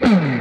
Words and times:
Welcome 0.00 0.28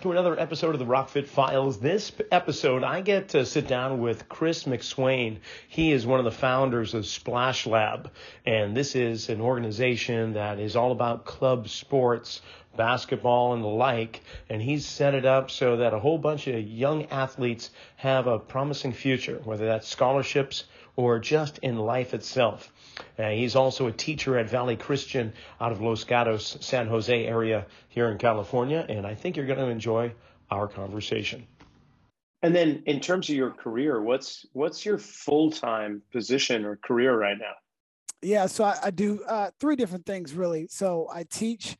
to 0.00 0.12
another 0.12 0.38
episode 0.40 0.74
of 0.74 0.78
the 0.78 0.86
Rockfit 0.86 1.26
Files. 1.26 1.78
This 1.78 2.10
episode, 2.32 2.82
I 2.82 3.02
get 3.02 3.30
to 3.30 3.44
sit 3.44 3.66
down 3.66 4.00
with 4.00 4.30
Chris 4.30 4.64
McSwain. 4.64 5.40
He 5.68 5.92
is 5.92 6.06
one 6.06 6.18
of 6.18 6.24
the 6.24 6.30
founders 6.30 6.94
of 6.94 7.04
Splash 7.04 7.66
Lab, 7.66 8.10
and 8.46 8.74
this 8.74 8.94
is 8.94 9.28
an 9.28 9.42
organization 9.42 10.32
that 10.34 10.58
is 10.58 10.74
all 10.74 10.92
about 10.92 11.26
club 11.26 11.68
sports, 11.68 12.40
basketball, 12.76 13.52
and 13.52 13.62
the 13.62 13.68
like. 13.68 14.22
And 14.48 14.62
he's 14.62 14.86
set 14.86 15.14
it 15.14 15.26
up 15.26 15.50
so 15.50 15.76
that 15.76 15.92
a 15.92 15.98
whole 15.98 16.18
bunch 16.18 16.46
of 16.46 16.66
young 16.66 17.04
athletes 17.06 17.68
have 17.96 18.26
a 18.26 18.38
promising 18.38 18.94
future, 18.94 19.42
whether 19.44 19.66
that's 19.66 19.86
scholarships 19.86 20.64
or 20.96 21.18
just 21.18 21.58
in 21.58 21.76
life 21.76 22.14
itself. 22.14 22.72
Uh, 23.18 23.30
he's 23.30 23.56
also 23.56 23.86
a 23.86 23.92
teacher 23.92 24.38
at 24.38 24.48
Valley 24.48 24.76
Christian 24.76 25.32
out 25.60 25.72
of 25.72 25.80
Los 25.80 26.04
Gatos, 26.04 26.56
San 26.60 26.86
Jose 26.86 27.26
area 27.26 27.66
here 27.88 28.10
in 28.10 28.18
California, 28.18 28.84
and 28.88 29.06
I 29.06 29.14
think 29.14 29.36
you're 29.36 29.46
going 29.46 29.58
to 29.58 29.68
enjoy 29.68 30.12
our 30.50 30.68
conversation. 30.68 31.46
And 32.42 32.54
then, 32.56 32.82
in 32.86 33.00
terms 33.00 33.28
of 33.28 33.36
your 33.36 33.50
career, 33.50 34.00
what's 34.00 34.46
what's 34.52 34.84
your 34.84 34.98
full 34.98 35.50
time 35.50 36.02
position 36.10 36.64
or 36.64 36.76
career 36.76 37.16
right 37.16 37.36
now? 37.38 37.52
Yeah, 38.22 38.46
so 38.46 38.64
I, 38.64 38.78
I 38.84 38.90
do 38.90 39.22
uh, 39.24 39.50
three 39.60 39.76
different 39.76 40.06
things 40.06 40.34
really. 40.34 40.66
So 40.68 41.08
I 41.12 41.24
teach, 41.24 41.76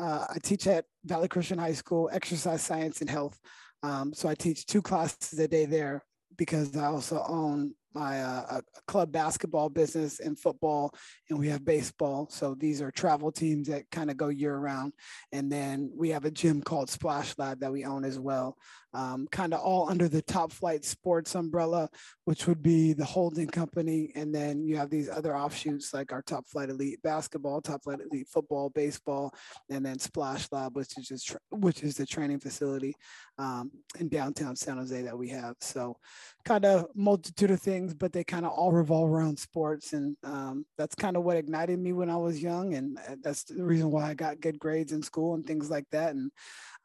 uh, 0.00 0.26
I 0.28 0.38
teach 0.42 0.66
at 0.66 0.84
Valley 1.04 1.28
Christian 1.28 1.58
High 1.58 1.74
School, 1.74 2.10
exercise 2.12 2.62
science 2.62 3.00
and 3.00 3.10
health. 3.10 3.38
Um, 3.82 4.12
so 4.14 4.28
I 4.28 4.34
teach 4.34 4.66
two 4.66 4.82
classes 4.82 5.38
a 5.38 5.46
day 5.46 5.66
there 5.66 6.04
because 6.36 6.76
I 6.76 6.86
also 6.86 7.22
own 7.28 7.74
my 7.94 8.22
uh, 8.22 8.60
club 8.86 9.12
basketball 9.12 9.68
business 9.68 10.20
and 10.20 10.38
football, 10.38 10.94
and 11.30 11.38
we 11.38 11.48
have 11.48 11.64
baseball. 11.64 12.28
So 12.30 12.54
these 12.54 12.82
are 12.82 12.90
travel 12.90 13.30
teams 13.30 13.68
that 13.68 13.90
kind 13.90 14.10
of 14.10 14.16
go 14.16 14.28
year 14.28 14.56
round. 14.56 14.92
And 15.32 15.50
then 15.50 15.90
we 15.94 16.10
have 16.10 16.24
a 16.24 16.30
gym 16.30 16.62
called 16.62 16.90
Splash 16.90 17.34
Lab 17.38 17.60
that 17.60 17.72
we 17.72 17.84
own 17.84 18.04
as 18.04 18.18
well 18.18 18.56
um, 18.94 19.26
kind 19.30 19.52
of 19.52 19.60
all 19.60 19.90
under 19.90 20.08
the 20.08 20.22
top 20.22 20.52
flight 20.52 20.84
sports 20.84 21.34
umbrella, 21.34 21.90
which 22.24 22.46
would 22.46 22.62
be 22.62 22.92
the 22.92 23.04
holding 23.04 23.48
company. 23.48 24.12
And 24.14 24.34
then 24.34 24.64
you 24.64 24.76
have 24.76 24.88
these 24.88 25.10
other 25.10 25.36
offshoots 25.36 25.92
like 25.92 26.12
our 26.12 26.22
top 26.22 26.46
flight 26.48 26.70
elite 26.70 27.02
basketball, 27.02 27.60
top 27.60 27.82
flight 27.82 27.98
elite 28.00 28.28
football, 28.28 28.70
baseball, 28.70 29.34
and 29.68 29.84
then 29.84 29.98
Splash 29.98 30.46
Lab, 30.52 30.76
which 30.76 30.96
is 30.96 31.08
just, 31.08 31.36
which 31.50 31.82
is 31.82 31.96
the 31.96 32.06
training 32.06 32.38
facility 32.38 32.94
um, 33.38 33.70
in 33.98 34.08
downtown 34.08 34.54
San 34.54 34.78
Jose 34.78 35.02
that 35.02 35.18
we 35.18 35.28
have. 35.28 35.56
So 35.60 35.96
kind 36.44 36.64
of 36.64 36.86
multitude 36.94 37.50
of 37.50 37.60
things, 37.60 37.94
but 37.94 38.12
they 38.12 38.22
kind 38.22 38.46
of 38.46 38.52
all 38.52 38.70
revolve 38.70 39.10
around 39.10 39.38
sports. 39.38 39.92
And 39.92 40.16
um, 40.22 40.66
that's 40.78 40.94
kind 40.94 41.16
of 41.16 41.24
what 41.24 41.36
ignited 41.36 41.78
me 41.78 41.92
when 41.92 42.10
I 42.10 42.16
was 42.16 42.42
young. 42.42 42.74
And 42.74 42.98
uh, 42.98 43.16
that's 43.22 43.44
the 43.44 43.64
reason 43.64 43.90
why 43.90 44.08
I 44.08 44.14
got 44.14 44.40
good 44.40 44.58
grades 44.58 44.92
in 44.92 45.02
school 45.02 45.34
and 45.34 45.44
things 45.44 45.68
like 45.68 45.86
that. 45.90 46.14
And 46.14 46.30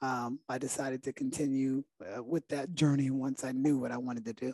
um, 0.01 0.39
I 0.47 0.57
decided 0.57 1.03
to 1.03 1.13
continue 1.13 1.83
uh, 2.01 2.23
with 2.23 2.47
that 2.49 2.73
journey 2.73 3.09
once 3.09 3.43
I 3.43 3.51
knew 3.51 3.77
what 3.77 3.91
I 3.91 3.97
wanted 3.97 4.25
to 4.25 4.33
do. 4.33 4.53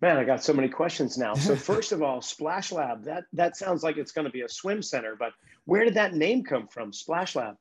Man, 0.00 0.16
I 0.16 0.24
got 0.24 0.42
so 0.42 0.52
many 0.52 0.68
questions 0.68 1.18
now. 1.18 1.34
So 1.34 1.54
first 1.72 1.92
of 1.92 2.02
all, 2.02 2.22
Splash 2.22 2.72
Lab, 2.72 3.04
that 3.04 3.24
that 3.34 3.56
sounds 3.56 3.82
like 3.82 3.96
it's 3.96 4.12
going 4.12 4.24
to 4.24 4.30
be 4.30 4.42
a 4.42 4.48
swim 4.48 4.82
center, 4.82 5.14
but 5.18 5.32
where 5.64 5.84
did 5.84 5.94
that 5.94 6.14
name 6.14 6.42
come 6.42 6.66
from, 6.68 6.92
Splash 6.92 7.36
Lab? 7.36 7.56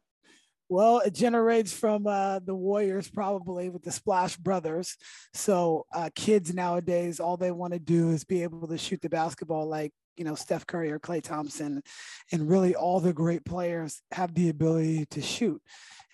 Well, 0.71 0.99
it 0.99 1.15
generates 1.15 1.73
from 1.73 2.05
uh, 2.05 2.39
the 2.39 2.53
Warriors, 2.53 3.09
probably 3.09 3.69
with 3.69 3.81
the 3.81 3.91
Splash 3.91 4.37
Brothers. 4.37 4.97
So 5.33 5.87
uh, 5.91 6.11
kids 6.15 6.53
nowadays, 6.53 7.19
all 7.19 7.37
they 7.37 7.49
want 7.49 7.73
to 7.73 7.79
do 7.79 8.11
is 8.11 8.23
be 8.23 8.43
able 8.43 8.67
to 8.67 8.77
shoot 8.77 9.01
the 9.01 9.09
basketball 9.09 9.67
like 9.67 9.91
you 10.15 10.23
know 10.23 10.35
Steph 10.35 10.67
Curry 10.67 10.91
or 10.91 10.99
Klay 10.99 11.23
Thompson, 11.23 11.81
and 12.31 12.49
really 12.49 12.75
all 12.75 12.99
the 12.99 13.13
great 13.13 13.43
players 13.45 14.01
have 14.11 14.33
the 14.33 14.49
ability 14.49 15.07
to 15.07 15.21
shoot. 15.21 15.61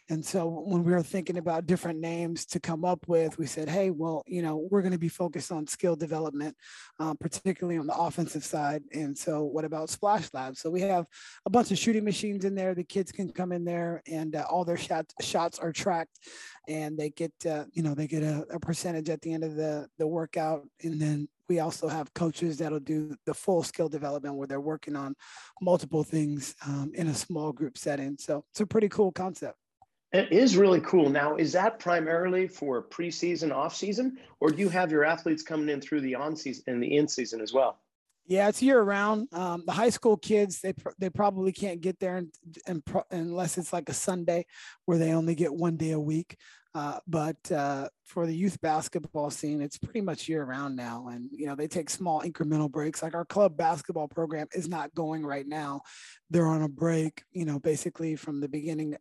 And 0.09 0.23
so 0.23 0.47
when 0.47 0.83
we 0.83 0.91
were 0.91 1.01
thinking 1.01 1.37
about 1.37 1.65
different 1.65 1.99
names 1.99 2.45
to 2.47 2.59
come 2.59 2.85
up 2.85 3.07
with, 3.07 3.39
we 3.39 3.47
said, 3.47 3.67
hey, 3.67 3.89
well, 3.89 4.23
you 4.27 4.43
know, 4.43 4.67
we're 4.69 4.81
going 4.81 4.91
to 4.91 4.99
be 4.99 5.09
focused 5.09 5.51
on 5.51 5.65
skill 5.65 5.95
development, 5.95 6.55
uh, 6.99 7.15
particularly 7.15 7.79
on 7.79 7.87
the 7.87 7.95
offensive 7.95 8.43
side. 8.43 8.83
And 8.93 9.17
so 9.17 9.43
what 9.43 9.65
about 9.65 9.89
Splash 9.89 10.29
Lab? 10.33 10.57
So 10.57 10.69
we 10.69 10.81
have 10.81 11.05
a 11.45 11.49
bunch 11.49 11.71
of 11.71 11.79
shooting 11.79 12.03
machines 12.03 12.45
in 12.45 12.53
there. 12.53 12.75
The 12.75 12.83
kids 12.83 13.11
can 13.11 13.31
come 13.31 13.51
in 13.51 13.65
there 13.65 14.03
and 14.05 14.35
uh, 14.35 14.45
all 14.49 14.63
their 14.63 14.77
shots 14.77 15.13
shots 15.21 15.57
are 15.57 15.71
tracked 15.71 16.19
and 16.67 16.97
they 16.97 17.09
get, 17.09 17.33
uh, 17.49 17.65
you 17.73 17.81
know, 17.81 17.95
they 17.95 18.07
get 18.07 18.21
a, 18.21 18.45
a 18.51 18.59
percentage 18.59 19.09
at 19.09 19.21
the 19.21 19.33
end 19.33 19.43
of 19.43 19.55
the, 19.55 19.87
the 19.97 20.07
workout. 20.07 20.67
And 20.83 21.01
then 21.01 21.27
we 21.49 21.59
also 21.59 21.87
have 21.87 22.13
coaches 22.13 22.57
that'll 22.57 22.79
do 22.79 23.15
the 23.25 23.33
full 23.33 23.63
skill 23.63 23.89
development 23.89 24.35
where 24.35 24.47
they're 24.47 24.59
working 24.59 24.95
on 24.95 25.15
multiple 25.61 26.03
things 26.03 26.55
um, 26.65 26.91
in 26.93 27.07
a 27.07 27.13
small 27.13 27.51
group 27.51 27.77
setting. 27.77 28.17
So 28.19 28.45
it's 28.51 28.61
a 28.61 28.65
pretty 28.65 28.89
cool 28.89 29.11
concept. 29.11 29.57
It 30.15 30.31
is 30.31 30.55
really 30.55 30.79
cool. 30.79 31.09
Now, 31.09 31.35
is 31.35 31.51
that 31.51 31.77
primarily 31.77 32.47
for 32.47 32.81
preseason, 32.81 33.53
off 33.53 33.75
season, 33.75 34.17
or 34.39 34.49
do 34.49 34.59
you 34.59 34.69
have 34.69 34.89
your 34.89 35.03
athletes 35.03 35.43
coming 35.43 35.67
in 35.67 35.81
through 35.81 35.99
the 35.99 36.15
on 36.15 36.37
season 36.37 36.63
and 36.67 36.81
the 36.81 36.95
in 36.95 37.09
season 37.09 37.41
as 37.41 37.51
well? 37.51 37.81
Yeah, 38.25 38.47
it's 38.47 38.61
year 38.61 38.81
round. 38.81 39.27
Um, 39.33 39.63
the 39.65 39.73
high 39.73 39.89
school 39.89 40.15
kids, 40.15 40.61
they 40.61 40.73
they 40.99 41.09
probably 41.09 41.51
can't 41.51 41.81
get 41.81 41.99
there 41.99 42.15
and, 42.15 42.31
and 42.65 42.81
unless 43.11 43.57
it's 43.57 43.73
like 43.73 43.89
a 43.89 43.93
Sunday 43.93 44.45
where 44.85 44.97
they 44.97 45.11
only 45.11 45.35
get 45.35 45.53
one 45.53 45.75
day 45.75 45.91
a 45.91 45.99
week. 45.99 46.37
Uh, 46.73 46.99
but 47.07 47.51
uh, 47.51 47.89
for 48.05 48.25
the 48.25 48.35
youth 48.35 48.59
basketball 48.61 49.29
scene, 49.29 49.61
it's 49.61 49.77
pretty 49.77 50.01
much 50.01 50.29
year 50.29 50.45
round 50.45 50.77
now. 50.77 51.07
And, 51.09 51.29
you 51.31 51.45
know, 51.45 51.55
they 51.55 51.67
take 51.67 51.89
small 51.89 52.21
incremental 52.21 52.71
breaks. 52.71 53.03
Like 53.03 53.15
our 53.15 53.25
club 53.25 53.57
basketball 53.57 54.07
program 54.07 54.47
is 54.53 54.69
not 54.69 54.95
going 54.95 55.25
right 55.25 55.47
now. 55.47 55.81
They're 56.29 56.47
on 56.47 56.63
a 56.63 56.69
break, 56.69 57.23
you 57.31 57.45
know, 57.45 57.59
basically 57.59 58.15
from 58.15 58.39
the 58.39 58.49
beginning 58.49 58.97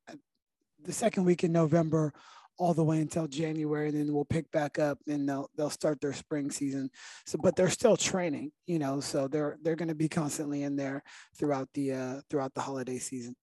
the 0.85 0.93
second 0.93 1.25
week 1.25 1.45
in 1.45 1.53
November 1.53 2.13
all 2.57 2.75
the 2.75 2.85
way 2.85 3.01
until 3.01 3.27
January, 3.27 3.89
and 3.89 3.99
then 3.99 4.15
we'll 4.15 4.25
pick 4.25 4.51
back 4.53 4.79
up 4.79 4.99
and 5.09 5.29
they'll 5.29 5.51
they'll 5.57 5.71
start 5.71 6.01
their 6.01 6.13
spring 6.13 6.51
season. 6.51 6.91
So, 7.27 7.39
but 7.43 7.57
they're 7.57 7.71
still 7.71 7.97
training, 7.97 8.53
you 8.67 8.79
know, 8.79 9.01
so 9.01 9.27
they're 9.27 9.59
they're 9.63 9.77
going 9.77 9.89
to 9.89 9.95
be 9.95 10.09
constantly 10.09 10.63
in 10.63 10.77
there 10.77 11.03
throughout 11.37 11.69
the 11.75 11.93
uh, 11.93 12.21
throughout 12.31 12.55
the 12.55 12.61
holiday 12.61 12.99
season. 12.99 13.35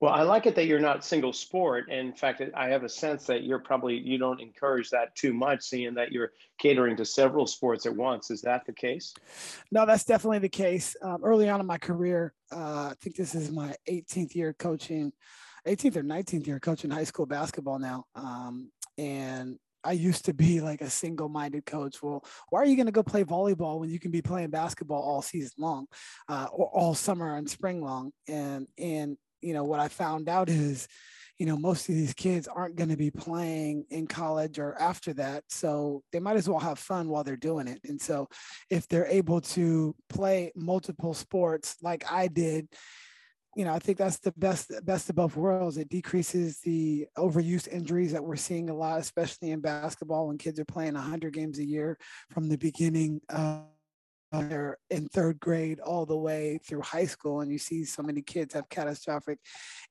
Well, 0.00 0.12
I 0.12 0.22
like 0.22 0.46
it 0.46 0.56
that 0.56 0.66
you're 0.66 0.80
not 0.80 1.04
single 1.04 1.32
sport. 1.32 1.88
In 1.88 2.12
fact, 2.12 2.42
I 2.56 2.66
have 2.66 2.82
a 2.82 2.88
sense 2.88 3.24
that 3.26 3.44
you're 3.44 3.60
probably 3.60 3.96
you 3.96 4.18
don't 4.18 4.40
encourage 4.40 4.90
that 4.90 5.14
too 5.14 5.32
much, 5.32 5.62
seeing 5.62 5.94
that 5.94 6.10
you're 6.10 6.32
catering 6.58 6.96
to 6.96 7.04
several 7.04 7.46
sports 7.46 7.86
at 7.86 7.94
once. 7.94 8.28
Is 8.28 8.42
that 8.42 8.66
the 8.66 8.72
case? 8.72 9.14
No, 9.70 9.86
that's 9.86 10.02
definitely 10.02 10.40
the 10.40 10.48
case. 10.48 10.96
Um, 11.02 11.22
early 11.22 11.48
on 11.48 11.60
in 11.60 11.66
my 11.66 11.78
career, 11.78 12.34
uh, 12.50 12.90
I 12.90 12.94
think 13.00 13.14
this 13.14 13.36
is 13.36 13.52
my 13.52 13.76
18th 13.88 14.34
year 14.34 14.52
coaching. 14.52 15.12
18th 15.66 15.96
or 15.96 16.02
19th 16.02 16.46
year 16.46 16.60
coaching 16.60 16.90
high 16.90 17.04
school 17.04 17.26
basketball 17.26 17.78
now. 17.78 18.04
Um, 18.14 18.70
and 18.98 19.58
I 19.84 19.92
used 19.92 20.26
to 20.26 20.34
be 20.34 20.60
like 20.60 20.80
a 20.80 20.90
single 20.90 21.28
minded 21.28 21.66
coach. 21.66 22.02
Well, 22.02 22.24
why 22.50 22.60
are 22.60 22.66
you 22.66 22.76
going 22.76 22.86
to 22.86 22.92
go 22.92 23.02
play 23.02 23.24
volleyball 23.24 23.80
when 23.80 23.90
you 23.90 23.98
can 23.98 24.10
be 24.10 24.22
playing 24.22 24.50
basketball 24.50 25.02
all 25.02 25.22
season 25.22 25.54
long 25.58 25.86
uh, 26.28 26.46
or 26.52 26.66
all 26.66 26.94
summer 26.94 27.36
and 27.36 27.50
spring 27.50 27.82
long? 27.82 28.12
And, 28.28 28.68
and, 28.78 29.16
you 29.40 29.54
know, 29.54 29.64
what 29.64 29.80
I 29.80 29.88
found 29.88 30.28
out 30.28 30.48
is, 30.48 30.86
you 31.38 31.46
know, 31.46 31.56
most 31.56 31.88
of 31.88 31.96
these 31.96 32.14
kids 32.14 32.46
aren't 32.46 32.76
going 32.76 32.90
to 32.90 32.96
be 32.96 33.10
playing 33.10 33.84
in 33.90 34.06
college 34.06 34.60
or 34.60 34.80
after 34.80 35.12
that. 35.14 35.42
So 35.48 36.04
they 36.12 36.20
might 36.20 36.36
as 36.36 36.48
well 36.48 36.60
have 36.60 36.78
fun 36.78 37.08
while 37.08 37.24
they're 37.24 37.36
doing 37.36 37.66
it. 37.66 37.80
And 37.84 38.00
so 38.00 38.28
if 38.70 38.86
they're 38.86 39.06
able 39.06 39.40
to 39.40 39.96
play 40.08 40.52
multiple 40.54 41.14
sports 41.14 41.76
like 41.82 42.04
I 42.10 42.28
did, 42.28 42.68
you 43.54 43.64
know, 43.64 43.72
I 43.72 43.78
think 43.78 43.98
that's 43.98 44.18
the 44.18 44.32
best 44.32 44.72
best 44.84 45.10
of 45.10 45.16
both 45.16 45.36
worlds. 45.36 45.76
It 45.76 45.88
decreases 45.88 46.60
the 46.60 47.06
overuse 47.18 47.68
injuries 47.68 48.12
that 48.12 48.24
we're 48.24 48.36
seeing 48.36 48.70
a 48.70 48.74
lot, 48.74 49.00
especially 49.00 49.50
in 49.50 49.60
basketball 49.60 50.28
when 50.28 50.38
kids 50.38 50.58
are 50.58 50.64
playing 50.64 50.94
100 50.94 51.32
games 51.32 51.58
a 51.58 51.64
year 51.64 51.98
from 52.30 52.48
the 52.48 52.56
beginning 52.56 53.20
of 53.28 53.64
they're 54.32 54.78
in 54.90 55.08
third 55.08 55.38
grade 55.40 55.78
all 55.80 56.06
the 56.06 56.16
way 56.16 56.58
through 56.66 56.80
high 56.80 57.04
school 57.04 57.40
and 57.40 57.52
you 57.52 57.58
see 57.58 57.84
so 57.84 58.02
many 58.02 58.22
kids 58.22 58.54
have 58.54 58.68
catastrophic 58.70 59.38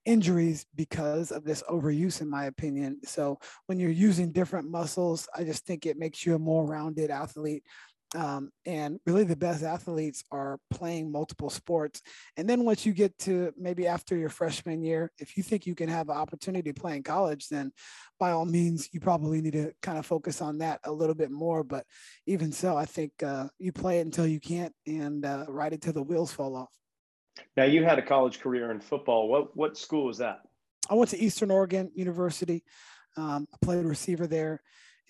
injuries 0.05 0.65
because 0.75 1.31
of 1.31 1.43
this 1.43 1.61
overuse 1.69 2.21
in 2.21 2.29
my 2.29 2.45
opinion 2.45 2.99
so 3.03 3.37
when 3.67 3.79
you're 3.79 3.91
using 3.91 4.31
different 4.31 4.69
muscles 4.69 5.27
i 5.35 5.43
just 5.43 5.65
think 5.65 5.85
it 5.85 5.97
makes 5.97 6.25
you 6.25 6.33
a 6.33 6.39
more 6.39 6.65
rounded 6.65 7.11
athlete 7.11 7.63
um, 8.13 8.51
and 8.65 8.99
really, 9.05 9.23
the 9.23 9.35
best 9.35 9.63
athletes 9.63 10.23
are 10.31 10.59
playing 10.69 11.11
multiple 11.11 11.49
sports. 11.49 12.01
And 12.35 12.49
then 12.49 12.65
once 12.65 12.85
you 12.85 12.93
get 12.93 13.17
to 13.19 13.53
maybe 13.57 13.87
after 13.87 14.17
your 14.17 14.29
freshman 14.29 14.83
year, 14.83 15.11
if 15.17 15.37
you 15.37 15.43
think 15.43 15.65
you 15.65 15.75
can 15.75 15.87
have 15.87 16.09
an 16.09 16.17
opportunity 16.17 16.73
to 16.73 16.79
play 16.79 16.97
in 16.97 17.03
college, 17.03 17.47
then 17.47 17.71
by 18.19 18.31
all 18.31 18.45
means, 18.45 18.89
you 18.91 18.99
probably 18.99 19.41
need 19.41 19.53
to 19.53 19.71
kind 19.81 19.97
of 19.97 20.05
focus 20.05 20.41
on 20.41 20.57
that 20.57 20.81
a 20.83 20.91
little 20.91 21.15
bit 21.15 21.31
more. 21.31 21.63
But 21.63 21.85
even 22.25 22.51
so, 22.51 22.75
I 22.75 22.85
think 22.85 23.11
uh, 23.23 23.47
you 23.59 23.71
play 23.71 23.99
it 23.99 24.05
until 24.05 24.27
you 24.27 24.39
can't 24.39 24.73
and 24.85 25.25
uh, 25.25 25.45
ride 25.47 25.73
it 25.73 25.81
till 25.81 25.93
the 25.93 26.03
wheels 26.03 26.33
fall 26.33 26.55
off. 26.55 26.71
Now, 27.55 27.63
you 27.63 27.85
had 27.85 27.97
a 27.97 28.03
college 28.03 28.41
career 28.41 28.71
in 28.71 28.81
football. 28.81 29.29
What 29.29 29.55
what 29.55 29.77
school 29.77 30.05
was 30.05 30.17
that? 30.17 30.41
I 30.89 30.95
went 30.95 31.11
to 31.11 31.19
Eastern 31.19 31.49
Oregon 31.49 31.91
University. 31.95 32.63
Um, 33.15 33.47
I 33.53 33.57
played 33.65 33.85
receiver 33.85 34.27
there 34.27 34.61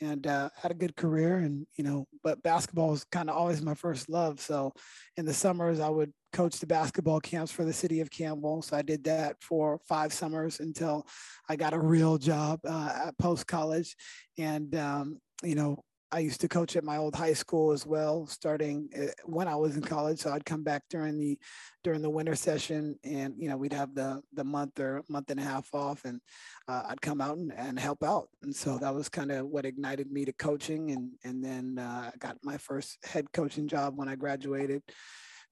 and 0.02 0.26
uh, 0.26 0.50
had 0.62 0.72
a 0.72 0.76
good 0.76 0.96
career. 0.96 1.38
And, 1.38 1.66
you 1.78 1.84
know, 1.84 2.08
but 2.24 2.42
basketball 2.44 2.90
was 2.90 3.06
kind 3.06 3.30
of 3.30 3.38
always 3.38 3.62
my 3.62 3.76
first 3.76 4.10
love. 4.10 4.40
So 4.40 4.74
in 5.16 5.26
the 5.26 5.34
summers, 5.34 5.80
I 5.80 5.90
would 5.90 6.12
coach 6.34 6.60
the 6.60 6.68
basketball 6.68 7.20
camps 7.20 7.52
for 7.52 7.64
the 7.64 7.74
city 7.74 8.02
of 8.02 8.10
Campbell. 8.10 8.62
So 8.62 8.76
I 8.76 8.82
did 8.82 9.04
that 9.04 9.38
for 9.42 9.80
five 9.88 10.12
summers 10.12 10.60
until 10.60 11.06
I 11.48 11.56
got 11.56 11.74
a 11.74 11.80
real 11.80 12.18
job 12.18 12.60
uh, 12.68 13.08
at 13.08 13.18
post 13.18 13.48
college. 13.48 13.96
And, 14.38 14.76
um, 14.76 15.20
you 15.44 15.56
know, 15.56 15.84
I 16.14 16.20
used 16.20 16.42
to 16.42 16.50
coach 16.50 16.76
at 16.76 16.84
my 16.84 16.98
old 16.98 17.16
high 17.16 17.34
school 17.34 17.72
as 17.72 17.86
well, 17.86 18.28
starting 18.28 18.90
eh, 18.94 19.08
when 19.26 19.48
I 19.48 19.56
was 19.56 19.78
in 19.78 19.82
college. 19.82 20.20
So 20.20 20.32
I'd 20.32 20.46
come 20.46 20.64
back 20.64 20.84
during 20.90 21.18
the 21.18 21.38
during 21.84 22.02
the 22.02 22.10
winter 22.10 22.36
session, 22.36 22.98
and 23.04 23.34
you 23.38 23.50
know 23.50 23.58
we'd 23.58 23.74
have 23.74 23.96
the 23.96 24.22
the 24.34 24.44
month 24.44 24.80
or 24.80 25.04
month 25.08 25.32
and 25.32 25.40
a 25.40 25.44
half 25.44 25.74
off, 25.74 26.04
and 26.06 26.20
uh, 26.68 26.84
I'd 26.90 27.02
come 27.02 27.22
out 27.22 27.38
and, 27.38 27.54
and 27.56 27.80
help 27.80 28.04
out. 28.04 28.28
And 28.44 28.54
so 28.56 28.78
that 28.80 28.94
was 28.94 29.10
kind 29.10 29.32
of 29.32 29.48
what 29.48 29.66
ignited 29.66 30.12
me 30.12 30.26
to 30.26 30.34
coaching, 30.34 30.92
and 30.92 31.12
and 31.24 31.44
then 31.44 31.80
uh, 31.80 32.12
I 32.14 32.18
got 32.18 32.38
my 32.44 32.58
first 32.58 32.98
head 33.06 33.32
coaching 33.32 33.68
job 33.68 33.94
when 33.98 34.10
I 34.10 34.16
graduated 34.16 34.84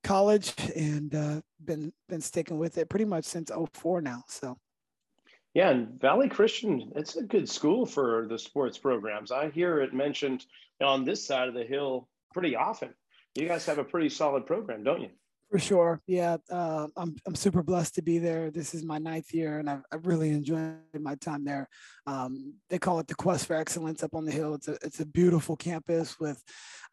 college, 0.04 0.54
and 0.76 1.16
uh, 1.16 1.42
been 1.64 1.94
been 2.10 2.22
sticking 2.22 2.58
with 2.58 2.78
it 2.78 2.90
pretty 2.90 3.06
much 3.06 3.26
since 3.26 3.52
04 3.74 4.02
now. 4.02 4.24
So. 4.28 4.58
Yeah, 5.54 5.70
and 5.70 6.00
Valley 6.00 6.30
Christian, 6.30 6.92
it's 6.96 7.16
a 7.16 7.24
good 7.24 7.50
school 7.50 7.86
for 7.86 8.28
the 8.30 8.38
sports 8.38 8.78
programs. 8.78 9.32
I 9.32 9.50
hear 9.50 9.82
it 9.82 9.94
mentioned 9.94 10.46
on 10.82 11.06
this 11.06 11.26
side 11.26 11.48
of 11.48 11.56
the 11.56 11.64
hill 11.64 12.08
pretty 12.34 12.56
often. 12.56 12.94
You 13.36 13.48
guys 13.48 13.66
have 13.66 13.80
a 13.80 13.84
pretty 13.84 14.10
solid 14.10 14.46
program, 14.46 14.84
don't 14.84 15.02
you? 15.02 15.10
For 15.50 15.58
sure. 15.58 16.00
Yeah. 16.06 16.38
Uh, 16.52 16.88
I'm, 16.96 17.16
I'm 17.26 17.34
super 17.34 17.64
blessed 17.64 17.96
to 17.96 18.04
be 18.04 18.20
there. 18.20 18.52
This 18.52 18.76
is 18.76 18.84
my 18.84 19.00
ninth 19.00 19.34
year 19.34 19.58
and 19.58 19.68
I've, 19.68 19.82
I've 19.92 20.06
really 20.06 20.30
enjoyed 20.30 20.76
my 21.00 21.16
time 21.16 21.44
there. 21.44 21.68
Um, 22.06 22.54
they 22.70 22.78
call 22.78 23.00
it 23.00 23.08
the 23.08 23.16
Quest 23.16 23.48
for 23.48 23.56
Excellence 23.56 24.04
up 24.04 24.14
on 24.14 24.26
the 24.26 24.32
hill. 24.32 24.54
It's 24.54 24.68
a, 24.68 24.78
it's 24.84 25.00
a 25.00 25.08
beautiful 25.08 25.56
campus 25.56 26.20
with, 26.20 26.44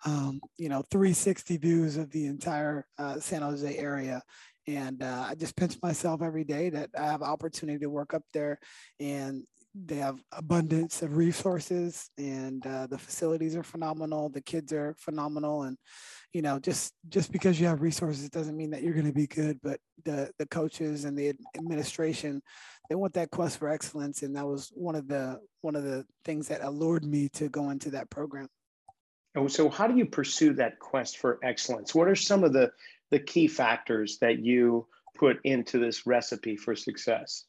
um, 0.06 0.40
you 0.56 0.70
know, 0.70 0.82
360 0.90 1.58
views 1.58 1.98
of 1.98 2.10
the 2.12 2.26
entire 2.26 2.86
uh, 2.98 3.20
San 3.20 3.42
Jose 3.42 3.76
area 3.76 4.22
and 4.66 5.02
uh, 5.02 5.26
I 5.28 5.34
just 5.34 5.56
pinch 5.56 5.76
myself 5.82 6.22
every 6.22 6.44
day 6.44 6.70
that 6.70 6.90
I 6.98 7.06
have 7.06 7.22
opportunity 7.22 7.78
to 7.80 7.90
work 7.90 8.14
up 8.14 8.22
there, 8.32 8.58
and 8.98 9.44
they 9.74 9.96
have 9.96 10.22
abundance 10.32 11.02
of 11.02 11.16
resources, 11.16 12.10
and 12.18 12.66
uh, 12.66 12.86
the 12.86 12.98
facilities 12.98 13.54
are 13.56 13.62
phenomenal. 13.62 14.28
The 14.28 14.40
kids 14.40 14.72
are 14.72 14.96
phenomenal, 14.98 15.62
and 15.62 15.76
you 16.32 16.42
know, 16.42 16.58
just 16.58 16.92
just 17.08 17.30
because 17.30 17.60
you 17.60 17.66
have 17.66 17.82
resources 17.82 18.28
doesn't 18.30 18.56
mean 18.56 18.70
that 18.70 18.82
you're 18.82 18.94
going 18.94 19.06
to 19.06 19.12
be 19.12 19.26
good. 19.26 19.58
But 19.62 19.78
the 20.04 20.30
the 20.38 20.46
coaches 20.46 21.04
and 21.04 21.16
the 21.16 21.34
administration, 21.56 22.42
they 22.88 22.94
want 22.94 23.14
that 23.14 23.30
quest 23.30 23.58
for 23.58 23.68
excellence, 23.68 24.22
and 24.22 24.34
that 24.36 24.46
was 24.46 24.72
one 24.74 24.96
of 24.96 25.06
the 25.06 25.40
one 25.60 25.76
of 25.76 25.84
the 25.84 26.04
things 26.24 26.48
that 26.48 26.62
allured 26.62 27.04
me 27.04 27.28
to 27.34 27.48
go 27.48 27.70
into 27.70 27.90
that 27.90 28.10
program. 28.10 28.48
So 29.48 29.68
how 29.68 29.86
do 29.86 29.94
you 29.94 30.06
pursue 30.06 30.54
that 30.54 30.78
quest 30.78 31.18
for 31.18 31.38
excellence? 31.42 31.94
What 31.94 32.08
are 32.08 32.16
some 32.16 32.42
of 32.42 32.54
the 32.54 32.70
the 33.10 33.18
key 33.18 33.48
factors 33.48 34.18
that 34.20 34.38
you 34.40 34.86
put 35.16 35.38
into 35.44 35.78
this 35.78 36.06
recipe 36.06 36.56
for 36.56 36.74
success? 36.76 37.44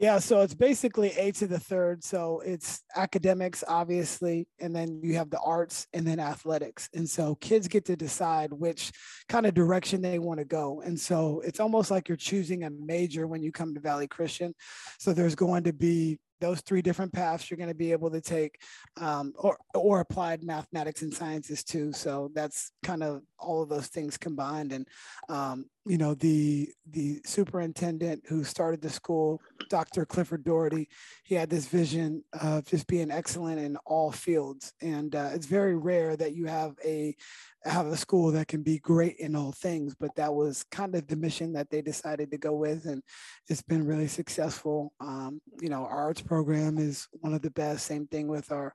Yeah, 0.00 0.20
so 0.20 0.42
it's 0.42 0.54
basically 0.54 1.10
A 1.18 1.32
to 1.32 1.48
the 1.48 1.58
third. 1.58 2.04
So 2.04 2.40
it's 2.46 2.82
academics, 2.94 3.64
obviously, 3.66 4.46
and 4.60 4.74
then 4.74 5.00
you 5.02 5.16
have 5.16 5.28
the 5.28 5.40
arts 5.40 5.88
and 5.92 6.06
then 6.06 6.20
athletics. 6.20 6.88
And 6.94 7.10
so 7.10 7.34
kids 7.34 7.66
get 7.66 7.84
to 7.86 7.96
decide 7.96 8.52
which 8.52 8.92
kind 9.28 9.44
of 9.44 9.54
direction 9.54 10.00
they 10.00 10.20
want 10.20 10.38
to 10.38 10.44
go. 10.44 10.82
And 10.82 10.98
so 10.98 11.42
it's 11.44 11.58
almost 11.58 11.90
like 11.90 12.08
you're 12.08 12.16
choosing 12.16 12.62
a 12.62 12.70
major 12.70 13.26
when 13.26 13.42
you 13.42 13.50
come 13.50 13.74
to 13.74 13.80
Valley 13.80 14.06
Christian. 14.06 14.54
So 15.00 15.12
there's 15.12 15.34
going 15.34 15.64
to 15.64 15.72
be 15.72 16.20
those 16.40 16.60
three 16.60 16.82
different 16.82 17.12
paths 17.12 17.50
you're 17.50 17.58
going 17.58 17.68
to 17.68 17.74
be 17.74 17.92
able 17.92 18.10
to 18.10 18.20
take 18.20 18.60
um, 19.00 19.32
or, 19.36 19.58
or 19.74 20.00
applied 20.00 20.42
mathematics 20.44 21.02
and 21.02 21.12
sciences 21.12 21.64
too. 21.64 21.92
So 21.92 22.30
that's 22.34 22.72
kind 22.82 23.02
of 23.02 23.22
all 23.38 23.62
of 23.62 23.68
those 23.68 23.88
things 23.88 24.16
combined. 24.16 24.72
And 24.72 24.86
um, 25.28 25.66
you 25.88 25.96
know 25.96 26.14
the 26.14 26.68
the 26.90 27.20
superintendent 27.24 28.22
who 28.28 28.44
started 28.44 28.82
the 28.82 28.90
school 28.90 29.40
dr 29.70 30.04
clifford 30.06 30.44
Daugherty 30.44 30.86
he 31.24 31.34
had 31.34 31.48
this 31.48 31.66
vision 31.66 32.22
of 32.40 32.66
just 32.66 32.86
being 32.86 33.10
excellent 33.10 33.58
in 33.58 33.76
all 33.86 34.12
fields. 34.12 34.72
And 34.80 35.14
uh, 35.14 35.30
it's 35.34 35.46
very 35.46 35.76
rare 35.76 36.16
that 36.16 36.34
you 36.34 36.46
have 36.46 36.74
a 36.84 37.16
have 37.64 37.86
a 37.86 37.96
school 37.96 38.30
that 38.30 38.48
can 38.48 38.62
be 38.62 38.78
great 38.78 39.16
in 39.16 39.34
all 39.34 39.52
things 39.52 39.94
but 39.98 40.14
that 40.14 40.32
was 40.32 40.64
kind 40.70 40.94
of 40.94 41.06
the 41.06 41.16
mission 41.16 41.52
that 41.52 41.68
they 41.70 41.82
decided 41.82 42.30
to 42.30 42.38
go 42.38 42.52
with 42.52 42.86
and 42.86 43.02
it's 43.48 43.62
been 43.62 43.86
really 43.86 44.08
successful. 44.08 44.92
Um, 45.00 45.40
you 45.60 45.68
know 45.68 45.84
our 45.84 45.98
arts 45.98 46.20
program 46.20 46.78
is 46.78 47.08
one 47.12 47.34
of 47.34 47.42
the 47.42 47.50
best. 47.50 47.86
Same 47.86 48.06
thing 48.06 48.28
with 48.28 48.52
our 48.52 48.74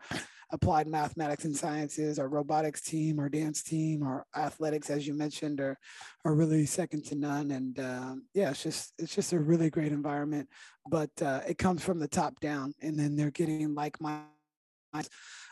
applied 0.52 0.88
mathematics 0.88 1.46
and 1.46 1.56
sciences. 1.56 2.20
Our 2.20 2.30
robotics 2.30 2.82
team 2.82 3.20
our 3.20 3.30
dance 3.30 3.64
team 3.64 4.04
our 4.04 4.26
athletics 4.36 4.90
as 4.90 5.08
you 5.08 5.14
mentioned 5.14 5.60
are 5.60 5.78
are 6.26 6.36
really 6.36 6.66
second 6.66 7.06
to 7.06 7.16
none. 7.16 7.52
And 7.52 7.80
um, 7.80 8.26
yeah 8.34 8.50
it's 8.52 8.64
just 8.64 8.94
it's 8.98 9.16
just 9.16 9.34
a 9.34 9.40
really 9.40 9.70
great 9.70 9.92
environment 9.92 10.50
but 10.88 11.12
uh, 11.22 11.42
it 11.48 11.58
comes 11.58 11.84
from 11.84 12.00
the 12.00 12.08
top 12.08 12.40
down 12.40 12.74
and 12.82 13.00
then 13.00 13.16
they're 13.16 13.32
getting 13.32 13.74
like 13.74 14.02
my 14.02 14.20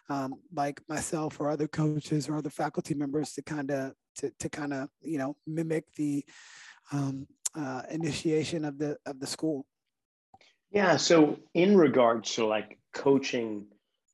um, 0.10 0.36
like 0.54 0.82
myself 0.90 1.40
or 1.40 1.50
other 1.50 1.68
coaches 1.68 2.28
or 2.28 2.36
other 2.36 2.50
faculty 2.50 2.94
members 2.94 3.34
to 3.34 3.42
kind 3.42 3.72
of 3.72 3.94
to, 4.18 4.32
to 4.40 4.50
kind 4.50 4.74
of 4.74 4.90
you 5.02 5.18
know 5.18 5.36
mimic 5.48 5.86
the 5.96 6.24
um, 6.92 7.28
uh, 7.56 7.84
initiation 7.90 8.66
of 8.66 8.78
the 8.78 8.98
of 9.06 9.20
the 9.20 9.28
school. 9.28 9.66
Yeah. 10.72 10.98
So 10.98 11.40
in 11.54 11.78
regards 11.78 12.36
to 12.36 12.46
like 12.46 12.80
coaching 12.94 13.68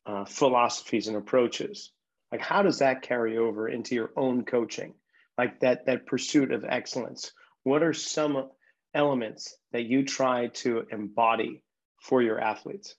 uh, 0.06 0.26
philosophies 0.26 1.08
and 1.08 1.18
approaches, 1.18 1.92
like 2.32 2.42
how 2.42 2.64
does 2.64 2.80
that 2.80 3.04
carry 3.04 3.38
over 3.38 3.68
into 3.68 3.96
your 3.96 4.12
own 4.16 4.46
coaching? 4.46 4.94
Like 5.38 5.60
that 5.60 5.86
that 5.86 6.06
pursuit 6.06 6.52
of 6.52 6.66
excellence. 6.66 7.32
What 7.64 7.84
are 7.84 7.94
some 7.94 8.50
elements 8.94 9.56
that 9.72 9.84
you 9.84 10.06
try 10.06 10.48
to 10.48 10.86
embody 10.92 11.64
for 12.02 12.22
your 12.22 12.40
athletes? 12.40 12.96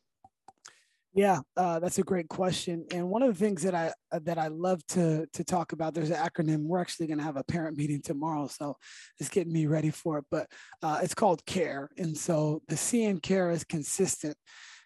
Yeah, 1.19 1.41
uh, 1.56 1.81
that's 1.81 1.99
a 1.99 2.05
great 2.05 2.29
question. 2.29 2.87
And 2.93 3.09
one 3.11 3.25
of 3.25 3.37
the 3.37 3.44
things 3.44 3.65
that 3.65 3.75
I 3.75 3.93
uh, 4.12 4.20
that 4.23 4.38
I 4.38 4.47
love 4.47 4.87
to 4.91 5.26
to 5.32 5.43
talk 5.43 5.73
about, 5.73 5.93
there's 5.93 6.11
an 6.11 6.17
acronym. 6.17 6.62
We're 6.62 6.79
actually 6.79 7.09
going 7.09 7.19
to 7.19 7.25
have 7.25 7.37
a 7.37 7.43
parent 7.43 7.76
meeting 7.76 8.00
tomorrow, 8.00 8.47
so 8.47 8.76
it's 9.19 9.29
getting 9.29 9.53
me 9.53 9.67
ready 9.67 9.91
for 9.91 10.19
it. 10.19 10.26
But 10.31 10.47
uh, 10.81 11.00
it's 11.03 11.15
called 11.15 11.44
CARE, 11.44 11.91
and 11.99 12.17
so 12.17 12.62
the 12.69 12.76
C 12.76 13.03
in 13.03 13.19
CARE 13.19 13.50
is 13.50 13.65
consistent 13.65 14.37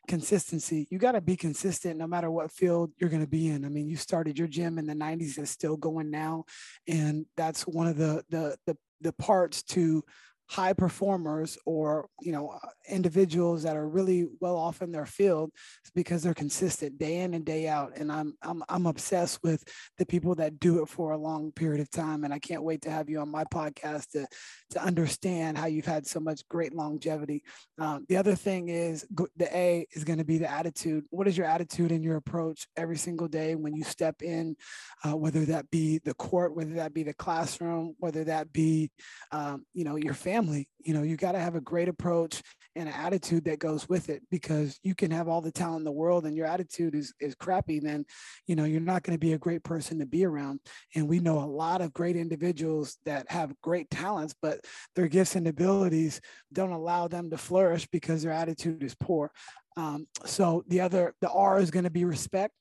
consistency. 0.08 0.88
You 0.90 0.96
got 0.98 1.12
to 1.12 1.20
be 1.20 1.36
consistent 1.36 1.98
no 1.98 2.06
matter 2.06 2.30
what 2.30 2.50
field 2.50 2.92
you're 2.98 3.10
going 3.10 3.22
to 3.22 3.28
be 3.28 3.48
in. 3.48 3.66
I 3.66 3.68
mean, 3.68 3.86
you 3.86 3.96
started 3.96 4.38
your 4.38 4.48
gym 4.48 4.78
in 4.78 4.86
the 4.86 4.94
90s, 4.94 5.36
it's 5.36 5.50
still 5.50 5.76
going 5.76 6.10
now, 6.10 6.44
and 6.88 7.26
that's 7.36 7.64
one 7.66 7.88
of 7.88 7.98
the 7.98 8.24
the 8.30 8.56
the, 8.66 8.78
the 9.02 9.12
parts 9.12 9.62
to 9.64 10.02
high 10.48 10.72
performers 10.72 11.56
or 11.64 12.08
you 12.20 12.32
know 12.32 12.50
uh, 12.50 12.68
individuals 12.88 13.62
that 13.62 13.76
are 13.76 13.88
really 13.88 14.26
well 14.40 14.56
off 14.56 14.82
in 14.82 14.92
their 14.92 15.06
field 15.06 15.50
because 15.94 16.22
they're 16.22 16.34
consistent 16.34 16.98
day 16.98 17.20
in 17.20 17.34
and 17.34 17.44
day 17.44 17.68
out. 17.68 17.92
And 17.96 18.10
I'm, 18.10 18.34
I'm 18.42 18.62
i'm 18.68 18.86
obsessed 18.86 19.42
with 19.42 19.64
the 19.98 20.06
people 20.06 20.34
that 20.36 20.60
do 20.60 20.82
it 20.82 20.88
for 20.88 21.12
a 21.12 21.18
long 21.18 21.52
period 21.52 21.80
of 21.80 21.90
time. 21.90 22.24
And 22.24 22.34
i 22.34 22.38
can't 22.38 22.62
wait 22.62 22.82
to 22.82 22.90
have 22.90 23.08
you 23.08 23.20
on 23.20 23.30
my 23.30 23.44
podcast 23.44 24.10
to 24.10 24.26
to 24.70 24.82
understand 24.82 25.58
how 25.58 25.66
you've 25.66 25.86
had 25.86 26.06
so 26.06 26.20
much 26.20 26.46
great 26.48 26.74
longevity. 26.74 27.42
Um, 27.78 28.04
the 28.08 28.16
other 28.16 28.34
thing 28.34 28.68
is 28.68 29.06
the 29.36 29.56
a 29.56 29.86
is 29.92 30.04
going 30.04 30.18
to 30.18 30.24
be 30.24 30.38
the 30.38 30.50
attitude. 30.50 31.04
What 31.10 31.28
is 31.28 31.36
your 31.36 31.46
attitude 31.46 31.92
and 31.92 32.04
your 32.04 32.16
approach 32.16 32.66
every 32.76 32.96
single 32.96 33.28
day 33.28 33.54
when 33.54 33.74
you 33.74 33.84
step 33.84 34.22
in 34.22 34.56
uh, 35.04 35.16
whether 35.16 35.44
that 35.46 35.70
be 35.70 35.98
the 35.98 36.14
court 36.14 36.54
whether 36.54 36.74
that 36.74 36.94
be 36.94 37.02
the 37.02 37.14
classroom 37.14 37.94
whether 37.98 38.24
that 38.24 38.52
be 38.52 38.90
um, 39.30 39.64
you 39.72 39.84
know 39.84 39.96
your 39.96 40.14
family 40.14 40.41
family 40.42 40.68
you 40.80 40.94
know 40.94 41.02
you 41.02 41.16
got 41.16 41.32
to 41.32 41.38
have 41.38 41.54
a 41.54 41.60
great 41.60 41.88
approach 41.88 42.42
and 42.74 42.88
an 42.88 42.94
attitude 42.94 43.44
that 43.44 43.58
goes 43.58 43.88
with 43.88 44.08
it 44.08 44.22
because 44.30 44.78
you 44.82 44.94
can 44.94 45.10
have 45.10 45.28
all 45.28 45.40
the 45.40 45.52
talent 45.52 45.80
in 45.80 45.84
the 45.84 45.92
world 45.92 46.24
and 46.24 46.36
your 46.36 46.46
attitude 46.46 46.94
is 46.94 47.12
is 47.20 47.34
crappy 47.34 47.78
then 47.78 48.04
you 48.46 48.56
know 48.56 48.64
you're 48.64 48.80
not 48.80 49.02
going 49.02 49.14
to 49.14 49.20
be 49.20 49.34
a 49.34 49.38
great 49.38 49.62
person 49.62 49.98
to 49.98 50.06
be 50.06 50.24
around 50.24 50.60
and 50.94 51.08
we 51.08 51.20
know 51.20 51.38
a 51.38 51.44
lot 51.44 51.80
of 51.80 51.92
great 51.92 52.16
individuals 52.16 52.98
that 53.04 53.30
have 53.30 53.54
great 53.62 53.90
talents 53.90 54.34
but 54.42 54.60
their 54.96 55.08
gifts 55.08 55.36
and 55.36 55.46
abilities 55.46 56.20
don't 56.52 56.72
allow 56.72 57.06
them 57.06 57.30
to 57.30 57.38
flourish 57.38 57.86
because 57.92 58.22
their 58.22 58.32
attitude 58.32 58.82
is 58.82 58.94
poor 58.94 59.30
um, 59.76 60.06
so 60.24 60.64
the 60.68 60.80
other 60.80 61.14
the 61.20 61.30
r 61.30 61.58
is 61.58 61.70
going 61.70 61.84
to 61.84 61.90
be 61.90 62.04
respect 62.04 62.54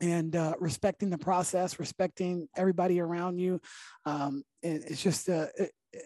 and 0.00 0.34
uh, 0.34 0.54
respecting 0.58 1.08
the 1.08 1.16
process, 1.16 1.78
respecting 1.78 2.48
everybody 2.56 3.00
around 3.00 3.38
you. 3.38 3.60
Um, 4.04 4.42
it's 4.60 5.00
just 5.00 5.28
a, 5.28 5.48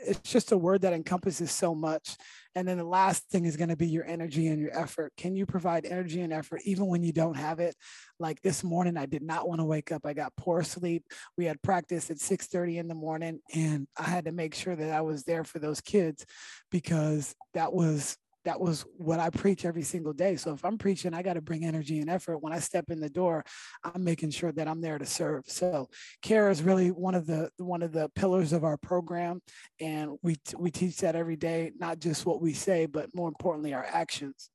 it's 0.06 0.30
just 0.30 0.52
a 0.52 0.58
word 0.58 0.82
that 0.82 0.92
encompasses 0.92 1.50
so 1.50 1.74
much. 1.74 2.16
And 2.54 2.66
then 2.66 2.78
the 2.78 2.84
last 2.84 3.28
thing 3.30 3.44
is 3.44 3.56
going 3.56 3.68
to 3.68 3.76
be 3.76 3.86
your 3.86 4.04
energy 4.04 4.48
and 4.48 4.60
your 4.60 4.76
effort. 4.76 5.12
Can 5.16 5.36
you 5.36 5.46
provide 5.46 5.86
energy 5.86 6.20
and 6.20 6.32
effort 6.32 6.60
even 6.64 6.86
when 6.86 7.02
you 7.02 7.12
don't 7.12 7.36
have 7.36 7.60
it? 7.60 7.76
Like 8.18 8.40
this 8.42 8.64
morning, 8.64 8.96
I 8.96 9.06
did 9.06 9.22
not 9.22 9.48
want 9.48 9.60
to 9.60 9.64
wake 9.64 9.92
up. 9.92 10.04
I 10.04 10.12
got 10.12 10.36
poor 10.36 10.62
sleep. 10.62 11.04
We 11.36 11.44
had 11.44 11.62
practice 11.62 12.10
at 12.10 12.18
6:30 12.18 12.78
in 12.78 12.88
the 12.88 12.94
morning, 12.94 13.40
and 13.54 13.86
I 13.96 14.04
had 14.04 14.24
to 14.24 14.32
make 14.32 14.54
sure 14.54 14.74
that 14.74 14.90
I 14.90 15.02
was 15.02 15.24
there 15.24 15.44
for 15.44 15.58
those 15.58 15.80
kids 15.80 16.26
because 16.70 17.34
that 17.54 17.72
was 17.72 18.16
that 18.48 18.58
was 18.58 18.86
what 18.96 19.20
I 19.20 19.28
preach 19.28 19.66
every 19.66 19.82
single 19.82 20.14
day. 20.14 20.34
So 20.36 20.54
if 20.54 20.64
I'm 20.64 20.78
preaching, 20.78 21.12
I 21.12 21.22
got 21.22 21.34
to 21.34 21.42
bring 21.42 21.66
energy 21.66 21.98
and 21.98 22.08
effort. 22.08 22.38
When 22.38 22.50
I 22.50 22.60
step 22.60 22.86
in 22.88 22.98
the 22.98 23.10
door, 23.10 23.44
I'm 23.84 24.02
making 24.02 24.30
sure 24.30 24.52
that 24.52 24.66
I'm 24.66 24.80
there 24.80 24.96
to 24.96 25.04
serve. 25.04 25.44
So 25.48 25.90
care 26.22 26.48
is 26.48 26.62
really 26.62 26.88
one 26.90 27.14
of 27.14 27.26
the 27.26 27.50
one 27.58 27.82
of 27.82 27.92
the 27.92 28.08
pillars 28.14 28.54
of 28.54 28.64
our 28.64 28.78
program, 28.78 29.42
and 29.80 30.16
we 30.22 30.36
we 30.56 30.70
teach 30.70 30.96
that 30.98 31.14
every 31.14 31.36
day, 31.36 31.72
not 31.78 31.98
just 31.98 32.24
what 32.24 32.40
we 32.40 32.54
say, 32.54 32.86
but 32.86 33.14
more 33.14 33.28
importantly, 33.28 33.74
our 33.74 33.84
actions. 33.84 34.48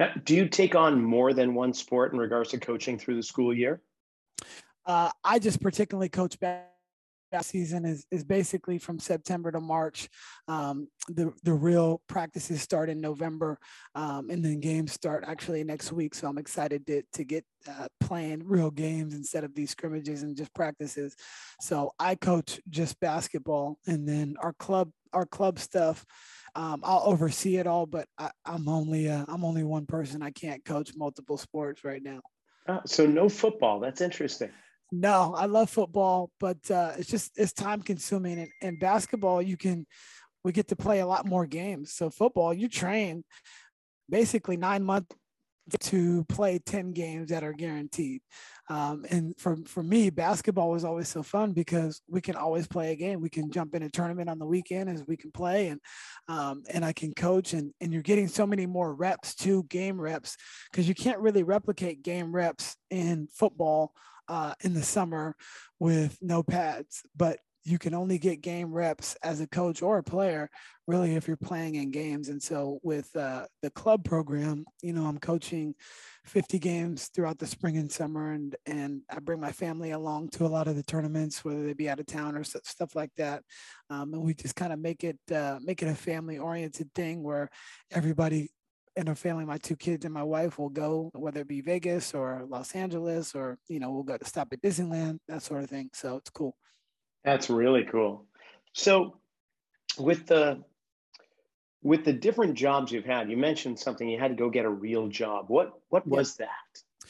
Now, 0.00 0.10
do 0.24 0.34
you 0.34 0.48
take 0.48 0.74
on 0.74 1.00
more 1.00 1.32
than 1.32 1.54
one 1.54 1.74
sport 1.74 2.12
in 2.12 2.18
regards 2.18 2.50
to 2.50 2.58
coaching 2.58 2.98
through 2.98 3.14
the 3.14 3.22
school 3.22 3.54
year? 3.54 3.82
Uh, 4.84 5.10
I 5.22 5.38
just 5.38 5.62
particularly 5.62 6.08
coach 6.08 6.40
season 7.44 7.84
is, 7.84 8.06
is 8.10 8.24
basically 8.24 8.78
from 8.78 8.98
September 8.98 9.50
to 9.52 9.60
March. 9.60 10.08
Um, 10.48 10.88
the, 11.08 11.32
the 11.42 11.52
real 11.52 12.00
practices 12.08 12.62
start 12.62 12.88
in 12.88 13.00
November 13.00 13.58
um, 13.94 14.30
and 14.30 14.44
then 14.44 14.60
games 14.60 14.92
start 14.92 15.24
actually 15.26 15.64
next 15.64 15.92
week. 15.92 16.14
So 16.14 16.28
I'm 16.28 16.38
excited 16.38 16.86
to, 16.86 17.02
to 17.12 17.24
get 17.24 17.44
uh, 17.68 17.88
playing 18.00 18.42
real 18.46 18.70
games 18.70 19.14
instead 19.14 19.44
of 19.44 19.54
these 19.54 19.70
scrimmages 19.70 20.22
and 20.22 20.36
just 20.36 20.54
practices. 20.54 21.14
So 21.60 21.92
I 21.98 22.14
coach 22.14 22.60
just 22.70 22.98
basketball 23.00 23.78
and 23.86 24.08
then 24.08 24.36
our 24.40 24.52
club, 24.54 24.90
our 25.12 25.26
club 25.26 25.58
stuff. 25.58 26.04
Um, 26.54 26.80
I'll 26.84 27.02
oversee 27.04 27.56
it 27.56 27.66
all, 27.66 27.86
but 27.86 28.08
I, 28.18 28.30
am 28.46 28.68
only 28.68 29.10
uh, 29.10 29.26
I'm 29.28 29.44
only 29.44 29.62
one 29.62 29.84
person. 29.84 30.22
I 30.22 30.30
can't 30.30 30.64
coach 30.64 30.92
multiple 30.96 31.36
sports 31.36 31.84
right 31.84 32.02
now. 32.02 32.20
Uh, 32.66 32.80
so 32.86 33.06
no 33.06 33.28
football. 33.28 33.78
That's 33.78 34.00
interesting. 34.00 34.50
No, 34.92 35.34
I 35.36 35.46
love 35.46 35.68
football, 35.68 36.30
but 36.38 36.70
uh, 36.70 36.92
it's 36.96 37.10
just 37.10 37.32
it's 37.36 37.52
time 37.52 37.82
consuming. 37.82 38.38
And, 38.38 38.50
and 38.62 38.80
basketball, 38.80 39.42
you 39.42 39.56
can 39.56 39.86
we 40.44 40.52
get 40.52 40.68
to 40.68 40.76
play 40.76 41.00
a 41.00 41.06
lot 41.06 41.26
more 41.26 41.44
games. 41.44 41.92
So 41.92 42.08
football, 42.08 42.54
you 42.54 42.68
train 42.68 43.24
basically 44.08 44.56
nine 44.56 44.84
months 44.84 45.16
to 45.80 46.24
play 46.28 46.60
10 46.60 46.92
games 46.92 47.30
that 47.30 47.42
are 47.42 47.52
guaranteed. 47.52 48.20
Um, 48.68 49.04
and 49.10 49.34
for, 49.38 49.56
for 49.66 49.82
me, 49.82 50.10
basketball 50.10 50.70
was 50.70 50.84
always 50.84 51.08
so 51.08 51.22
fun 51.22 51.52
because 51.52 52.00
we 52.08 52.20
can 52.20 52.36
always 52.36 52.66
play 52.66 52.92
a 52.92 52.96
game. 52.96 53.20
We 53.20 53.28
can 53.28 53.50
jump 53.50 53.74
in 53.74 53.82
a 53.82 53.90
tournament 53.90 54.28
on 54.28 54.38
the 54.38 54.46
weekend 54.46 54.88
as 54.88 55.04
we 55.06 55.16
can 55.16 55.32
play 55.32 55.68
and, 55.68 55.80
um, 56.28 56.62
and 56.70 56.84
I 56.84 56.92
can 56.92 57.12
coach 57.14 57.52
and, 57.52 57.72
and 57.80 57.92
you're 57.92 58.02
getting 58.02 58.28
so 58.28 58.46
many 58.46 58.66
more 58.66 58.94
reps 58.94 59.34
to 59.36 59.64
game 59.64 60.00
reps 60.00 60.36
because 60.70 60.88
you 60.88 60.94
can't 60.94 61.18
really 61.18 61.42
replicate 61.42 62.02
game 62.02 62.32
reps 62.32 62.76
in 62.90 63.28
football 63.32 63.92
uh, 64.28 64.54
in 64.60 64.74
the 64.74 64.82
summer 64.82 65.34
with 65.78 66.18
no 66.20 66.42
pads, 66.42 67.02
but 67.16 67.38
you 67.66 67.78
can 67.78 67.94
only 67.94 68.16
get 68.16 68.40
game 68.42 68.72
reps 68.72 69.16
as 69.24 69.40
a 69.40 69.46
coach 69.48 69.82
or 69.82 69.98
a 69.98 70.02
player 70.02 70.48
really 70.86 71.16
if 71.16 71.26
you're 71.26 71.36
playing 71.36 71.74
in 71.74 71.90
games. 71.90 72.28
And 72.28 72.40
so 72.40 72.78
with 72.84 73.14
uh, 73.16 73.46
the 73.60 73.70
club 73.70 74.04
program 74.04 74.64
you 74.82 74.92
know 74.92 75.04
i'm 75.06 75.18
coaching 75.18 75.74
50 76.24 76.58
games 76.58 77.10
throughout 77.12 77.38
the 77.38 77.46
spring 77.46 77.76
and 77.76 77.90
summer 77.90 78.32
and 78.32 78.54
and 78.66 79.02
i 79.10 79.18
bring 79.18 79.40
my 79.40 79.52
family 79.52 79.90
along 79.90 80.28
to 80.30 80.46
a 80.46 80.48
lot 80.48 80.68
of 80.68 80.76
the 80.76 80.82
tournaments 80.82 81.44
whether 81.44 81.64
they 81.64 81.72
be 81.72 81.88
out 81.88 82.00
of 82.00 82.06
town 82.06 82.36
or 82.36 82.44
stuff 82.44 82.94
like 82.94 83.10
that. 83.16 83.42
Um, 83.90 84.14
and 84.14 84.22
we 84.22 84.34
just 84.34 84.54
kind 84.56 84.72
of 84.72 84.78
make 84.78 85.02
it 85.02 85.18
uh, 85.32 85.58
make 85.62 85.82
it 85.82 85.88
a 85.88 85.94
family 85.94 86.38
oriented 86.38 86.92
thing 86.94 87.22
where 87.22 87.50
everybody 87.90 88.50
in 88.96 89.08
our 89.08 89.14
family, 89.14 89.44
my 89.44 89.58
two 89.58 89.76
kids 89.76 90.04
and 90.04 90.14
my 90.14 90.22
wife 90.22 90.58
will 90.58 90.70
go, 90.70 91.10
whether 91.14 91.40
it 91.40 91.48
be 91.48 91.60
Vegas 91.60 92.14
or 92.14 92.44
Los 92.48 92.74
Angeles, 92.74 93.34
or 93.34 93.58
you 93.68 93.78
know, 93.78 93.90
we'll 93.90 94.02
go 94.02 94.16
to 94.16 94.24
stop 94.24 94.52
at 94.52 94.62
Disneyland, 94.62 95.18
that 95.28 95.42
sort 95.42 95.62
of 95.62 95.70
thing. 95.70 95.90
So 95.92 96.16
it's 96.16 96.30
cool. 96.30 96.56
That's 97.24 97.50
really 97.50 97.84
cool. 97.84 98.24
So, 98.72 99.18
with 99.98 100.26
the 100.26 100.62
with 101.82 102.04
the 102.04 102.12
different 102.12 102.54
jobs 102.54 102.90
you've 102.90 103.04
had, 103.04 103.30
you 103.30 103.36
mentioned 103.36 103.78
something. 103.78 104.08
You 104.08 104.18
had 104.18 104.28
to 104.28 104.34
go 104.34 104.50
get 104.50 104.64
a 104.64 104.70
real 104.70 105.08
job. 105.08 105.46
What 105.48 105.72
what 105.88 106.06
was 106.06 106.36
yeah. 106.38 106.46
that? 106.46 107.08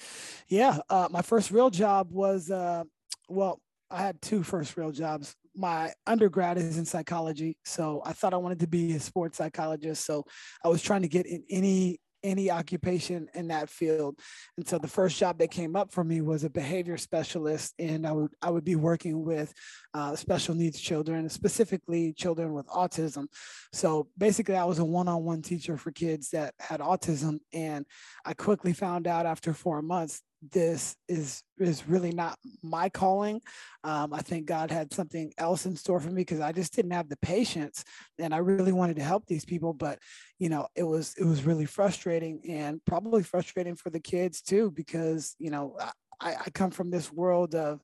Yeah, 0.49 0.79
uh, 0.91 1.09
my 1.11 1.23
first 1.23 1.51
real 1.51 1.71
job 1.71 2.13
was 2.13 2.51
uh, 2.51 2.85
well, 3.29 3.61
I 3.91 3.99
had 3.99 4.21
two 4.21 4.43
first 4.43 4.77
real 4.77 4.93
jobs 4.93 5.37
my 5.57 5.93
undergrad 6.07 6.59
is 6.59 6.79
in 6.79 6.85
psychology 6.85 7.57
so 7.65 8.03
i 8.05 8.13
thought 8.13 8.35
i 8.35 8.37
wanted 8.37 8.61
to 8.61 8.67
be 8.67 8.95
a 8.95 9.01
sports 9.01 9.39
psychologist 9.39 10.05
so 10.05 10.25
i 10.65 10.69
was 10.69 10.83
trying 10.83 11.03
to 11.03 11.09
get 11.09 11.27
in 11.27 11.43
any 11.51 11.99
any 12.27 12.51
occupation 12.51 13.29
in 13.35 13.49
that 13.49 13.71
field. 13.71 14.19
And 14.57 14.67
so 14.67 14.79
the 14.79 14.89
first 14.89 15.19
job 15.19 15.39
that 15.39 15.51
came 15.51 15.77
up 15.77 15.93
for 15.93 16.03
me 16.03 16.21
was 16.21 16.45
a 16.45 16.51
behavior 16.51 16.97
specialist 16.97 17.75
and 17.79 18.07
i 18.07 18.13
would 18.13 18.31
i 18.43 18.51
would 18.51 18.65
be 18.65 18.77
working 18.77 19.25
with 19.25 19.55
uh, 19.95 20.17
special 20.17 20.55
needs 20.55 20.81
children 20.81 21.29
specifically 21.29 22.13
children 22.13 22.53
with 22.53 22.67
autism. 22.67 23.27
So 23.73 24.09
basically 24.19 24.57
i 24.57 24.65
was 24.65 24.79
a 24.79 24.85
one-on-one 24.85 25.43
teacher 25.43 25.77
for 25.77 25.93
kids 25.93 26.31
that 26.31 26.55
had 26.59 26.81
autism 26.81 27.39
and 27.53 27.87
i 28.25 28.35
quickly 28.35 28.73
found 28.73 29.07
out 29.07 29.27
after 29.27 29.53
four 29.53 29.81
months 29.83 30.23
this 30.53 30.97
is 31.09 31.43
is 31.59 31.89
really 31.89 32.13
not 32.13 32.39
my 32.63 32.89
calling. 32.89 33.41
Um, 33.85 34.13
I 34.13 34.21
think 34.21 34.47
God 34.47 34.71
had 34.71 34.93
something 34.93 35.33
else 35.39 35.67
in 35.67 35.77
store 35.77 36.01
for 36.01 36.11
me 36.11 36.23
because 36.23 36.41
I 36.41 36.53
just 36.53 36.75
didn't 36.75 36.93
have 36.93 37.09
the 37.09 37.17
patience, 37.19 37.85
and 38.19 38.35
I 38.35 38.39
really 38.39 38.73
wanted 38.73 38.97
to 38.97 39.03
help 39.03 39.27
these 39.27 39.45
people. 39.45 39.73
But 39.73 39.99
you 40.39 40.49
know, 40.49 40.69
it 40.75 40.85
was 40.85 41.15
it 41.19 41.25
was 41.25 41.45
really 41.45 41.67
frustrating, 41.67 42.41
and 42.49 42.85
probably 42.85 43.23
frustrating 43.23 43.77
for 43.77 43.91
the 43.91 44.01
kids 44.01 44.43
too, 44.43 44.71
because 44.71 45.35
you 45.39 45.51
know 45.51 45.77
I, 46.21 46.35
I 46.47 46.51
come 46.51 46.71
from 46.71 46.91
this 46.91 47.13
world 47.13 47.55
of 47.55 47.81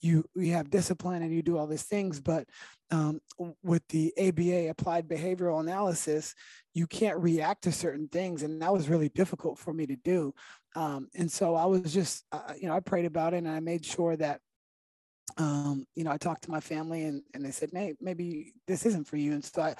you 0.00 0.24
you 0.34 0.52
have 0.52 0.70
discipline 0.70 1.22
and 1.22 1.32
you 1.32 1.42
do 1.42 1.56
all 1.58 1.66
these 1.66 1.82
things 1.82 2.20
but 2.20 2.46
um, 2.90 3.20
with 3.62 3.82
the 3.88 4.12
aba 4.18 4.70
applied 4.70 5.08
behavioral 5.08 5.60
analysis 5.60 6.34
you 6.78 6.86
can't 6.86 7.18
react 7.18 7.62
to 7.62 7.72
certain 7.72 8.08
things 8.08 8.44
and 8.44 8.62
that 8.62 8.72
was 8.72 8.88
really 8.88 9.08
difficult 9.08 9.58
for 9.58 9.74
me 9.74 9.84
to 9.86 9.96
do. 9.96 10.32
Um, 10.76 11.08
and 11.16 11.30
so 11.30 11.56
I 11.56 11.64
was 11.64 11.92
just, 11.92 12.24
uh, 12.30 12.52
you 12.56 12.68
know, 12.68 12.74
I 12.74 12.80
prayed 12.80 13.04
about 13.04 13.34
it 13.34 13.38
and 13.38 13.48
I 13.48 13.58
made 13.58 13.84
sure 13.84 14.16
that, 14.16 14.40
um, 15.36 15.84
you 15.94 16.04
know, 16.04 16.10
I 16.10 16.16
talked 16.16 16.44
to 16.44 16.50
my 16.50 16.60
family 16.60 17.04
and, 17.04 17.22
and 17.34 17.44
they 17.44 17.50
said, 17.50 17.70
hey, 17.72 17.94
maybe 18.00 18.54
this 18.66 18.86
isn't 18.86 19.06
for 19.06 19.16
you. 19.16 19.32
And 19.32 19.44
so 19.44 19.62
I, 19.62 19.74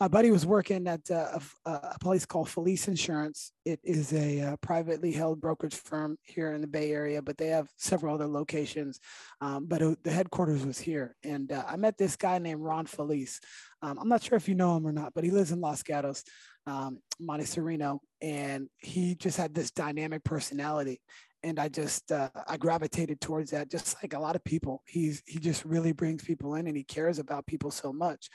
my 0.00 0.08
buddy 0.08 0.30
was 0.30 0.46
working 0.46 0.86
at 0.86 1.10
uh, 1.10 1.38
a, 1.66 1.70
a, 1.70 1.96
place 2.00 2.24
called 2.24 2.48
Felice 2.48 2.88
Insurance. 2.88 3.52
It 3.64 3.80
is 3.84 4.12
a, 4.12 4.38
a, 4.38 4.52
uh, 4.52 4.56
privately 4.62 5.12
held 5.12 5.40
brokerage 5.40 5.74
firm 5.74 6.16
here 6.22 6.52
in 6.52 6.60
the 6.60 6.66
Bay 6.66 6.92
Area, 6.92 7.20
but 7.20 7.36
they 7.36 7.48
have 7.48 7.68
several 7.76 8.14
other 8.14 8.26
locations. 8.26 9.00
Um, 9.40 9.66
but 9.66 9.82
it, 9.82 10.02
the 10.04 10.12
headquarters 10.12 10.64
was 10.64 10.78
here. 10.78 11.16
And 11.24 11.52
uh, 11.52 11.64
I 11.68 11.76
met 11.76 11.98
this 11.98 12.16
guy 12.16 12.38
named 12.38 12.62
Ron 12.62 12.86
Felice. 12.86 13.40
Um, 13.82 13.98
I'm 13.98 14.08
not 14.08 14.22
sure 14.22 14.36
if 14.36 14.48
you 14.48 14.54
know 14.54 14.76
him 14.76 14.86
or 14.86 14.92
not, 14.92 15.12
but 15.14 15.24
he 15.24 15.30
lives 15.30 15.52
in 15.52 15.60
Los 15.60 15.82
Gatos 15.82 16.22
um, 16.66 17.00
Monte 17.18 17.44
Sereno, 17.44 18.00
and 18.20 18.68
he 18.78 19.14
just 19.14 19.36
had 19.36 19.54
this 19.54 19.70
dynamic 19.70 20.22
personality. 20.24 21.00
And 21.42 21.58
I 21.58 21.68
just 21.68 22.12
uh, 22.12 22.30
I 22.46 22.56
gravitated 22.56 23.20
towards 23.20 23.50
that, 23.50 23.70
just 23.70 23.96
like 24.02 24.14
a 24.14 24.18
lot 24.18 24.36
of 24.36 24.44
people. 24.44 24.82
He's 24.86 25.22
he 25.26 25.38
just 25.38 25.64
really 25.64 25.92
brings 25.92 26.22
people 26.22 26.54
in, 26.54 26.66
and 26.66 26.76
he 26.76 26.84
cares 26.84 27.18
about 27.18 27.46
people 27.46 27.70
so 27.70 27.92
much. 27.92 28.28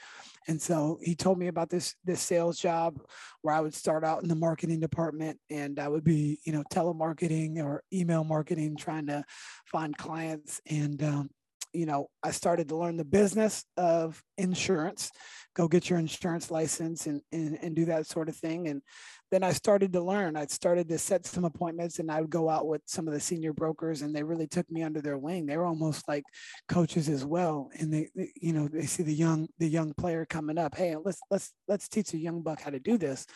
And 0.46 0.60
so 0.60 0.98
he 1.02 1.14
told 1.14 1.38
me 1.38 1.48
about 1.48 1.70
this 1.70 1.94
this 2.04 2.20
sales 2.20 2.58
job, 2.58 3.00
where 3.42 3.54
I 3.54 3.60
would 3.60 3.74
start 3.74 4.04
out 4.04 4.22
in 4.22 4.28
the 4.28 4.34
marketing 4.34 4.80
department, 4.80 5.38
and 5.50 5.78
I 5.78 5.88
would 5.88 6.04
be 6.04 6.38
you 6.44 6.52
know 6.52 6.64
telemarketing 6.72 7.62
or 7.62 7.82
email 7.92 8.24
marketing, 8.24 8.76
trying 8.76 9.06
to 9.06 9.24
find 9.66 9.96
clients. 9.96 10.60
And 10.66 11.02
um, 11.02 11.30
you 11.72 11.86
know, 11.86 12.08
I 12.22 12.30
started 12.30 12.68
to 12.68 12.76
learn 12.76 12.96
the 12.96 13.04
business 13.04 13.64
of 13.76 14.22
insurance, 14.36 15.10
go 15.54 15.68
get 15.68 15.90
your 15.90 15.98
insurance 15.98 16.50
license 16.50 17.06
and, 17.06 17.20
and, 17.32 17.58
and 17.60 17.76
do 17.76 17.86
that 17.86 18.06
sort 18.06 18.28
of 18.28 18.36
thing. 18.36 18.68
And 18.68 18.82
then 19.30 19.42
I 19.42 19.52
started 19.52 19.92
to 19.92 20.00
learn. 20.00 20.36
I 20.36 20.46
started 20.46 20.88
to 20.88 20.98
set 20.98 21.26
some 21.26 21.44
appointments 21.44 21.98
and 21.98 22.10
I 22.10 22.20
would 22.20 22.30
go 22.30 22.48
out 22.48 22.66
with 22.66 22.82
some 22.86 23.06
of 23.06 23.14
the 23.14 23.20
senior 23.20 23.52
brokers 23.52 24.02
and 24.02 24.14
they 24.14 24.22
really 24.22 24.46
took 24.46 24.70
me 24.70 24.82
under 24.82 25.00
their 25.00 25.18
wing. 25.18 25.46
They 25.46 25.56
were 25.56 25.66
almost 25.66 26.08
like 26.08 26.24
coaches 26.68 27.08
as 27.08 27.24
well. 27.24 27.70
And 27.78 27.92
they, 27.92 28.08
they 28.14 28.32
you 28.40 28.52
know, 28.52 28.68
they 28.68 28.86
see 28.86 29.02
the 29.02 29.14
young, 29.14 29.48
the 29.58 29.68
young 29.68 29.92
player 29.94 30.24
coming 30.24 30.58
up. 30.58 30.76
Hey, 30.76 30.96
let's, 30.96 31.20
let's, 31.30 31.52
let's 31.66 31.88
teach 31.88 32.14
a 32.14 32.18
young 32.18 32.42
buck 32.42 32.60
how 32.60 32.70
to 32.70 32.80
do 32.80 32.96
this. 32.96 33.26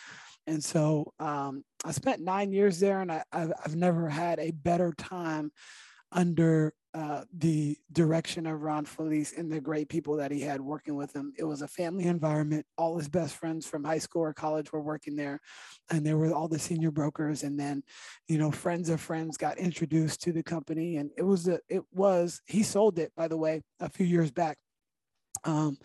And 0.47 0.63
so 0.63 1.13
um, 1.19 1.63
I 1.85 1.91
spent 1.91 2.21
nine 2.21 2.51
years 2.51 2.79
there 2.79 3.01
and 3.01 3.11
I, 3.11 3.23
I've, 3.31 3.53
I've 3.63 3.75
never 3.75 4.09
had 4.09 4.39
a 4.39 4.51
better 4.51 4.93
time 4.97 5.51
under 6.11 6.73
uh, 6.93 7.23
the 7.33 7.75
direction 7.91 8.45
of 8.45 8.61
Ron 8.61 8.85
Felice 8.85 9.33
and 9.33 9.51
the 9.51 9.59
great 9.59 9.89
people 9.89 10.15
that 10.17 10.31
he 10.31 10.41
had 10.41 10.61
working 10.61 10.95
with 10.95 11.15
him. 11.15 11.33
It 11.37 11.43
was 11.43 11.61
a 11.61 11.67
family 11.67 12.05
environment. 12.05 12.65
All 12.77 12.97
his 12.97 13.09
best 13.09 13.35
friends 13.35 13.65
from 13.65 13.83
high 13.83 13.97
school 13.97 14.21
or 14.21 14.33
college 14.33 14.71
were 14.71 14.81
working 14.81 15.15
there, 15.15 15.39
and 15.89 16.05
there 16.05 16.17
were 16.17 16.33
all 16.33 16.47
the 16.47 16.59
senior 16.59 16.91
brokers. 16.91 17.43
And 17.43 17.59
then, 17.59 17.83
you 18.27 18.37
know, 18.37 18.51
friends 18.51 18.89
of 18.89 19.01
friends 19.01 19.37
got 19.37 19.57
introduced 19.57 20.21
to 20.23 20.31
the 20.31 20.43
company, 20.43 20.97
and 20.97 21.09
it 21.17 21.23
was 21.23 21.47
a, 21.47 21.59
it 21.67 21.83
was 21.91 22.41
he 22.45 22.61
sold 22.61 22.99
it 22.99 23.11
by 23.15 23.27
the 23.27 23.37
way 23.37 23.61
a 23.79 23.89
few 23.89 24.05
years 24.05 24.31
back. 24.31 24.57
Um, 25.45 25.77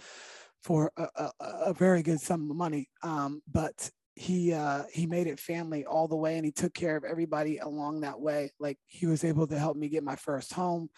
for 0.62 0.92
a, 0.96 1.08
a, 1.14 1.32
a 1.66 1.72
very 1.72 2.02
good 2.02 2.20
sum 2.20 2.50
of 2.50 2.56
money. 2.56 2.88
Um, 3.02 3.42
but 3.50 3.90
he 4.18 4.52
uh, 4.52 4.82
he 4.92 5.06
made 5.06 5.28
it 5.28 5.38
family 5.38 5.84
all 5.84 6.08
the 6.08 6.16
way, 6.16 6.36
and 6.36 6.44
he 6.44 6.50
took 6.50 6.74
care 6.74 6.96
of 6.96 7.04
everybody 7.04 7.58
along 7.58 8.00
that 8.00 8.20
way. 8.20 8.50
Like 8.58 8.78
he 8.86 9.06
was 9.06 9.22
able 9.22 9.46
to 9.46 9.58
help 9.58 9.76
me 9.76 9.88
get 9.88 10.02
my 10.02 10.16
first 10.16 10.52
home, 10.52 10.90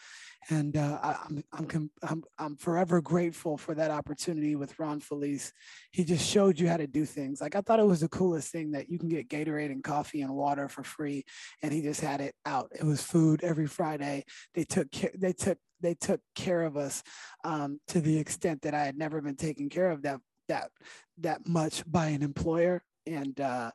and 0.49 0.77
uh, 0.77 0.99
I, 1.03 1.11
am 1.27 1.45
I'm, 1.53 1.91
I'm 2.03 2.25
I'm 2.39 2.57
forever 2.57 3.01
grateful 3.03 3.59
for 3.59 3.75
that 3.75 3.91
opportunity 3.91 4.57
with 4.57 4.79
Ron 4.79 5.01
Felice. 5.01 5.53
He 5.93 6.03
just 6.03 6.27
showed 6.27 6.59
you 6.59 6.69
how 6.69 6.79
to 6.79 6.87
do 6.87 7.05
things. 7.05 7.41
Like 7.41 7.55
I 7.55 7.61
thought 7.61 7.79
it 7.79 7.87
was 7.87 8.01
the 8.01 8.09
coolest 8.09 8.51
thing 8.51 8.71
that 8.73 8.89
you 8.89 8.99
can 8.99 9.09
get 9.09 9.29
Gatorade 9.29 9.71
and 9.71 9.85
coffee 9.85 10.23
and 10.23 10.35
water 10.35 10.69
for 10.69 10.83
free, 10.83 11.25
and 11.63 11.73
he 11.73 11.83
just 11.83 12.01
had 12.01 12.23
it 12.23 12.35
out. 12.47 12.73
It 12.79 12.85
was 12.85 13.03
food 13.03 13.45
every 13.45 13.67
Friday. 13.67 14.25
They 14.55 14.65
took 14.65 14.91
care, 14.91 15.13
they 15.15 15.35
took 15.35 15.59
they 15.81 15.95
took 15.95 16.21
care 16.35 16.63
of 16.63 16.77
us 16.77 17.03
um, 17.45 17.81
to 17.89 18.01
the 18.01 18.19
extent 18.19 18.63
that 18.63 18.75
I 18.75 18.85
had 18.85 18.97
never 18.97 19.21
been 19.21 19.37
taken 19.37 19.69
care 19.69 19.91
of 19.91 20.03
that 20.03 20.21
that 20.49 20.71
that 21.19 21.47
much 21.47 21.83
by 21.87 22.09
an 22.09 22.23
employer, 22.23 22.83
and 23.13 23.41
uh, 23.41 23.71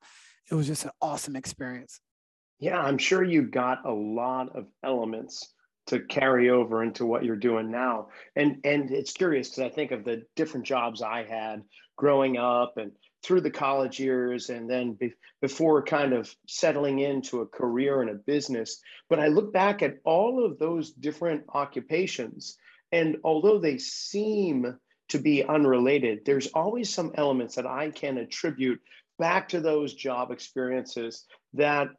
it 0.50 0.56
was 0.56 0.68
just 0.68 0.86
an 0.86 0.92
awesome 1.02 1.36
experience. 1.36 2.00
Yeah, 2.60 2.80
I'm 2.80 2.98
sure 2.98 3.24
you 3.24 3.44
got 3.44 3.86
a 3.86 3.92
lot 3.92 4.56
of 4.56 4.66
elements 4.84 5.54
to 5.88 6.00
carry 6.00 6.50
over 6.50 6.84
into 6.84 7.06
what 7.06 7.24
you're 7.24 7.36
doing 7.36 7.70
now. 7.70 8.08
And 8.36 8.58
and 8.64 8.92
it's 8.92 9.14
curious 9.14 9.50
because 9.50 9.72
I 9.72 9.76
think 9.76 9.92
of 9.92 10.04
the 10.04 10.24
different 10.36 10.66
jobs 10.66 11.02
I 11.02 11.24
had 11.24 11.64
growing 11.96 12.38
up 12.38 12.78
and 12.78 12.92
through 13.24 13.42
the 13.42 13.52
college 13.52 14.00
years 14.00 14.50
and 14.50 14.70
then 14.70 14.94
be, 14.94 15.12
before 15.42 15.84
kind 15.84 16.14
of 16.14 16.34
settling 16.48 17.00
into 17.00 17.42
a 17.42 17.48
career 17.48 18.02
and 18.02 18.10
a 18.10 18.16
business. 18.16 18.82
But 19.10 19.20
I 19.20 19.28
look 19.28 19.52
back 19.52 19.82
at 19.82 19.98
all 20.04 20.46
of 20.46 20.60
those 20.60 20.92
different 20.92 21.44
occupations 21.54 22.58
and 22.92 23.18
although 23.24 23.60
they 23.60 23.78
seem 23.78 24.78
to 25.10 25.20
be 25.20 25.44
unrelated, 25.44 26.26
there's 26.26 26.48
always 26.48 26.94
some 26.94 27.12
elements 27.16 27.56
that 27.56 27.66
I 27.66 27.92
can 27.92 28.18
attribute 28.18 28.82
back 29.20 29.50
to 29.50 29.60
those 29.60 29.94
job 29.94 30.32
experiences 30.32 31.26
that 31.54 31.90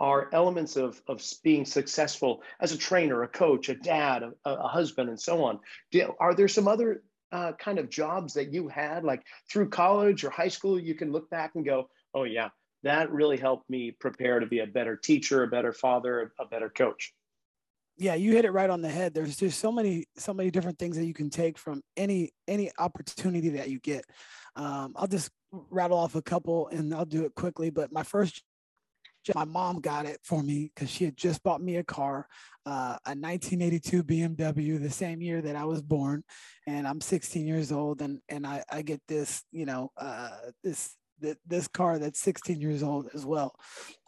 are 0.00 0.28
elements 0.32 0.76
of, 0.76 1.00
of 1.06 1.22
being 1.44 1.64
successful 1.64 2.42
as 2.60 2.72
a 2.72 2.76
trainer, 2.76 3.22
a 3.22 3.28
coach, 3.28 3.68
a 3.68 3.74
dad, 3.74 4.22
a, 4.22 4.50
a 4.50 4.68
husband, 4.68 5.08
and 5.08 5.20
so 5.20 5.44
on. 5.44 5.60
Do, 5.92 6.12
are 6.18 6.34
there 6.34 6.48
some 6.48 6.66
other 6.66 7.04
uh, 7.30 7.52
kind 7.52 7.78
of 7.78 7.88
jobs 7.88 8.34
that 8.34 8.52
you 8.52 8.68
had, 8.68 9.04
like 9.04 9.22
through 9.50 9.68
college 9.68 10.24
or 10.24 10.30
high 10.30 10.48
school, 10.48 10.78
you 10.78 10.94
can 10.94 11.12
look 11.12 11.30
back 11.30 11.52
and 11.54 11.64
go, 11.64 11.88
oh, 12.14 12.24
yeah, 12.24 12.48
that 12.82 13.12
really 13.12 13.36
helped 13.36 13.70
me 13.70 13.92
prepare 13.92 14.40
to 14.40 14.46
be 14.46 14.58
a 14.58 14.66
better 14.66 14.96
teacher, 14.96 15.44
a 15.44 15.48
better 15.48 15.72
father, 15.72 16.32
a 16.40 16.46
better 16.46 16.68
coach? 16.68 17.12
yeah 17.98 18.14
you 18.14 18.32
hit 18.32 18.44
it 18.44 18.52
right 18.52 18.70
on 18.70 18.80
the 18.80 18.88
head 18.88 19.12
there's 19.12 19.36
just 19.36 19.60
so 19.60 19.70
many 19.70 20.06
so 20.16 20.32
many 20.32 20.50
different 20.50 20.78
things 20.78 20.96
that 20.96 21.04
you 21.04 21.14
can 21.14 21.28
take 21.28 21.58
from 21.58 21.82
any 21.96 22.30
any 22.48 22.70
opportunity 22.78 23.50
that 23.50 23.68
you 23.68 23.78
get 23.80 24.04
um, 24.56 24.94
i'll 24.96 25.06
just 25.06 25.30
rattle 25.70 25.98
off 25.98 26.14
a 26.14 26.22
couple 26.22 26.68
and 26.68 26.94
i'll 26.94 27.04
do 27.04 27.24
it 27.24 27.34
quickly 27.34 27.70
but 27.70 27.92
my 27.92 28.02
first 28.02 28.42
my 29.34 29.44
mom 29.44 29.80
got 29.80 30.06
it 30.06 30.18
for 30.24 30.42
me 30.42 30.72
because 30.74 30.90
she 30.90 31.04
had 31.04 31.16
just 31.16 31.42
bought 31.42 31.62
me 31.62 31.76
a 31.76 31.84
car, 31.84 32.26
uh, 32.66 32.98
a 33.06 33.14
1982 33.14 34.02
BMW, 34.02 34.82
the 34.82 34.90
same 34.90 35.22
year 35.22 35.40
that 35.42 35.54
I 35.54 35.64
was 35.64 35.80
born, 35.80 36.24
and 36.66 36.86
I'm 36.86 37.00
16 37.00 37.46
years 37.46 37.70
old, 37.70 38.02
and 38.02 38.20
and 38.28 38.46
I, 38.46 38.64
I 38.70 38.82
get 38.82 39.00
this, 39.06 39.44
you 39.52 39.64
know, 39.64 39.92
uh, 39.96 40.30
this 40.64 40.96
this 41.46 41.68
car 41.68 42.00
that's 42.00 42.18
16 42.20 42.60
years 42.60 42.82
old 42.82 43.08
as 43.14 43.24
well, 43.24 43.54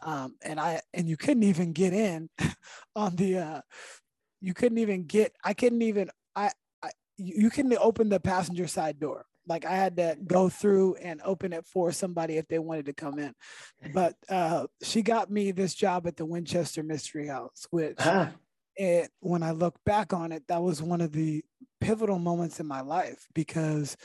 um, 0.03 0.35
and 0.43 0.59
I 0.59 0.81
and 0.93 1.07
you 1.07 1.15
couldn't 1.15 1.43
even 1.43 1.71
get 1.71 1.93
in 1.93 2.29
on 2.95 3.15
the, 3.15 3.37
uh, 3.37 3.61
you 4.41 4.53
couldn't 4.53 4.79
even 4.79 5.05
get, 5.05 5.33
I 5.43 5.53
couldn't 5.53 5.81
even, 5.81 6.09
I, 6.35 6.51
I 6.83 6.89
you 7.17 7.49
couldn't 7.49 7.77
open 7.79 8.09
the 8.09 8.19
passenger 8.19 8.67
side 8.67 8.99
door 8.99 9.25
like 9.47 9.65
I 9.65 9.75
had 9.75 9.97
to 9.97 10.17
go 10.25 10.49
through 10.49 10.95
and 10.95 11.21
open 11.23 11.53
it 11.53 11.65
for 11.65 11.91
somebody 11.91 12.37
if 12.37 12.47
they 12.47 12.59
wanted 12.59 12.87
to 12.87 12.93
come 12.93 13.19
in. 13.19 13.33
But 13.93 14.15
uh, 14.29 14.67
she 14.83 15.01
got 15.01 15.29
me 15.29 15.51
this 15.51 15.75
job 15.75 16.07
at 16.07 16.17
the 16.17 16.25
Winchester 16.25 16.83
Mystery 16.83 17.27
House, 17.27 17.67
which 17.69 17.97
huh. 17.99 18.29
it, 18.75 19.09
when 19.19 19.43
I 19.43 19.51
look 19.51 19.75
back 19.85 20.13
on 20.13 20.31
it, 20.31 20.43
that 20.47 20.61
was 20.61 20.81
one 20.81 21.01
of 21.01 21.11
the 21.11 21.43
pivotal 21.81 22.19
moments 22.19 22.59
in 22.59 22.67
my 22.67 22.81
life 22.81 23.27
because 23.33 23.95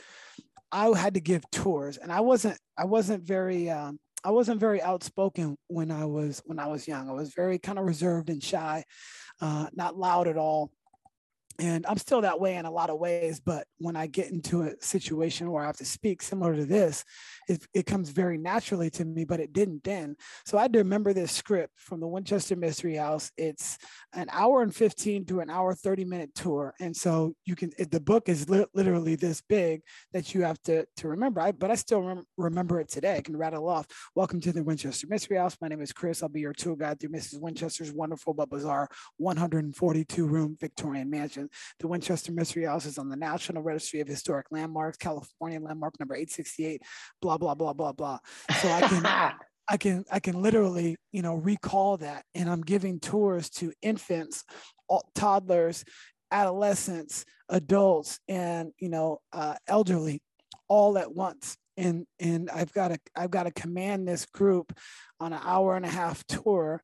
I 0.71 0.87
had 0.97 1.15
to 1.15 1.19
give 1.19 1.49
tours, 1.51 1.97
and 1.97 2.11
I 2.11 2.21
wasn't 2.21 2.57
I 2.77 2.85
wasn't 2.85 3.23
very 3.23 3.69
um, 3.69 3.99
I 4.23 4.31
wasn't 4.31 4.59
very 4.59 4.81
outspoken 4.81 5.57
when 5.67 5.91
I 5.91 6.05
was 6.05 6.41
when 6.45 6.59
I 6.59 6.67
was 6.67 6.87
young. 6.87 7.09
I 7.09 7.13
was 7.13 7.33
very 7.33 7.59
kind 7.59 7.79
of 7.79 7.85
reserved 7.85 8.29
and 8.29 8.41
shy, 8.41 8.85
uh, 9.41 9.67
not 9.73 9.97
loud 9.97 10.27
at 10.27 10.37
all 10.37 10.71
and 11.61 11.85
I'm 11.85 11.97
still 11.97 12.21
that 12.21 12.39
way 12.39 12.55
in 12.55 12.65
a 12.65 12.71
lot 12.71 12.89
of 12.89 12.97
ways. 12.97 13.39
But 13.39 13.67
when 13.77 13.95
I 13.95 14.07
get 14.07 14.31
into 14.31 14.63
a 14.63 14.73
situation 14.79 15.51
where 15.51 15.63
I 15.63 15.67
have 15.67 15.77
to 15.77 15.85
speak 15.85 16.23
similar 16.23 16.55
to 16.55 16.65
this, 16.65 17.05
it, 17.47 17.63
it 17.75 17.85
comes 17.85 18.09
very 18.09 18.39
naturally 18.39 18.89
to 18.91 19.05
me, 19.05 19.25
but 19.25 19.39
it 19.39 19.53
didn't 19.53 19.83
then. 19.83 20.15
So 20.43 20.57
I 20.57 20.63
had 20.63 20.73
to 20.73 20.79
remember 20.79 21.13
this 21.13 21.31
script 21.31 21.73
from 21.77 21.99
the 21.99 22.07
Winchester 22.07 22.55
Mystery 22.55 22.95
House. 22.95 23.31
It's 23.37 23.77
an 24.13 24.27
hour 24.31 24.63
and 24.63 24.73
15 24.73 25.25
to 25.25 25.39
an 25.41 25.51
hour 25.51 25.75
30 25.75 26.03
minute 26.03 26.33
tour. 26.33 26.73
And 26.79 26.97
so 26.97 27.35
you 27.45 27.55
can, 27.55 27.71
it, 27.77 27.91
the 27.91 27.99
book 27.99 28.27
is 28.27 28.49
li- 28.49 28.65
literally 28.73 29.13
this 29.15 29.43
big 29.47 29.81
that 30.13 30.33
you 30.33 30.41
have 30.41 30.59
to, 30.63 30.87
to 30.97 31.09
remember. 31.09 31.41
I, 31.41 31.51
but 31.51 31.69
I 31.69 31.75
still 31.75 32.01
rem- 32.01 32.25
remember 32.37 32.79
it 32.79 32.89
today. 32.89 33.17
I 33.17 33.21
can 33.21 33.37
rattle 33.37 33.69
off. 33.69 33.85
Welcome 34.15 34.41
to 34.41 34.51
the 34.51 34.63
Winchester 34.63 35.05
Mystery 35.07 35.37
House. 35.37 35.57
My 35.61 35.67
name 35.67 35.81
is 35.81 35.93
Chris. 35.93 36.23
I'll 36.23 36.29
be 36.29 36.41
your 36.41 36.53
tour 36.53 36.75
guide 36.75 36.99
through 36.99 37.11
Mrs. 37.11 37.39
Winchester's 37.39 37.91
wonderful 37.91 38.33
but 38.33 38.49
bizarre 38.49 38.89
142 39.17 40.25
room 40.25 40.57
Victorian 40.59 41.11
mansion. 41.11 41.49
The 41.79 41.87
Winchester 41.87 42.31
Mystery 42.31 42.65
House 42.65 42.85
is 42.85 42.97
on 42.97 43.09
the 43.09 43.15
National 43.15 43.63
Registry 43.63 44.01
of 44.01 44.07
Historic 44.07 44.47
Landmarks, 44.51 44.97
California 44.97 45.59
landmark 45.59 45.99
number 45.99 46.15
868, 46.15 46.81
blah, 47.21 47.37
blah, 47.37 47.55
blah, 47.55 47.73
blah, 47.73 47.91
blah. 47.91 48.19
So 48.61 48.69
I 48.69 48.81
can 48.81 49.05
I 49.67 49.77
can 49.77 50.03
I 50.11 50.19
can 50.19 50.41
literally, 50.41 50.97
you 51.11 51.21
know, 51.21 51.35
recall 51.35 51.97
that. 51.97 52.25
And 52.35 52.49
I'm 52.49 52.61
giving 52.61 52.99
tours 52.99 53.49
to 53.51 53.71
infants, 53.81 54.43
toddlers, 55.15 55.85
adolescents, 56.31 57.25
adults, 57.47 58.19
and 58.27 58.71
you 58.79 58.89
know, 58.89 59.19
uh, 59.31 59.55
elderly 59.67 60.21
all 60.67 60.97
at 60.97 61.13
once 61.13 61.57
and 61.77 62.05
and 62.19 62.49
I've 62.49 62.73
got 62.73 62.89
to 62.89 62.99
I've 63.15 63.31
got 63.31 63.43
to 63.43 63.51
command 63.51 64.07
this 64.07 64.25
group 64.25 64.77
on 65.19 65.33
an 65.33 65.39
hour 65.43 65.75
and 65.75 65.85
a 65.85 65.89
half 65.89 66.25
tour 66.27 66.81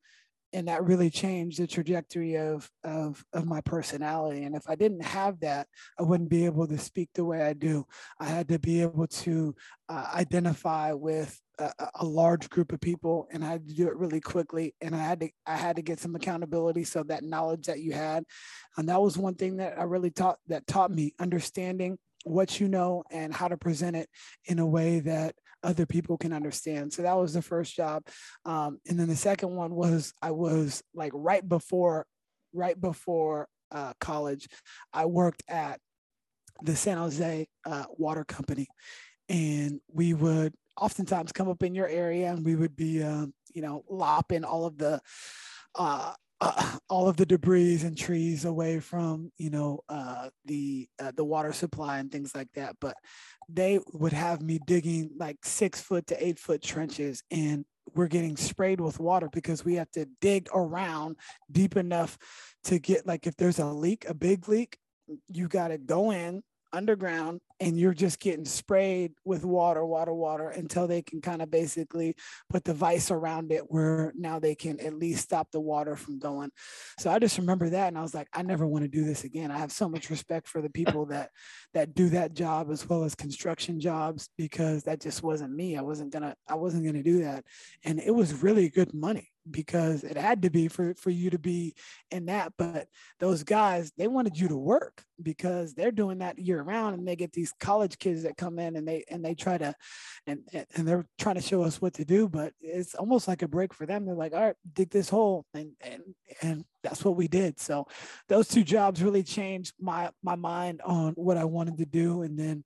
and 0.54 0.68
that 0.68 0.84
really 0.84 1.10
changed 1.10 1.60
the 1.60 1.68
trajectory 1.68 2.36
of, 2.36 2.70
of 2.84 3.24
of 3.34 3.46
my 3.46 3.62
personality 3.62 4.44
and 4.44 4.56
if 4.56 4.64
i 4.70 4.76
didn't 4.76 5.04
have 5.04 5.40
that 5.40 5.68
i 6.00 6.04
wouldn't 6.04 6.30
be 6.30 6.46
able 6.46 6.68
to 6.68 6.78
speak 6.78 7.10
the 7.14 7.26
way 7.26 7.42
i 7.42 7.54
do. 7.54 7.86
I 8.20 8.26
had 8.26 8.48
to 8.50 8.60
be 8.60 8.82
able 8.82 9.08
to 9.08 9.56
uh, 9.90 10.06
identify 10.14 10.94
with 10.94 11.40
a, 11.60 11.72
a, 11.96 12.06
large 12.06 12.50
group 12.50 12.72
of 12.72 12.80
people 12.80 13.28
and 13.32 13.44
i 13.44 13.48
had 13.50 13.68
to 13.68 13.74
do 13.74 13.88
it 13.88 13.96
really 13.96 14.22
quickly 14.22 14.76
and 14.82 14.96
i 14.96 15.00
had 15.00 15.20
to 15.22 15.30
i 15.46 15.56
had 15.56 15.76
to 15.76 15.82
get 15.82 16.00
some 16.00 16.16
accountability 16.16 16.84
so 16.84 17.04
that 17.04 17.24
knowledge 17.24 17.66
that 17.66 17.80
you 17.80 17.94
had 17.94 18.24
and 18.78 18.90
that 18.90 19.02
was 19.02 19.18
one 19.18 19.36
thing 19.36 19.58
that 19.58 19.78
i 19.80 19.84
really 19.84 20.12
taught 20.12 20.38
that 20.48 20.68
taught 20.68 20.92
me 20.92 21.14
understanding 21.20 21.98
what 22.24 22.60
you 22.60 22.68
know 22.68 23.04
and 23.12 23.34
how 23.34 23.48
to 23.48 23.58
present 23.58 23.96
it 23.96 24.10
in 24.46 24.60
a 24.60 24.66
way 24.66 25.00
that 25.00 25.36
other 25.68 25.86
people 25.86 26.18
can 26.18 26.34
understand. 26.34 26.94
So 26.94 27.02
that 27.02 27.18
was 27.18 27.34
the 27.34 27.42
first 27.42 27.76
job. 27.76 28.04
Um, 28.46 28.80
and 28.88 29.00
then 29.00 29.08
the 29.08 29.16
second 29.16 29.52
one 29.56 29.76
was 29.76 30.14
I 30.22 30.32
was 30.32 30.82
like 30.94 31.12
right 31.14 31.48
before, 31.48 32.06
right 32.54 32.80
before 32.80 33.48
uh, 33.72 33.94
college, 34.00 34.48
I 34.94 35.06
worked 35.06 35.44
at 35.50 35.80
the 36.64 36.76
San 36.76 36.98
Jose 36.98 37.48
uh, 37.66 37.86
Water 37.98 38.24
Company, 38.24 38.68
and 39.30 39.82
we 39.92 40.14
would 40.14 40.54
oftentimes 40.80 41.32
come 41.32 41.50
up 41.50 41.62
in 41.62 41.76
your 41.76 41.88
area, 41.88 42.32
and 42.32 42.46
we 42.46 42.56
would 42.56 42.76
be, 42.76 43.04
uh, 43.04 43.26
you 43.54 43.62
know, 43.62 43.84
lopping 43.90 44.46
all 44.46 44.66
of 44.66 44.78
the 44.78 45.02
uh, 45.76 46.14
uh, 46.40 46.78
all 46.90 47.08
of 47.10 47.18
the 47.18 47.26
debris 47.26 47.82
and 47.84 47.98
trees 47.98 48.46
away 48.46 48.80
from 48.80 49.32
you 49.38 49.50
know 49.50 49.82
uh, 49.90 50.30
the 50.46 50.88
uh, 51.00 51.12
the 51.16 51.24
water 51.24 51.54
supply 51.54 52.00
and 52.00 52.12
things 52.12 52.36
like 52.36 52.52
that. 52.54 52.76
But 52.80 52.96
they 53.50 53.80
would 53.94 54.14
have 54.14 54.42
me 54.42 54.60
digging 54.66 55.12
like 55.18 55.38
six 55.44 55.82
foot 55.82 56.08
to 56.08 56.26
eight 56.26 56.40
foot 56.40 56.62
trenches, 56.62 57.24
and 57.32 57.66
we're 57.96 58.08
getting 58.08 58.38
sprayed 58.38 58.82
with 58.82 59.00
water 59.00 59.30
because 59.32 59.64
we 59.64 59.76
have 59.76 59.90
to 59.92 60.08
dig 60.22 60.48
around 60.54 61.16
deep 61.52 61.78
enough 61.78 62.18
to 62.66 62.80
get 62.80 63.08
like 63.08 63.26
if 63.28 63.36
there's 63.38 63.60
a 63.60 63.66
leak, 63.66 64.06
a 64.08 64.14
big 64.14 64.48
leak, 64.48 64.78
you 65.28 65.48
got 65.48 65.70
to 65.70 65.78
go 65.78 66.12
in 66.12 66.44
underground 66.74 67.42
and 67.60 67.78
you're 67.78 67.94
just 67.94 68.20
getting 68.20 68.46
sprayed 68.46 69.14
with 69.26 69.44
water, 69.44 69.84
water, 69.86 70.14
water 70.14 70.50
until 70.50 70.88
they 70.88 71.02
can 71.02 71.22
kind 71.22 71.42
of 71.42 71.50
basically 71.50 72.16
put 72.50 72.64
the 72.64 72.74
vice 72.74 73.10
around 73.10 73.52
it 73.52 73.64
where 73.70 74.14
now 74.16 74.40
they 74.40 74.56
can 74.56 74.80
at 74.80 74.94
least 74.94 75.24
stop 75.24 75.50
the 75.52 75.60
water 75.60 75.96
from 75.96 76.20
going. 76.20 76.52
So 77.00 77.10
I 77.10 77.20
just 77.20 77.38
remember 77.38 77.70
that 77.70 77.88
and 77.88 77.98
I 77.98 78.02
was 78.02 78.14
like, 78.14 78.28
I 78.34 78.44
never 78.44 78.68
want 78.68 78.84
to 78.84 78.90
do 78.90 79.04
this 79.04 79.24
again. 79.24 79.52
I 79.52 79.58
have 79.58 79.72
so 79.72 79.90
much 79.90 80.10
respect 80.10 80.48
for 80.48 80.62
the 80.62 80.70
people 80.70 81.06
that 81.08 81.32
that 81.74 81.96
do 81.96 82.10
that 82.10 82.34
job 82.34 82.70
as 82.72 82.88
well 82.88 83.04
as 83.04 83.16
construction 83.16 83.80
jobs 83.80 84.30
because 84.38 84.84
that 84.84 85.02
just 85.02 85.24
wasn't 85.24 85.54
me. 85.54 85.78
I 85.78 85.82
wasn't 85.82 86.14
gonna 86.14 86.36
I 86.48 86.56
wasn't 86.56 86.86
gonna 86.86 87.04
do 87.04 87.24
that. 87.24 87.44
And 87.84 88.00
it 88.00 88.14
was 88.14 88.44
really 88.44 88.70
good 88.70 88.94
money 88.94 89.32
because 89.50 90.04
it 90.04 90.18
had 90.18 90.42
to 90.42 90.50
be 90.50 90.68
for, 90.68 90.94
for 90.96 91.10
you 91.10 91.30
to 91.30 91.40
be 91.40 91.76
in 92.12 92.26
that. 92.26 92.54
But 92.58 92.88
those 93.20 93.44
guys, 93.44 93.92
they 93.98 94.08
wanted 94.08 94.38
you 94.38 94.48
to 94.50 94.58
work 94.58 95.04
because 95.22 95.74
they're 95.74 95.92
doing 95.92 96.20
that 96.20 96.40
year 96.40 96.62
round 96.62 96.98
and 96.98 97.08
they 97.08 97.16
get 97.16 97.34
these 97.34 97.47
these 97.48 97.54
college 97.60 97.98
kids 97.98 98.24
that 98.24 98.38
come 98.38 98.60
in 98.60 98.76
and 98.76 98.88
they 98.88 99.04
and 99.10 99.24
they 99.24 99.34
try 99.34 99.58
to 99.58 99.74
and 100.26 100.40
and 100.54 100.88
they're 100.88 101.06
trying 101.18 101.36
to 101.36 101.42
show 101.42 101.64
us 101.64 101.82
what 101.82 101.94
to 101.94 102.06
do 102.06 102.28
but 102.28 102.54
it's 102.62 102.96
almost 102.96 103.28
like 103.28 103.42
a 103.42 103.48
break 103.48 103.74
for 103.74 103.86
them 103.86 104.06
they're 104.06 104.16
like 104.16 104.34
all 104.34 104.42
right 104.42 104.56
dig 104.74 104.90
this 104.90 105.10
hole 105.10 105.46
and 105.54 105.72
and 105.82 106.02
and 106.42 106.66
that's 106.84 107.04
what 107.04 107.16
we 107.16 107.28
did 107.28 107.60
so 107.60 107.86
those 108.28 108.48
two 108.48 108.64
jobs 108.64 109.04
really 109.04 109.24
changed 109.24 109.74
my 109.80 110.10
my 110.24 110.36
mind 110.36 110.82
on 110.84 111.14
what 111.14 111.38
i 111.38 111.44
wanted 111.44 111.78
to 111.78 111.86
do 111.86 112.22
and 112.22 112.38
then 112.38 112.64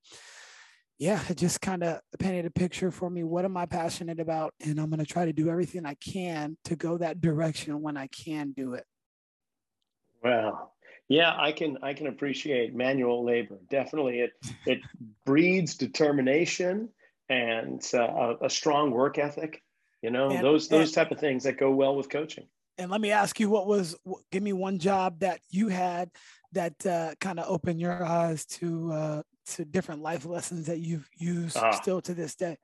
yeah, 0.98 1.20
it 1.30 1.38
just 1.38 1.62
kind 1.62 1.82
of 1.82 2.00
painted 2.20 2.46
a 2.46 2.52
picture 2.52 2.92
for 2.92 3.10
me. 3.10 3.24
What 3.24 3.44
am 3.44 3.58
I 3.58 3.66
passionate 3.66 4.20
about? 4.20 4.54
And 4.64 4.80
I'm 4.80 4.92
going 4.92 5.00
to 5.00 5.06
try 5.12 5.26
to 5.26 5.34
do 5.34 5.50
everything 5.50 5.84
I 5.84 5.96
can 5.96 6.58
to 6.66 6.76
go 6.76 6.96
that 7.00 7.20
direction 7.20 7.82
when 7.82 7.98
I 7.98 8.06
can 8.06 8.52
do 8.52 8.76
it. 8.76 8.86
Well, 10.24 10.71
yeah, 11.12 11.36
I 11.38 11.52
can 11.52 11.78
I 11.82 11.94
can 11.94 12.08
appreciate 12.08 12.74
manual 12.74 13.26
labor. 13.26 13.58
Definitely, 13.70 14.22
it 14.22 14.32
it 14.66 14.80
breeds 15.26 15.76
determination 15.76 16.90
and 17.28 17.86
uh, 17.94 18.00
a, 18.00 18.46
a, 18.46 18.50
strong 18.50 18.92
work 18.92 19.18
ethic. 19.18 19.62
You 20.02 20.10
know, 20.10 20.30
and, 20.30 20.44
those 20.44 20.70
those 20.70 20.88
and, 20.88 20.94
type 20.94 21.12
of 21.12 21.20
things 21.20 21.44
that 21.44 21.58
go 21.58 21.72
well 21.72 21.96
with 21.96 22.10
coaching. 22.10 22.48
And 22.78 22.90
let 22.90 23.02
me 23.02 23.12
ask 23.12 23.40
you, 23.42 23.50
what 23.50 23.68
was? 23.68 23.96
Give 24.32 24.42
me 24.42 24.54
one 24.54 24.80
job 24.80 25.20
that 25.20 25.42
you 25.50 25.68
had 25.68 26.10
that 26.54 26.86
uh, 26.86 27.14
kind 27.20 27.40
of 27.42 27.50
opened 27.50 27.82
your 27.82 28.06
eyes 28.06 28.46
to 28.46 28.92
uh, 28.94 29.22
to 29.48 29.66
different 29.66 30.02
life 30.02 30.26
lessons 30.26 30.68
that 30.68 30.80
you've 30.80 31.10
used 31.18 31.58
uh, 31.58 31.74
still 31.74 32.02
to 32.04 32.14
this 32.14 32.36
day? 32.36 32.58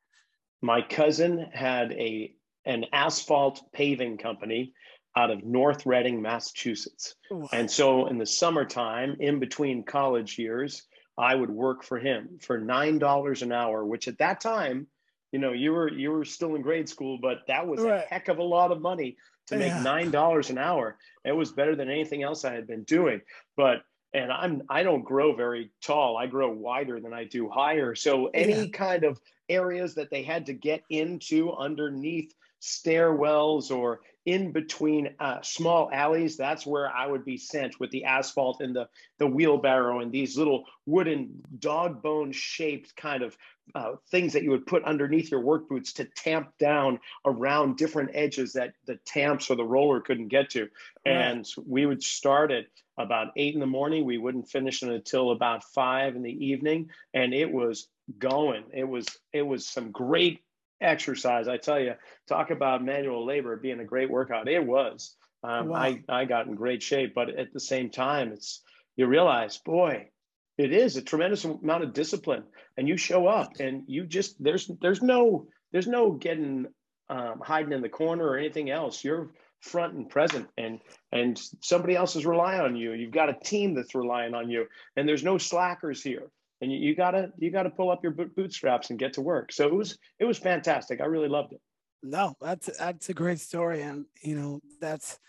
My 0.62 0.82
cousin 0.82 1.50
had 1.52 1.92
a 1.92 2.34
an 2.66 2.86
asphalt 2.94 3.62
paving 3.74 4.20
company 4.20 4.74
out 5.18 5.32
of 5.32 5.44
North 5.44 5.88
Reading, 5.88 6.22
Massachusetts. 6.22 7.16
Ooh. 7.32 7.48
And 7.52 7.70
so 7.70 8.06
in 8.06 8.20
the 8.20 8.26
summertime, 8.26 9.18
in 9.20 9.40
between 9.40 9.84
college 9.84 10.38
years, 10.38 10.84
I 11.18 11.34
would 11.34 11.50
work 11.50 11.84
for 11.84 11.98
him 11.98 12.38
for 12.40 12.60
nine 12.60 13.00
dollars 13.00 13.42
an 13.42 13.52
hour, 13.52 13.84
which 13.84 14.08
at 14.08 14.20
that 14.20 14.40
time, 14.40 14.86
you 15.32 15.40
know, 15.40 15.54
you 15.54 15.72
were 15.72 15.92
you 15.92 16.12
were 16.12 16.24
still 16.24 16.54
in 16.54 16.62
grade 16.62 16.88
school, 16.88 17.18
but 17.20 17.40
that 17.48 17.68
was 17.68 17.82
right. 17.82 18.04
a 18.04 18.08
heck 18.08 18.28
of 18.28 18.38
a 18.38 18.44
lot 18.44 18.72
of 18.72 18.80
money 18.80 19.18
to 19.48 19.58
make 19.58 19.70
yeah. 19.70 19.82
nine 19.82 20.12
dollars 20.12 20.52
an 20.52 20.60
hour. 20.60 20.98
It 21.26 21.32
was 21.32 21.52
better 21.52 21.76
than 21.76 21.90
anything 21.90 22.22
else 22.22 22.46
I 22.46 22.54
had 22.54 22.68
been 22.68 22.84
doing. 22.84 23.22
But 23.56 23.82
and 24.14 24.32
I'm 24.32 24.62
I 24.70 24.84
don't 24.84 25.04
grow 25.04 25.36
very 25.36 25.72
tall. 25.82 26.16
I 26.16 26.28
grow 26.28 26.52
wider 26.52 27.00
than 27.00 27.14
I 27.14 27.24
do 27.24 27.50
higher. 27.50 27.96
So 27.96 28.28
any 28.36 28.66
yeah. 28.66 28.68
kind 28.72 29.04
of 29.04 29.20
areas 29.50 29.96
that 29.96 30.12
they 30.12 30.22
had 30.22 30.46
to 30.46 30.54
get 30.54 30.84
into 30.92 31.54
underneath 31.54 32.32
stairwells 32.62 33.72
or 33.72 34.02
in 34.28 34.52
between 34.52 35.16
uh, 35.20 35.42
small 35.42 35.90
alleys 35.92 36.36
that's 36.36 36.66
where 36.66 36.92
i 36.92 37.08
would 37.08 37.24
be 37.24 37.38
sent 37.38 37.80
with 37.80 37.90
the 37.92 38.04
asphalt 38.04 38.60
and 38.60 38.76
the, 38.76 38.88
the 39.20 39.26
wheelbarrow 39.26 40.02
and 40.02 40.12
these 40.12 40.38
little 40.38 40.66
wooden 40.86 41.42
dog 41.60 42.02
bone 42.04 42.32
shaped 42.32 42.96
kind 42.96 43.24
of 43.24 43.36
uh, 43.76 43.94
things 44.12 44.34
that 44.34 44.44
you 44.44 44.52
would 44.52 44.66
put 44.66 44.84
underneath 44.84 45.32
your 45.32 45.42
work 45.42 45.68
boots 45.68 45.94
to 45.94 46.06
tamp 46.06 46.50
down 46.58 47.00
around 47.26 47.78
different 47.78 48.12
edges 48.14 48.54
that 48.54 48.74
the 48.86 48.96
tamps 49.06 49.50
or 49.50 49.56
the 49.56 49.64
roller 49.64 50.00
couldn't 50.00 50.30
get 50.30 50.50
to. 50.50 50.70
And 51.06 51.46
we 51.66 51.86
would 51.86 52.04
start 52.04 52.52
at 52.52 52.66
about 52.98 53.32
eight 53.36 53.54
in 53.54 53.60
the 53.60 53.66
morning. 53.66 54.06
We 54.06 54.18
wouldn't 54.18 54.50
finish 54.50 54.82
until 54.82 55.32
about 55.32 55.64
five 55.64 56.16
in 56.16 56.24
the 56.24 56.46
evening. 56.46 56.90
And 57.14 57.34
it 57.34 57.52
was 57.52 57.88
going. 58.18 58.64
It 58.74 58.88
was 58.88 59.06
it 59.34 59.42
was 59.42 59.68
some 59.68 59.92
great 59.92 60.42
exercise. 60.82 61.48
I 61.48 61.58
tell 61.58 61.80
you, 61.80 61.94
talk 62.28 62.52
about 62.52 62.84
manual 62.84 63.26
labor 63.26 63.56
being 63.58 63.80
a 63.80 63.86
great 63.86 64.10
workout. 64.10 64.48
It 64.48 64.66
was. 64.66 65.16
Um, 65.44 65.70
wow. 65.70 65.78
I 65.78 66.04
I 66.10 66.26
got 66.26 66.48
in 66.48 66.56
great 66.56 66.82
shape, 66.82 67.14
but 67.14 67.30
at 67.30 67.54
the 67.54 67.60
same 67.60 67.90
time, 67.90 68.32
it's 68.32 68.62
you 68.96 69.08
realize, 69.08 69.58
boy, 69.58 70.10
it 70.58 70.74
is 70.74 70.98
a 70.98 71.02
tremendous 71.02 71.46
amount 71.46 71.84
of 71.84 71.94
discipline, 71.94 72.44
and 72.76 72.88
you 72.88 72.98
show 72.98 73.28
up, 73.28 73.60
and 73.60 73.84
you 73.88 74.06
just 74.06 74.42
there's 74.44 74.70
there's 74.82 75.02
no 75.02 75.48
there's 75.72 75.88
no 75.88 76.12
getting 76.12 76.66
um, 77.10 77.42
hiding 77.44 77.74
in 77.74 77.82
the 77.82 77.90
corner 77.90 78.26
or 78.26 78.38
anything 78.38 78.70
else. 78.70 79.04
You're 79.04 79.32
front 79.62 79.94
and 79.94 80.10
present 80.10 80.48
and 80.58 80.80
and 81.12 81.42
somebody 81.62 81.96
else 81.96 82.16
is 82.16 82.26
relying 82.26 82.62
on 82.62 82.76
you 82.76 82.94
you've 82.94 83.12
got 83.12 83.30
a 83.30 83.34
team 83.34 83.74
that's 83.74 83.96
relying 83.96 84.34
on 84.34 84.50
you 84.50 84.66
and 84.96 85.08
there's 85.08 85.24
no 85.24 85.38
slackers 85.38 86.04
here 86.04 86.30
and 86.62 86.72
you, 86.72 86.80
you 86.80 86.96
gotta 86.96 87.32
you 87.38 87.52
gotta 87.52 87.70
pull 87.70 87.92
up 87.92 88.04
your 88.04 88.12
bootstraps 88.12 88.90
and 88.90 89.00
get 89.00 89.14
to 89.14 89.22
work. 89.22 89.52
So 89.52 89.68
it 89.68 89.74
was 89.74 89.98
it 90.20 90.26
was 90.26 90.38
fantastic. 90.38 91.02
I 91.02 91.06
really 91.06 91.30
loved 91.30 91.54
it. 91.54 91.62
No, 92.04 92.36
that's 92.42 92.78
that's 92.78 93.10
a 93.10 93.14
great 93.14 93.40
story, 93.40 93.82
and 93.82 94.06
you 94.22 94.36
know 94.36 94.62
that's 94.80 95.20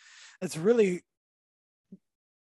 that's 0.40 0.56
really 0.56 1.02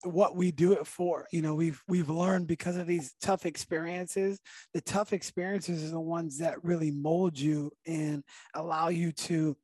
what 0.03 0.35
we 0.35 0.49
do 0.49 0.71
it 0.71 0.87
for 0.87 1.27
you 1.31 1.41
know 1.41 1.53
we've 1.53 1.81
we've 1.89 2.09
learned 2.09 2.47
because 2.47 2.77
of 2.77 2.87
these 2.87 3.13
tough 3.21 3.45
experiences 3.45 4.39
the 4.73 4.79
tough 4.79 5.11
experiences 5.11 5.83
are 5.83 5.91
the 5.91 5.99
ones 5.99 6.37
that 6.37 6.63
really 6.63 6.89
mold 6.89 7.37
you 7.37 7.69
and 7.85 8.23
allow 8.53 8.87
you 8.87 9.11
to 9.11 9.57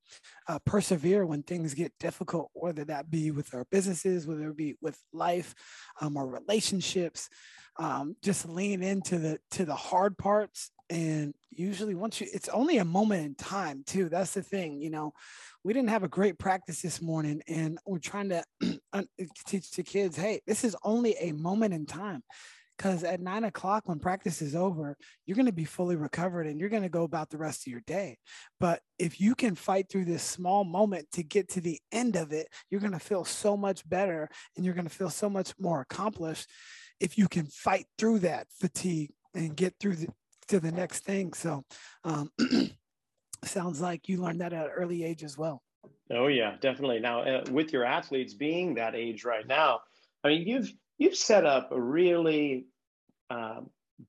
uh, 0.49 0.59
persevere 0.65 1.25
when 1.25 1.41
things 1.41 1.73
get 1.73 1.93
difficult 2.01 2.49
whether 2.53 2.83
that 2.83 3.09
be 3.09 3.31
with 3.31 3.53
our 3.55 3.65
businesses 3.71 4.27
whether 4.27 4.49
it 4.49 4.57
be 4.57 4.75
with 4.81 4.99
life 5.13 5.55
um, 6.01 6.17
our 6.17 6.27
relationships 6.27 7.29
um, 7.77 8.15
just 8.21 8.47
lean 8.47 8.83
into 8.83 9.17
the 9.17 9.39
to 9.51 9.65
the 9.65 9.75
hard 9.75 10.17
parts. 10.17 10.71
And 10.89 11.33
usually 11.51 11.95
once 11.95 12.21
you 12.21 12.27
it's 12.31 12.49
only 12.49 12.77
a 12.77 12.85
moment 12.85 13.25
in 13.25 13.35
time 13.35 13.83
too. 13.85 14.09
That's 14.09 14.33
the 14.33 14.43
thing 14.43 14.81
you 14.81 14.89
know 14.89 15.13
we 15.63 15.73
didn't 15.73 15.89
have 15.89 16.03
a 16.03 16.07
great 16.07 16.37
practice 16.37 16.81
this 16.81 17.01
morning 17.01 17.41
and 17.47 17.79
we're 17.85 17.99
trying 17.99 18.29
to 18.29 18.43
teach 19.47 19.71
the 19.71 19.83
kids 19.83 20.15
hey 20.15 20.41
this 20.45 20.63
is 20.63 20.75
only 20.83 21.15
a 21.19 21.31
moment 21.33 21.73
in 21.73 21.85
time. 21.85 22.23
Because 22.77 23.05
at 23.05 23.21
nine 23.21 23.45
o'clock 23.45 23.83
when 23.87 23.99
practice 23.99 24.41
is 24.41 24.53
over 24.53 24.97
you're 25.25 25.35
going 25.35 25.45
to 25.45 25.53
be 25.53 25.63
fully 25.63 25.95
recovered 25.95 26.45
and 26.45 26.59
you're 26.59 26.69
going 26.69 26.83
to 26.83 26.89
go 26.89 27.03
about 27.03 27.29
the 27.29 27.37
rest 27.37 27.65
of 27.65 27.71
your 27.71 27.81
day. 27.87 28.17
But 28.59 28.81
if 28.99 29.19
you 29.19 29.33
can 29.33 29.55
fight 29.55 29.89
through 29.89 30.05
this 30.05 30.23
small 30.23 30.65
moment 30.65 31.07
to 31.13 31.23
get 31.23 31.49
to 31.51 31.61
the 31.61 31.79
end 31.91 32.15
of 32.15 32.31
it 32.31 32.47
you're 32.69 32.81
going 32.81 32.91
to 32.91 32.99
feel 32.99 33.25
so 33.25 33.57
much 33.57 33.87
better 33.87 34.29
and 34.55 34.65
you're 34.65 34.75
going 34.75 34.87
to 34.87 34.93
feel 34.93 35.09
so 35.09 35.29
much 35.29 35.53
more 35.57 35.81
accomplished 35.81 36.47
if 36.99 37.17
you 37.17 37.27
can 37.27 37.45
fight 37.45 37.85
through 37.97 38.19
that 38.19 38.47
fatigue 38.59 39.11
and 39.33 39.55
get 39.55 39.75
through 39.79 39.95
the, 39.95 40.07
to 40.47 40.59
the 40.59 40.71
next 40.71 41.03
thing. 41.03 41.33
So, 41.33 41.63
um, 42.03 42.31
sounds 43.43 43.81
like 43.81 44.07
you 44.07 44.21
learned 44.21 44.41
that 44.41 44.53
at 44.53 44.65
an 44.65 44.71
early 44.71 45.03
age 45.03 45.23
as 45.23 45.37
well. 45.37 45.61
Oh 46.11 46.27
yeah, 46.27 46.55
definitely. 46.59 46.99
Now, 46.99 47.21
uh, 47.21 47.43
with 47.51 47.73
your 47.73 47.83
athletes 47.83 48.33
being 48.33 48.75
that 48.75 48.95
age 48.95 49.25
right 49.25 49.47
now, 49.47 49.81
I 50.23 50.29
mean, 50.29 50.47
you've 50.47 50.71
you've 50.97 51.15
set 51.15 51.45
up 51.45 51.71
a 51.71 51.81
really 51.81 52.67
uh, 53.29 53.61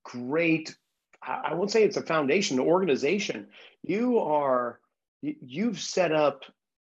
great. 0.05 0.77
I 1.23 1.55
won't 1.55 1.71
say 1.71 1.83
it's 1.83 1.97
a 1.97 2.03
foundation, 2.03 2.59
an 2.59 2.67
organization. 2.67 3.49
You 3.83 4.19
are 4.21 4.79
you've 5.23 5.81
set 5.81 6.13
up. 6.13 6.45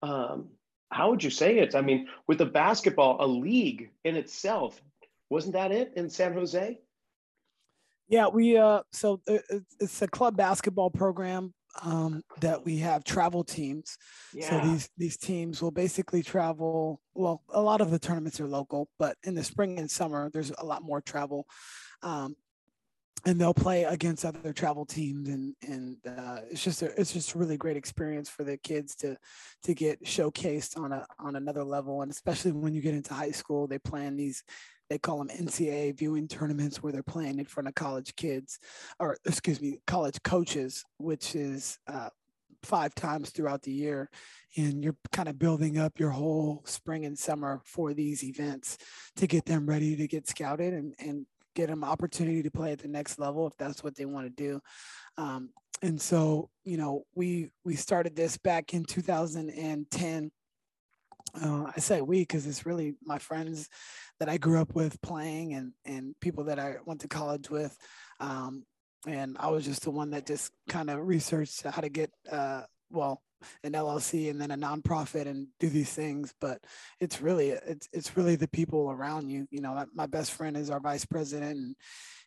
Um, 0.03 0.49
how 0.91 1.11
would 1.11 1.25
you 1.25 1.31
say 1.31 1.59
it? 1.59 1.75
I 1.75 1.81
mean, 1.81 2.09
with 2.27 2.39
the 2.39 2.47
basketball, 2.47 3.17
a 3.21 3.27
league 3.27 3.91
in 4.05 4.17
itself 4.17 4.81
wasn't 5.31 5.55
that 5.55 5.73
it 5.73 5.93
in 5.97 6.09
San 6.11 6.35
Jose? 6.35 6.79
Yeah, 8.09 8.29
we 8.29 8.57
uh 8.57 8.83
so 8.93 9.21
it's 9.81 10.03
a 10.03 10.09
club 10.09 10.37
basketball 10.37 10.91
program 10.91 11.55
um 11.83 12.23
that 12.41 12.65
we 12.65 12.79
have 12.79 13.03
travel 13.05 13.45
teams. 13.45 13.97
Yeah. 14.33 14.51
So 14.51 14.69
these 14.69 14.89
these 14.97 15.17
teams 15.17 15.63
will 15.63 15.71
basically 15.71 16.23
travel 16.23 17.01
well 17.15 17.43
a 17.51 17.61
lot 17.61 17.81
of 17.81 17.91
the 17.91 17.99
tournaments 17.99 18.41
are 18.41 18.49
local, 18.49 18.89
but 18.99 19.17
in 19.25 19.35
the 19.35 19.45
spring 19.45 19.79
and 19.79 19.91
summer 19.91 20.31
there's 20.31 20.53
a 20.59 20.65
lot 20.65 20.83
more 20.83 21.01
travel. 21.01 21.47
Um 22.03 22.37
and 23.27 23.41
they'll 23.41 23.55
play 23.55 23.85
against 23.85 24.25
other 24.25 24.53
travel 24.53 24.85
teams 24.85 25.29
and 25.29 25.55
and 25.67 25.97
uh, 26.07 26.41
it's 26.51 26.63
just 26.63 26.83
a, 26.83 27.01
it's 27.01 27.13
just 27.13 27.35
a 27.35 27.39
really 27.39 27.57
great 27.57 27.77
experience 27.77 28.29
for 28.29 28.45
the 28.45 28.57
kids 28.59 28.95
to 28.97 29.17
to 29.63 29.75
get 29.75 30.03
showcased 30.05 30.79
on 30.79 30.93
a 30.93 31.07
on 31.19 31.37
another 31.37 31.65
level 31.65 32.03
and 32.03 32.11
especially 32.11 32.53
when 32.53 32.75
you 32.75 32.83
get 32.83 32.95
into 32.95 33.15
high 33.15 33.31
school 33.31 33.67
they 33.67 33.79
plan 33.79 34.17
these 34.17 34.43
they 34.91 34.99
call 34.99 35.19
them 35.19 35.29
NCAA 35.29 35.97
viewing 35.97 36.29
tournaments 36.29 36.83
where 36.83 36.93
they're 36.93 37.03
playing 37.03 37.39
in 37.39 37.45
front 37.47 37.69
of 37.69 37.75
college 37.75 38.15
kids 38.17 38.59
or 38.99 39.17
excuse 39.25 39.61
me 39.61 39.79
college 39.87 40.23
coaches 40.23 40.85
which 40.99 41.35
is 41.35 41.79
uh, 41.87 42.09
five 42.63 42.95
times 42.95 43.31
throughout 43.31 43.63
the 43.63 43.73
year 43.73 44.09
and 44.57 44.83
you're 44.83 44.97
kind 45.13 45.29
of 45.29 45.39
building 45.39 45.79
up 45.79 45.99
your 45.99 46.11
whole 46.11 46.63
spring 46.65 47.05
and 47.05 47.19
summer 47.19 47.61
for 47.65 47.93
these 47.93 48.25
events 48.25 48.79
to 49.17 49.27
get 49.27 49.45
them 49.45 49.67
ready 49.67 49.97
to 49.97 50.07
get 50.07 50.29
scouted 50.29 50.73
and, 50.73 50.95
and 50.99 51.27
get 51.55 51.69
them 51.69 51.85
opportunity 51.85 52.43
to 52.43 52.51
play 52.51 52.73
at 52.73 52.81
the 52.81 52.89
next 52.89 53.19
level 53.19 53.47
if 53.47 53.57
that's 53.57 53.85
what 53.85 53.95
they 53.95 54.05
want 54.05 54.27
to 54.27 54.31
do. 54.43 54.61
Um, 55.17 55.51
and 55.83 56.01
so, 56.01 56.51
you 56.65 56.77
know, 56.77 57.05
we 57.15 57.51
we 57.65 57.77
started 57.77 58.17
this 58.17 58.37
back 58.37 58.75
in 58.75 58.85
2010. 58.85 60.31
Uh, 61.43 61.65
I 61.65 61.81
say 61.81 62.01
we 62.01 62.21
because 62.21 62.47
it's 62.47 62.65
really 62.65 62.95
my 63.05 63.19
friends 63.19 63.69
that 64.21 64.29
I 64.29 64.39
grew 64.39 64.61
up 64.61 64.75
with 64.75 65.01
playing 65.03 65.55
and 65.55 65.73
and 65.85 66.15
people 66.21 66.45
that 66.45 66.59
I 66.59 66.77
went 66.85 67.01
to 67.01 67.09
college 67.09 67.51
with. 67.51 67.77
Um, 68.21 68.65
and 69.07 69.37
I 69.39 69.51
was 69.51 69.65
just 69.65 69.83
the 69.83 69.91
one 69.91 70.11
that 70.11 70.27
just 70.27 70.53
kind 70.69 70.89
of 70.89 71.07
researched 71.07 71.63
how 71.63 71.83
to 71.83 71.89
get 71.91 72.11
uh, 72.31 72.63
well 72.91 73.23
an 73.63 73.73
LLC 73.73 74.31
and 74.31 74.41
then 74.41 74.51
a 74.51 74.57
nonprofit 74.57 75.27
and 75.27 75.49
do 75.61 75.69
these 75.69 75.93
things. 75.93 76.33
But 76.41 76.65
it's 77.01 77.21
really 77.21 77.51
it's 77.51 77.89
it's 77.93 78.17
really 78.17 78.37
the 78.37 78.49
people 78.49 78.91
around 78.91 79.29
you. 79.29 79.47
You 79.51 79.61
know, 79.61 79.85
my 79.95 80.07
best 80.07 80.33
friend 80.33 80.57
is 80.57 80.71
our 80.71 80.81
vice 80.81 81.05
president, 81.05 81.57
and 81.59 81.77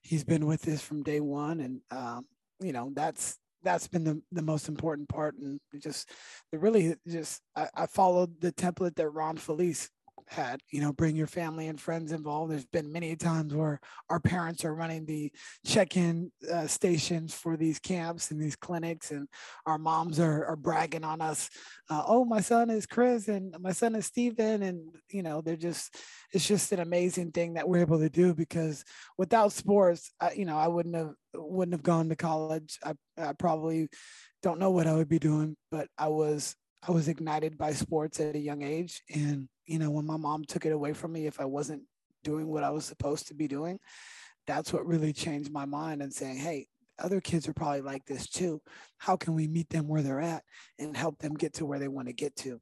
he's 0.02 0.24
been 0.24 0.46
with 0.46 0.68
us 0.68 0.82
from 0.82 1.04
day 1.04 1.20
one, 1.20 1.60
and 1.62 1.82
um, 1.92 2.26
you 2.60 2.74
know 2.74 2.92
that's 2.94 3.38
that's 3.64 3.88
been 3.88 4.04
the, 4.04 4.22
the 4.32 4.42
most 4.42 4.70
important 4.70 5.10
part 5.10 5.36
and 5.36 5.60
just 5.80 6.10
the 6.52 6.60
really 6.60 6.96
just 7.08 7.42
I, 7.56 7.68
I 7.76 7.86
followed 7.88 8.40
the 8.40 8.52
template 8.52 8.96
that 8.96 9.10
ron 9.10 9.36
felice 9.36 9.90
had 10.30 10.60
you 10.72 10.82
know 10.82 10.94
bring 10.94 11.16
your 11.16 11.28
family 11.28 11.68
and 11.68 11.80
friends 11.80 12.12
involved. 12.12 12.52
There's 12.52 12.66
been 12.66 12.92
many 12.92 13.16
times 13.16 13.54
where 13.54 13.80
our 14.10 14.20
parents 14.20 14.66
are 14.66 14.76
running 14.76 15.06
the 15.06 15.32
check-in 15.66 16.32
uh, 16.52 16.68
stations 16.68 17.34
for 17.34 17.58
these 17.58 17.80
camps 17.80 18.32
and 18.32 18.42
these 18.42 18.56
clinics 18.56 19.12
and 19.12 19.28
our 19.66 19.78
moms 19.78 20.20
are, 20.20 20.46
are 20.46 20.56
bragging 20.56 21.04
on 21.04 21.22
us 21.22 21.50
uh, 21.90 22.04
oh 22.08 22.26
my 22.26 22.42
son 22.42 22.70
is 22.70 22.86
chris 22.86 23.28
and 23.28 23.56
my 23.60 23.72
son 23.72 23.96
is 23.96 24.06
Stephen 24.06 24.64
and 24.64 24.82
you 25.10 25.24
know 25.24 25.42
they're 25.42 25.56
just 25.56 25.96
it's 26.34 26.48
just 26.48 26.72
an 26.72 26.80
amazing 26.80 27.32
thing 27.32 27.54
that 27.54 27.68
we're 27.68 27.82
able 27.82 28.00
to 28.00 28.10
do 28.10 28.34
because 28.34 28.84
without 29.18 29.52
sports 29.52 30.12
I, 30.20 30.34
you 30.34 30.46
know 30.46 30.58
i 30.58 30.68
wouldn't 30.68 30.96
have 30.96 31.14
wouldn't 31.34 31.74
have 31.74 31.84
gone 31.84 32.10
to 32.10 32.16
college. 32.16 32.80
I, 32.84 32.94
I 33.18 33.34
probably 33.34 33.90
don't 34.42 34.60
know 34.60 34.72
what 34.72 34.88
i 34.88 34.94
would 34.94 35.10
be 35.10 35.20
doing 35.20 35.56
but 35.72 35.88
i 35.98 36.08
was 36.08 36.56
I 36.86 36.92
was 36.92 37.08
ignited 37.08 37.58
by 37.58 37.74
sports 37.74 38.20
at 38.20 38.36
a 38.36 38.40
young 38.40 38.62
age. 38.62 39.02
And, 39.14 39.48
you 39.66 39.80
know, 39.80 39.92
when 39.92 40.06
my 40.06 40.18
mom 40.18 40.46
took 40.46 40.66
it 40.66 40.72
away 40.72 40.94
from 40.94 41.14
me, 41.14 41.28
if 41.28 41.40
I 41.40 41.46
wasn't 41.46 41.84
doing 42.24 42.48
what 42.48 42.64
I 42.64 42.70
was 42.70 42.86
supposed 42.86 43.28
to 43.28 43.34
be 43.34 43.48
doing, 43.48 43.80
that's 44.46 44.72
what 44.72 44.86
really 44.86 45.14
changed 45.14 45.52
my 45.52 45.66
mind 45.66 46.02
and 46.02 46.14
saying, 46.14 46.38
hey, 46.38 46.68
other 47.00 47.22
kids 47.22 47.48
are 47.48 47.54
probably 47.54 47.82
like 47.82 48.06
this 48.06 48.28
too. 48.28 48.62
How 48.98 49.16
can 49.18 49.34
we 49.34 49.48
meet 49.48 49.70
them 49.70 49.88
where 49.88 50.02
they're 50.02 50.22
at 50.22 50.44
and 50.80 50.96
help 50.96 51.20
them 51.20 51.36
get 51.36 51.54
to 51.56 51.66
where 51.66 51.80
they 51.80 51.88
want 51.88 52.08
to 52.08 52.14
get 52.14 52.36
to? 52.38 52.60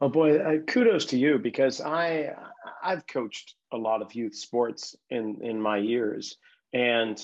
Oh 0.00 0.08
boy, 0.08 0.38
uh, 0.38 0.58
kudos 0.66 1.06
to 1.06 1.18
you 1.18 1.38
because 1.38 1.80
I 1.80 2.34
I've 2.82 3.06
coached 3.06 3.54
a 3.72 3.76
lot 3.76 4.02
of 4.02 4.14
youth 4.14 4.34
sports 4.34 4.96
in 5.10 5.38
in 5.42 5.60
my 5.60 5.76
years 5.76 6.36
and 6.72 7.16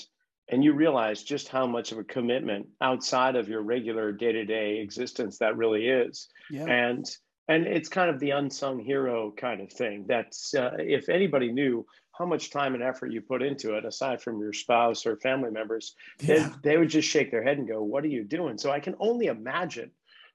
and 0.51 0.65
you 0.65 0.73
realize 0.73 1.23
just 1.23 1.49
how 1.49 1.67
much 1.67 1.93
of 1.93 1.99
a 1.99 2.05
commitment 2.05 2.67
outside 2.81 3.37
of 3.37 3.49
your 3.49 3.63
regular 3.63 4.13
day-to-day 4.13 4.79
existence 4.79 5.39
that 5.39 5.57
really 5.57 5.89
is 5.89 6.29
yeah. 6.51 6.65
and 6.65 7.07
and 7.49 7.67
it's 7.67 7.89
kind 7.89 8.11
of 8.11 8.21
the 8.21 8.31
unsung 8.31 8.79
hero 8.79 9.33
kind 9.37 9.61
of 9.61 9.73
thing 9.73 10.05
that's 10.07 10.55
uh, 10.55 10.73
if 10.79 11.09
anybody 11.09 11.53
knew 11.53 11.85
how 12.13 12.27
much 12.27 12.51
time 12.51 12.75
and 12.75 12.83
effort 12.83 13.13
you 13.13 13.21
put 13.21 13.43
into 13.43 13.77
it 13.77 13.85
aside 13.85 14.21
from 14.21 14.41
your 14.41 14.53
spouse 14.53 15.07
or 15.07 15.17
family 15.19 15.51
members 15.51 15.95
yeah. 16.21 16.51
they, 16.63 16.71
they 16.71 16.77
would 16.77 16.91
just 16.91 17.09
shake 17.09 17.31
their 17.31 17.45
head 17.45 17.59
and 17.59 17.69
go 17.69 17.83
what 17.83 18.05
are 18.05 18.09
you 18.09 18.25
doing 18.25 18.59
so 18.59 18.71
i 18.71 18.81
can 18.81 18.95
only 19.01 19.27
imagine 19.27 19.91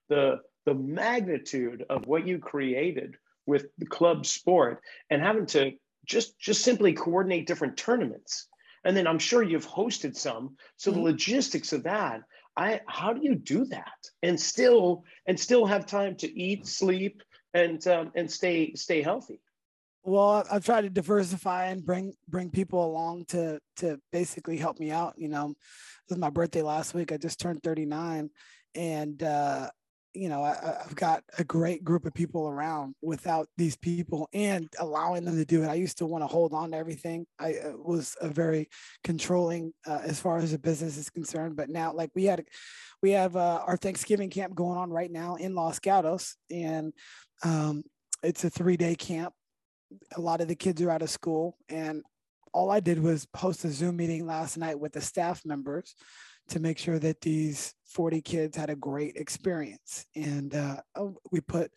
the 0.10 0.40
the 0.66 0.74
magnitude 0.74 1.84
of 1.90 2.08
what 2.08 2.26
you 2.26 2.40
created 2.40 3.16
with 3.46 3.66
the 3.78 3.86
club 3.86 4.26
sport 4.26 4.82
and 5.10 5.22
having 5.22 5.46
to 5.46 5.72
just 6.06 6.38
just 6.40 6.62
simply 6.64 6.94
coordinate 6.94 7.48
different 7.48 7.78
tournaments 7.78 8.48
and 8.84 8.96
then 8.96 9.08
I'm 9.08 9.20
sure 9.20 9.44
you've 9.44 9.68
hosted 9.68 10.16
some. 10.16 10.56
So 10.78 10.92
mm-hmm. 10.92 11.00
the 11.00 11.06
logistics 11.06 11.74
of 11.74 11.84
that, 11.84 12.22
I 12.56 12.82
how 12.88 13.14
do 13.14 13.22
you 13.24 13.36
do 13.36 13.66
that 13.66 13.98
and 14.22 14.40
still 14.40 15.04
and 15.26 15.40
still 15.40 15.66
have 15.66 15.86
time 15.86 16.16
to 16.18 16.40
eat, 16.40 16.68
sleep, 16.68 17.22
and 17.54 17.86
um, 17.88 18.12
and 18.16 18.30
stay 18.30 18.74
stay 18.76 19.02
healthy? 19.02 19.42
Well, 20.06 20.46
I've 20.52 20.66
tried 20.66 20.82
to 20.82 20.90
diversify 20.90 21.68
and 21.68 21.86
bring 21.86 22.14
bring 22.28 22.50
people 22.50 22.86
along 22.86 23.26
to 23.30 23.60
to 23.78 24.00
basically 24.12 24.58
help 24.58 24.80
me 24.80 24.92
out. 24.92 25.14
You 25.18 25.30
know, 25.30 25.50
it 25.52 26.10
was 26.10 26.18
my 26.18 26.30
birthday 26.30 26.62
last 26.62 26.94
week. 26.94 27.12
I 27.12 27.18
just 27.18 27.40
turned 27.40 27.64
39, 27.64 28.30
and 28.76 29.24
uh, 29.24 29.70
you 30.14 30.30
know, 30.30 30.44
I, 30.44 30.78
have 30.84 30.96
got 30.96 31.24
a 31.40 31.44
great 31.44 31.84
group 31.84 32.06
of 32.06 32.14
people 32.14 32.48
around 32.48 32.96
without 33.02 33.48
these 33.58 33.76
people 33.76 34.30
and 34.34 34.72
allowing 34.80 35.26
them 35.26 35.36
to 35.36 35.46
do 35.46 35.64
it. 35.64 35.68
I 35.68 35.74
used 35.74 35.98
to 36.00 36.06
want 36.06 36.24
to 36.24 36.28
hold 36.28 36.54
on 36.54 36.72
to 36.72 36.78
everything. 36.78 37.26
I 37.40 37.56
uh, 37.56 37.72
was 37.78 38.16
a 38.22 38.30
very 38.30 38.70
controlling 39.04 39.74
uh, 39.88 40.02
as 40.04 40.20
far 40.20 40.38
as 40.38 40.52
the 40.52 40.60
business 40.60 40.98
is 40.98 41.10
concerned. 41.10 41.56
But 41.56 41.70
now, 41.70 41.94
like 41.94 42.12
we 42.14 42.26
had, 42.26 42.46
we 43.02 43.12
have 43.12 43.36
uh, 43.36 43.64
our 43.66 43.78
Thanksgiving 43.78 44.30
camp 44.30 44.54
going 44.54 44.78
on 44.78 44.92
right 44.92 45.12
now 45.12 45.36
in 45.36 45.56
Los 45.56 45.80
Gatos, 45.80 46.36
and 46.52 46.94
um, 47.44 47.84
it's 48.22 48.44
a 48.44 48.50
three 48.50 48.78
day 48.78 48.96
camp. 48.96 49.34
A 50.16 50.22
lot 50.22 50.42
of 50.42 50.48
the 50.48 50.56
kids 50.56 50.82
are 50.82 50.92
out 50.92 51.02
of 51.02 51.10
school, 51.10 51.58
and 51.70 52.04
all 52.54 52.70
I 52.70 52.80
did 52.80 53.02
was 53.02 53.26
post 53.34 53.66
a 53.66 53.70
Zoom 53.70 53.98
meeting 53.98 54.28
last 54.28 54.58
night 54.58 54.80
with 54.80 54.94
the 54.94 55.02
staff 55.02 55.42
members 55.44 55.96
to 56.50 56.60
make 56.60 56.78
sure 56.78 57.00
that 57.00 57.22
these 57.22 57.74
40 57.86 58.22
kids 58.22 58.58
had 58.58 58.70
a 58.70 58.76
great 58.76 59.16
experience. 59.16 60.06
And 60.16 60.54
uh, 60.56 60.78
oh, 60.96 61.18
we 61.32 61.42
put 61.42 61.72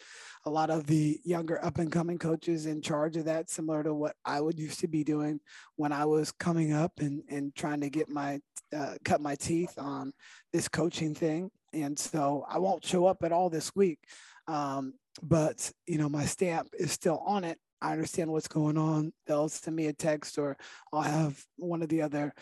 a 0.45 0.51
lot 0.51 0.71
of 0.71 0.87
the 0.87 1.21
younger 1.25 1.63
up 1.65 1.79
and 1.79 1.93
coming 1.93 2.19
coaches 2.19 2.67
in 2.67 2.83
charge 2.83 3.17
of 3.17 3.27
that, 3.27 3.51
similar 3.51 3.83
to 3.83 3.95
what 3.95 4.17
I 4.25 4.41
would 4.41 4.59
used 4.59 4.81
to 4.81 4.89
be 4.89 5.05
doing 5.05 5.41
when 5.77 5.93
I 5.93 6.05
was 6.07 6.33
coming 6.33 6.73
up 6.73 6.93
and, 6.99 7.23
and 7.29 7.55
trying 7.55 7.81
to 7.81 7.91
get 7.91 8.09
my 8.09 8.41
uh, 8.77 8.95
cut 9.05 9.21
my 9.21 9.37
teeth 9.37 9.75
on 9.79 10.13
this 10.53 10.69
coaching 10.69 11.15
thing. 11.15 11.51
And 11.73 11.99
so 11.99 12.45
I 12.49 12.59
won't 12.59 12.85
show 12.85 13.07
up 13.07 13.23
at 13.23 13.33
all 13.33 13.49
this 13.49 13.75
week. 13.77 14.01
Um, 14.49 14.95
but 15.23 15.71
you 15.87 15.99
know, 15.99 16.09
my 16.09 16.25
stamp 16.25 16.69
is 16.79 16.93
still 16.93 17.23
on 17.25 17.45
it. 17.45 17.59
I 17.81 17.93
understand 17.93 18.31
what's 18.33 18.49
going 18.49 18.79
on. 18.79 19.13
They'll 19.27 19.49
send 19.49 19.77
me 19.77 19.87
a 19.87 19.93
text 19.93 20.39
or 20.39 20.57
I'll 20.93 21.03
have 21.03 21.41
one 21.57 21.83
of 21.83 21.89
the 21.89 22.03
other 22.03 22.33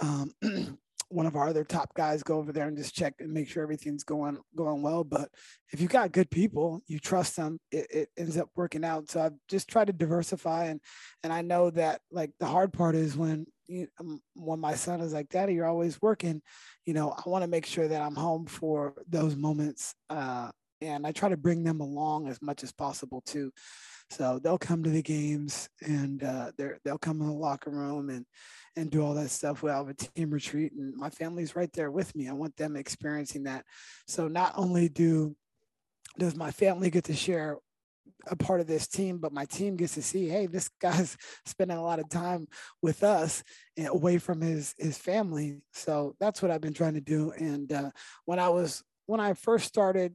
um, 0.00 0.32
one 1.10 1.26
of 1.26 1.36
our 1.36 1.48
other 1.48 1.64
top 1.64 1.94
guys 1.94 2.22
go 2.22 2.38
over 2.38 2.52
there 2.52 2.68
and 2.68 2.76
just 2.76 2.94
check 2.94 3.14
and 3.18 3.32
make 3.32 3.48
sure 3.48 3.62
everything's 3.62 4.04
going 4.04 4.38
going 4.56 4.82
well. 4.82 5.04
But 5.04 5.30
if 5.72 5.80
you 5.80 5.88
got 5.88 6.12
good 6.12 6.30
people, 6.30 6.82
you 6.86 6.98
trust 6.98 7.36
them, 7.36 7.58
it, 7.70 7.86
it 7.90 8.08
ends 8.16 8.36
up 8.36 8.50
working 8.54 8.84
out. 8.84 9.10
So 9.10 9.20
I've 9.20 9.34
just 9.48 9.68
tried 9.68 9.86
to 9.86 9.92
diversify, 9.92 10.66
and 10.66 10.80
and 11.22 11.32
I 11.32 11.42
know 11.42 11.70
that 11.70 12.00
like 12.10 12.32
the 12.38 12.46
hard 12.46 12.72
part 12.72 12.94
is 12.94 13.16
when 13.16 13.46
you, 13.68 13.88
um, 13.98 14.20
when 14.34 14.60
my 14.60 14.74
son 14.74 15.00
is 15.00 15.12
like, 15.12 15.28
"Daddy, 15.28 15.54
you're 15.54 15.66
always 15.66 16.00
working," 16.02 16.42
you 16.84 16.94
know, 16.94 17.10
I 17.12 17.28
want 17.28 17.42
to 17.42 17.50
make 17.50 17.66
sure 17.66 17.88
that 17.88 18.02
I'm 18.02 18.16
home 18.16 18.46
for 18.46 18.94
those 19.08 19.36
moments, 19.36 19.94
uh, 20.10 20.50
and 20.80 21.06
I 21.06 21.12
try 21.12 21.30
to 21.30 21.36
bring 21.36 21.64
them 21.64 21.80
along 21.80 22.28
as 22.28 22.40
much 22.42 22.62
as 22.62 22.72
possible 22.72 23.22
too. 23.22 23.52
So 24.10 24.40
they'll 24.42 24.58
come 24.58 24.82
to 24.84 24.90
the 24.90 25.02
games 25.02 25.68
and 25.82 26.22
uh, 26.22 26.52
they'll 26.84 26.98
come 26.98 27.20
in 27.20 27.26
the 27.26 27.32
locker 27.32 27.70
room 27.70 28.10
and 28.10 28.24
and 28.76 28.90
do 28.90 29.02
all 29.02 29.14
that 29.14 29.30
stuff. 29.30 29.62
We'll 29.62 29.74
have 29.74 29.88
a 29.88 29.94
team 29.94 30.30
retreat, 30.30 30.72
and 30.72 30.94
my 30.94 31.10
family's 31.10 31.56
right 31.56 31.72
there 31.72 31.90
with 31.90 32.14
me. 32.14 32.28
I 32.28 32.32
want 32.32 32.56
them 32.56 32.76
experiencing 32.76 33.44
that. 33.44 33.64
So 34.06 34.28
not 34.28 34.52
only 34.56 34.88
do 34.88 35.34
does 36.18 36.36
my 36.36 36.50
family 36.50 36.90
get 36.90 37.04
to 37.04 37.14
share 37.14 37.58
a 38.26 38.36
part 38.36 38.60
of 38.60 38.66
this 38.66 38.86
team, 38.86 39.18
but 39.18 39.32
my 39.32 39.44
team 39.44 39.76
gets 39.76 39.94
to 39.94 40.02
see, 40.02 40.28
hey, 40.28 40.46
this 40.46 40.68
guy's 40.80 41.16
spending 41.46 41.76
a 41.76 41.82
lot 41.82 42.00
of 42.00 42.08
time 42.08 42.46
with 42.82 43.02
us 43.02 43.42
and 43.76 43.88
away 43.88 44.18
from 44.18 44.40
his 44.40 44.74
his 44.78 44.96
family. 44.96 45.60
So 45.72 46.14
that's 46.20 46.40
what 46.40 46.50
I've 46.50 46.60
been 46.60 46.74
trying 46.74 46.94
to 46.94 47.00
do. 47.00 47.32
And 47.32 47.72
uh, 47.72 47.90
when 48.24 48.38
I 48.38 48.48
was 48.48 48.82
when 49.06 49.20
I 49.20 49.34
first 49.34 49.66
started, 49.66 50.14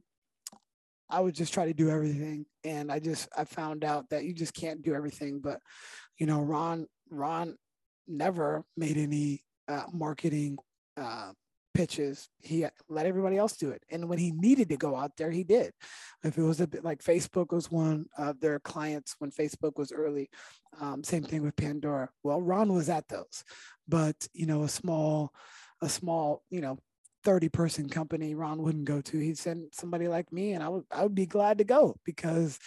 I 1.08 1.20
would 1.20 1.34
just 1.34 1.52
try 1.52 1.66
to 1.66 1.74
do 1.74 1.90
everything, 1.90 2.46
and 2.64 2.90
I 2.90 2.98
just 2.98 3.28
I 3.36 3.44
found 3.44 3.84
out 3.84 4.08
that 4.10 4.24
you 4.24 4.32
just 4.32 4.54
can't 4.54 4.82
do 4.82 4.94
everything. 4.94 5.40
But 5.40 5.60
you 6.18 6.26
know, 6.26 6.40
Ron 6.40 6.86
Ron 7.10 7.56
never 8.08 8.64
made 8.76 8.96
any 8.96 9.42
uh, 9.68 9.84
marketing 9.92 10.58
uh, 10.96 11.32
pitches. 11.74 12.28
He 12.40 12.64
let 12.88 13.06
everybody 13.06 13.36
else 13.36 13.56
do 13.56 13.70
it. 13.70 13.82
And 13.90 14.08
when 14.08 14.18
he 14.18 14.30
needed 14.32 14.68
to 14.70 14.76
go 14.76 14.96
out 14.96 15.12
there, 15.16 15.30
he 15.30 15.44
did. 15.44 15.72
If 16.22 16.38
it 16.38 16.42
was 16.42 16.60
a 16.60 16.66
bit 16.66 16.84
like 16.84 17.02
Facebook 17.02 17.52
was 17.52 17.70
one 17.70 18.06
of 18.16 18.40
their 18.40 18.60
clients 18.60 19.16
when 19.18 19.30
Facebook 19.30 19.76
was 19.76 19.92
early, 19.92 20.30
um, 20.80 21.02
same 21.02 21.24
thing 21.24 21.42
with 21.42 21.56
Pandora. 21.56 22.08
Well, 22.22 22.40
Ron 22.40 22.72
was 22.72 22.88
at 22.88 23.08
those, 23.08 23.44
but 23.88 24.16
you 24.32 24.46
know, 24.46 24.62
a 24.62 24.68
small, 24.68 25.32
a 25.82 25.88
small, 25.88 26.42
you 26.48 26.60
know, 26.60 26.78
30 27.24 27.48
person 27.48 27.88
company 27.88 28.34
Ron 28.34 28.62
wouldn't 28.62 28.84
go 28.84 29.00
to. 29.00 29.18
He'd 29.18 29.38
send 29.38 29.68
somebody 29.72 30.08
like 30.08 30.30
me 30.32 30.52
and 30.52 30.62
I 30.62 30.68
would 30.68 30.84
I 30.90 31.02
would 31.02 31.14
be 31.14 31.26
glad 31.26 31.58
to 31.58 31.64
go 31.64 31.96
because 32.04 32.58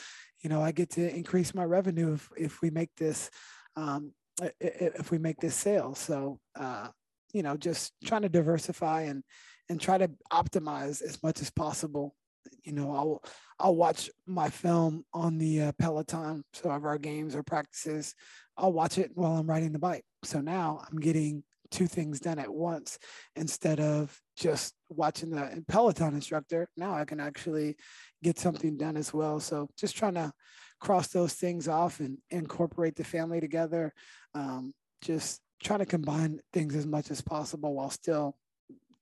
you 0.42 0.50
know 0.50 0.62
I 0.62 0.72
get 0.72 0.92
to 0.92 1.16
increase 1.16 1.54
my 1.54 1.64
revenue 1.64 2.14
if 2.14 2.30
if 2.38 2.62
we 2.62 2.70
make 2.70 2.90
this 2.98 3.30
um, 3.76 4.12
if 4.60 5.12
we 5.12 5.18
make 5.18 5.40
this 5.40 5.56
sale. 5.56 5.96
So, 5.96 6.40
uh, 6.56 6.90
you 7.34 7.44
know, 7.44 7.58
just 7.58 7.94
trying 8.04 8.24
to 8.24 8.30
diversify 8.30 9.04
and 9.04 9.24
and 9.70 9.82
try 9.82 9.98
to 9.98 10.10
optimize 10.32 11.02
as 11.02 11.22
much 11.24 11.42
as 11.42 11.50
possible. 11.50 12.16
You 12.64 12.74
know, 12.74 12.92
I'll 12.92 13.24
I'll 13.60 13.76
watch 13.76 14.10
my 14.26 14.50
film 14.50 15.06
on 15.14 15.38
the 15.38 15.64
uh, 15.64 15.72
Peloton. 15.80 16.44
So 16.54 16.70
of 16.70 16.86
our 16.86 16.98
games 16.98 17.36
or 17.36 17.44
practices, 17.44 18.16
I'll 18.58 18.74
watch 18.74 18.98
it 18.98 19.12
while 19.14 19.38
I'm 19.38 19.50
riding 19.50 19.74
the 19.74 19.80
bike. 19.80 20.06
So 20.24 20.42
now 20.42 20.82
I'm 20.90 21.00
getting 21.00 21.44
two 21.72 21.88
things 21.88 22.20
done 22.20 22.40
at 22.40 22.54
once 22.54 22.98
instead 23.36 23.80
of 23.80 24.20
just 24.36 24.74
watching 24.90 25.30
the 25.30 25.64
Peloton 25.68 26.14
instructor. 26.14 26.70
Now 26.78 26.94
I 26.96 27.06
can 27.06 27.20
actually 27.20 27.76
get 28.24 28.40
something 28.40 28.78
done 28.78 28.98
as 28.98 29.14
well. 29.14 29.40
So 29.40 29.70
just 29.78 29.96
trying 29.96 30.16
to 30.16 30.32
cross 30.80 31.08
those 31.08 31.34
things 31.34 31.68
off 31.68 32.00
and 32.00 32.18
incorporate 32.30 32.96
the 32.96 33.04
family 33.04 33.40
together. 33.40 33.94
Um, 34.34 34.74
just 35.02 35.42
trying 35.64 35.80
to 35.80 35.86
combine 35.86 36.40
things 36.54 36.76
as 36.76 36.86
much 36.86 37.12
as 37.12 37.22
possible 37.22 37.74
while 37.74 37.90
still 37.90 38.38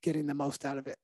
getting 0.01 0.25
the 0.25 0.33
most 0.33 0.65
out 0.65 0.77
of 0.77 0.87
it. 0.87 0.97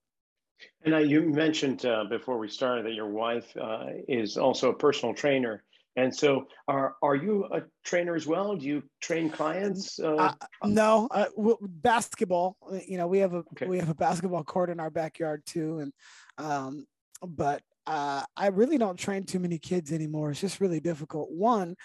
And 0.84 0.94
uh, 0.94 1.00
you 1.00 1.22
mentioned 1.22 1.86
uh, 1.86 2.06
before 2.06 2.38
we 2.38 2.48
started 2.48 2.86
that 2.86 2.94
your 2.94 3.10
wife 3.10 3.46
uh, 3.60 3.88
is 4.08 4.38
also 4.38 4.70
a 4.70 4.74
personal 4.74 5.14
trainer. 5.14 5.64
And 5.98 6.16
so, 6.16 6.48
are 6.70 6.96
are 7.02 7.16
you 7.16 7.46
a 7.52 7.64
trainer 7.84 8.16
as 8.16 8.26
well? 8.26 8.56
Do 8.56 8.66
you 8.66 8.84
train 9.02 9.30
clients? 9.30 10.00
Uh, 10.00 10.16
uh, 10.16 10.34
no, 10.64 11.10
uh, 11.12 11.26
basketball. 11.62 12.56
You 12.88 12.98
know, 12.98 13.08
we 13.08 13.20
have 13.20 13.34
a 13.34 13.44
okay. 13.54 13.66
we 13.66 13.78
have 13.78 13.90
a 13.90 13.96
basketball 13.96 14.44
court 14.44 14.70
in 14.70 14.80
our 14.80 14.90
backyard 14.90 15.44
too, 15.46 15.80
and 15.80 15.94
um, 16.38 16.86
but 17.22 17.62
uh, 17.88 18.24
I 18.38 18.48
really 18.48 18.78
don't 18.78 18.98
train 18.98 19.26
too 19.26 19.40
many 19.40 19.58
kids 19.58 19.92
anymore. 19.92 20.32
It's 20.32 20.40
just 20.40 20.62
really 20.62 20.80
difficult. 20.80 21.30
One, 21.30 21.76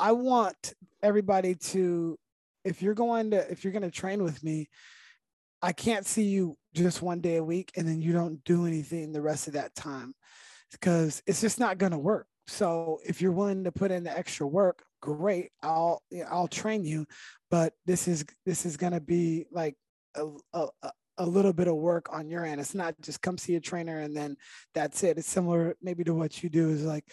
I 0.00 0.10
want 0.12 0.74
everybody 1.02 1.54
to, 1.54 2.18
if 2.64 2.82
you're 2.82 2.94
going 2.94 3.30
to 3.30 3.50
if 3.50 3.62
you're 3.62 3.72
going 3.72 3.82
to 3.82 3.90
train 3.90 4.24
with 4.24 4.42
me, 4.42 4.68
I 5.62 5.72
can't 5.72 6.04
see 6.04 6.24
you 6.24 6.56
just 6.74 7.00
one 7.00 7.20
day 7.20 7.36
a 7.36 7.44
week 7.44 7.70
and 7.76 7.86
then 7.86 8.00
you 8.00 8.12
don't 8.12 8.42
do 8.44 8.66
anything 8.66 9.12
the 9.12 9.22
rest 9.22 9.46
of 9.46 9.54
that 9.54 9.74
time 9.76 10.14
because 10.72 11.22
it's 11.26 11.40
just 11.40 11.60
not 11.60 11.78
going 11.78 11.92
to 11.92 11.98
work 11.98 12.26
so 12.46 12.98
if 13.04 13.20
you're 13.20 13.32
willing 13.32 13.64
to 13.64 13.72
put 13.72 13.90
in 13.90 14.04
the 14.04 14.16
extra 14.16 14.46
work, 14.46 14.82
great. 15.00 15.50
I'll 15.62 16.02
I'll 16.30 16.48
train 16.48 16.84
you, 16.84 17.06
but 17.50 17.72
this 17.86 18.08
is 18.08 18.24
this 18.46 18.66
is 18.66 18.76
going 18.76 18.92
to 18.92 19.00
be 19.00 19.46
like 19.50 19.76
a, 20.14 20.26
a, 20.52 20.68
a 21.18 21.26
little 21.26 21.52
bit 21.52 21.68
of 21.68 21.76
work 21.76 22.08
on 22.12 22.28
your 22.28 22.44
end. 22.44 22.60
It's 22.60 22.74
not 22.74 22.94
just 23.00 23.22
come 23.22 23.38
see 23.38 23.56
a 23.56 23.60
trainer 23.60 23.98
and 23.98 24.16
then 24.16 24.36
that's 24.74 25.02
it. 25.04 25.18
It's 25.18 25.28
similar 25.28 25.76
maybe 25.82 26.04
to 26.04 26.14
what 26.14 26.42
you 26.42 26.48
do 26.48 26.70
is 26.70 26.84
like, 26.84 27.04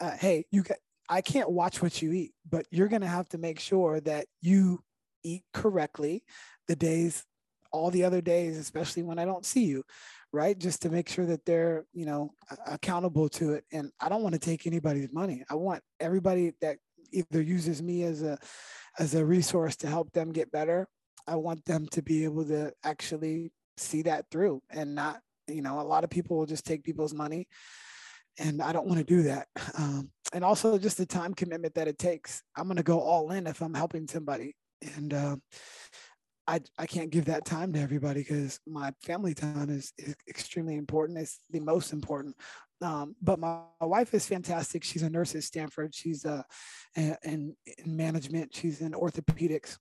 uh, 0.00 0.12
hey, 0.12 0.44
you 0.50 0.62
get. 0.62 0.78
I 1.08 1.22
can't 1.22 1.50
watch 1.50 1.82
what 1.82 2.00
you 2.00 2.12
eat, 2.12 2.32
but 2.48 2.66
you're 2.70 2.86
going 2.86 3.02
to 3.02 3.08
have 3.08 3.28
to 3.30 3.38
make 3.38 3.58
sure 3.58 4.00
that 4.02 4.26
you 4.40 4.80
eat 5.24 5.42
correctly 5.52 6.22
the 6.68 6.76
days, 6.76 7.24
all 7.72 7.90
the 7.90 8.04
other 8.04 8.20
days, 8.20 8.56
especially 8.56 9.02
when 9.02 9.18
I 9.18 9.24
don't 9.24 9.44
see 9.44 9.64
you 9.64 9.82
right? 10.32 10.58
Just 10.58 10.82
to 10.82 10.90
make 10.90 11.08
sure 11.08 11.26
that 11.26 11.44
they're, 11.44 11.84
you 11.92 12.06
know, 12.06 12.32
accountable 12.66 13.28
to 13.30 13.54
it. 13.54 13.64
And 13.72 13.90
I 14.00 14.08
don't 14.08 14.22
want 14.22 14.34
to 14.34 14.38
take 14.38 14.66
anybody's 14.66 15.12
money. 15.12 15.44
I 15.50 15.54
want 15.54 15.82
everybody 15.98 16.52
that 16.60 16.78
either 17.12 17.42
uses 17.42 17.82
me 17.82 18.04
as 18.04 18.22
a 18.22 18.38
as 18.98 19.14
a 19.14 19.24
resource 19.24 19.76
to 19.76 19.86
help 19.86 20.12
them 20.12 20.32
get 20.32 20.50
better. 20.50 20.86
I 21.26 21.36
want 21.36 21.64
them 21.64 21.86
to 21.92 22.02
be 22.02 22.24
able 22.24 22.44
to 22.46 22.72
actually 22.84 23.52
see 23.76 24.02
that 24.02 24.26
through 24.30 24.62
and 24.70 24.94
not, 24.94 25.20
you 25.46 25.62
know, 25.62 25.80
a 25.80 25.82
lot 25.82 26.04
of 26.04 26.10
people 26.10 26.36
will 26.36 26.46
just 26.46 26.66
take 26.66 26.82
people's 26.82 27.14
money 27.14 27.46
and 28.38 28.62
I 28.62 28.72
don't 28.72 28.86
want 28.86 28.98
to 28.98 29.04
do 29.04 29.22
that. 29.24 29.48
Um, 29.78 30.10
and 30.32 30.44
also 30.44 30.78
just 30.78 30.96
the 30.96 31.06
time 31.06 31.34
commitment 31.34 31.74
that 31.74 31.88
it 31.88 31.98
takes. 31.98 32.42
I'm 32.56 32.64
going 32.64 32.76
to 32.76 32.82
go 32.84 33.00
all 33.00 33.32
in 33.32 33.48
if 33.48 33.60
I'm 33.62 33.74
helping 33.74 34.06
somebody. 34.06 34.54
And 34.94 35.12
uh, 35.12 35.36
I, 36.50 36.60
I 36.76 36.86
can't 36.86 37.10
give 37.10 37.26
that 37.26 37.44
time 37.44 37.72
to 37.74 37.80
everybody 37.80 38.22
because 38.22 38.58
my 38.66 38.92
family 39.02 39.34
time 39.34 39.70
is, 39.70 39.92
is 39.96 40.16
extremely 40.28 40.74
important. 40.74 41.18
It's 41.18 41.38
the 41.48 41.60
most 41.60 41.92
important. 41.92 42.34
Um, 42.82 43.14
but 43.22 43.38
my, 43.38 43.60
my, 43.80 43.86
wife 43.86 44.14
is 44.14 44.26
fantastic. 44.26 44.82
She's 44.82 45.04
a 45.04 45.10
nurse 45.10 45.36
at 45.36 45.44
Stanford. 45.44 45.94
She's 45.94 46.24
uh, 46.24 46.42
in, 46.96 47.14
in 47.22 47.56
management. 47.86 48.52
She's 48.52 48.80
in 48.80 48.92
orthopedics 48.92 49.78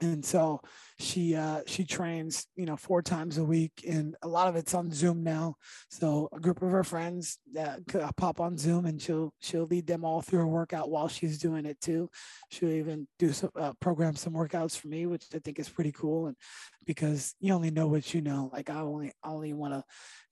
and 0.00 0.24
so 0.24 0.60
she 0.98 1.34
uh, 1.34 1.60
she 1.66 1.84
trains 1.84 2.46
you 2.56 2.66
know 2.66 2.76
four 2.76 3.02
times 3.02 3.38
a 3.38 3.44
week 3.44 3.72
and 3.88 4.14
a 4.22 4.28
lot 4.28 4.48
of 4.48 4.56
it's 4.56 4.74
on 4.74 4.90
zoom 4.92 5.22
now. 5.22 5.56
So 5.90 6.28
a 6.32 6.40
group 6.40 6.62
of 6.62 6.70
her 6.70 6.84
friends 6.84 7.38
that 7.54 7.80
uh, 7.94 8.10
pop 8.16 8.40
on 8.40 8.56
zoom 8.58 8.86
and 8.86 9.00
she'll 9.00 9.32
she'll 9.40 9.66
lead 9.66 9.86
them 9.86 10.04
all 10.04 10.20
through 10.20 10.42
a 10.42 10.46
workout 10.46 10.90
while 10.90 11.08
she's 11.08 11.38
doing 11.38 11.64
it 11.66 11.80
too. 11.80 12.10
She'll 12.50 12.70
even 12.70 13.08
do 13.18 13.32
some 13.32 13.50
uh, 13.58 13.72
program 13.80 14.16
some 14.16 14.34
workouts 14.34 14.78
for 14.78 14.88
me 14.88 15.06
which 15.06 15.24
i 15.34 15.38
think 15.38 15.58
is 15.58 15.68
pretty 15.68 15.92
cool 15.92 16.26
and 16.26 16.36
because 16.84 17.34
you 17.40 17.52
only 17.52 17.70
know 17.70 17.86
what 17.88 18.14
you 18.14 18.20
know. 18.20 18.50
Like 18.52 18.70
i 18.70 18.80
only 18.80 19.12
only 19.24 19.52
want 19.52 19.74
to 19.74 19.84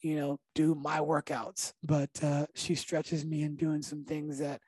you 0.03 0.17
know 0.17 0.39
do 0.55 0.75
my 0.75 0.99
workouts. 0.99 1.73
But 1.83 2.11
uh, 2.23 2.47
she 2.55 2.75
stretches 2.75 3.25
me 3.25 3.43
and 3.43 3.57
doing 3.57 3.83
some 3.83 4.05
things 4.05 4.39
that 4.39 4.61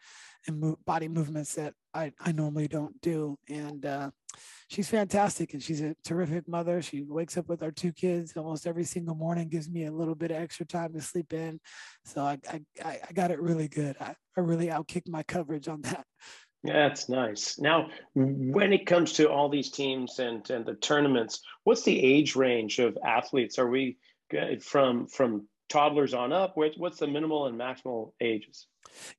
and 0.47 0.61
mo- 0.61 0.79
body 0.87 1.09
movements 1.09 1.55
that 1.55 1.75
I, 1.95 2.13
I 2.21 2.33
normally 2.33 2.69
don't 2.69 3.01
do. 3.01 3.37
And 3.49 3.85
uh, 3.85 4.11
she's 4.69 4.89
fantastic 4.89 5.53
and 5.55 5.63
she's 5.63 5.81
a 5.81 5.95
terrific 6.05 6.49
mother. 6.49 6.83
She 6.83 7.03
wakes 7.03 7.37
up 7.37 7.49
with 7.49 7.63
our 7.63 7.71
two 7.71 7.93
kids 7.93 8.37
almost 8.37 8.67
every 8.67 8.85
single 8.85 9.15
morning, 9.15 9.49
gives 9.49 9.71
me 9.71 9.85
a 9.85 9.93
little 9.93 10.15
bit 10.15 10.31
of 10.31 10.39
extra 10.39 10.67
time 10.67 10.93
to 10.95 11.01
sleep 11.01 11.33
in. 11.33 11.61
So 12.05 12.23
I, 12.23 12.39
I, 12.85 13.01
I 13.09 13.13
got 13.13 13.31
it 13.31 13.41
really 13.41 13.69
good. 13.69 13.97
I, 14.01 14.15
I 14.37 14.41
really 14.41 14.69
outkicked 14.69 15.09
my 15.09 15.23
coverage 15.23 15.69
on 15.69 15.83
that. 15.83 16.05
Yeah, 16.65 16.89
that's 16.89 17.09
nice. 17.09 17.59
Now, 17.61 17.91
when 18.15 18.73
it 18.73 18.87
comes 18.87 19.13
to 19.15 19.31
all 19.31 19.49
these 19.49 19.71
teams 19.71 20.19
and, 20.19 20.49
and 20.51 20.67
the 20.67 20.75
tournaments, 20.75 21.41
what's 21.65 21.83
the 21.83 22.05
age 22.05 22.35
range 22.35 22.79
of 22.81 22.99
athletes? 23.05 23.59
Are 23.59 23.69
we 23.69 23.99
from 24.61 25.07
from 25.07 25.47
toddlers 25.69 26.15
on 26.15 26.33
up? 26.33 26.55
What's 26.57 26.99
the 26.99 27.07
minimal 27.07 27.47
and 27.47 27.59
maximal 27.59 28.13
ages? 28.21 28.67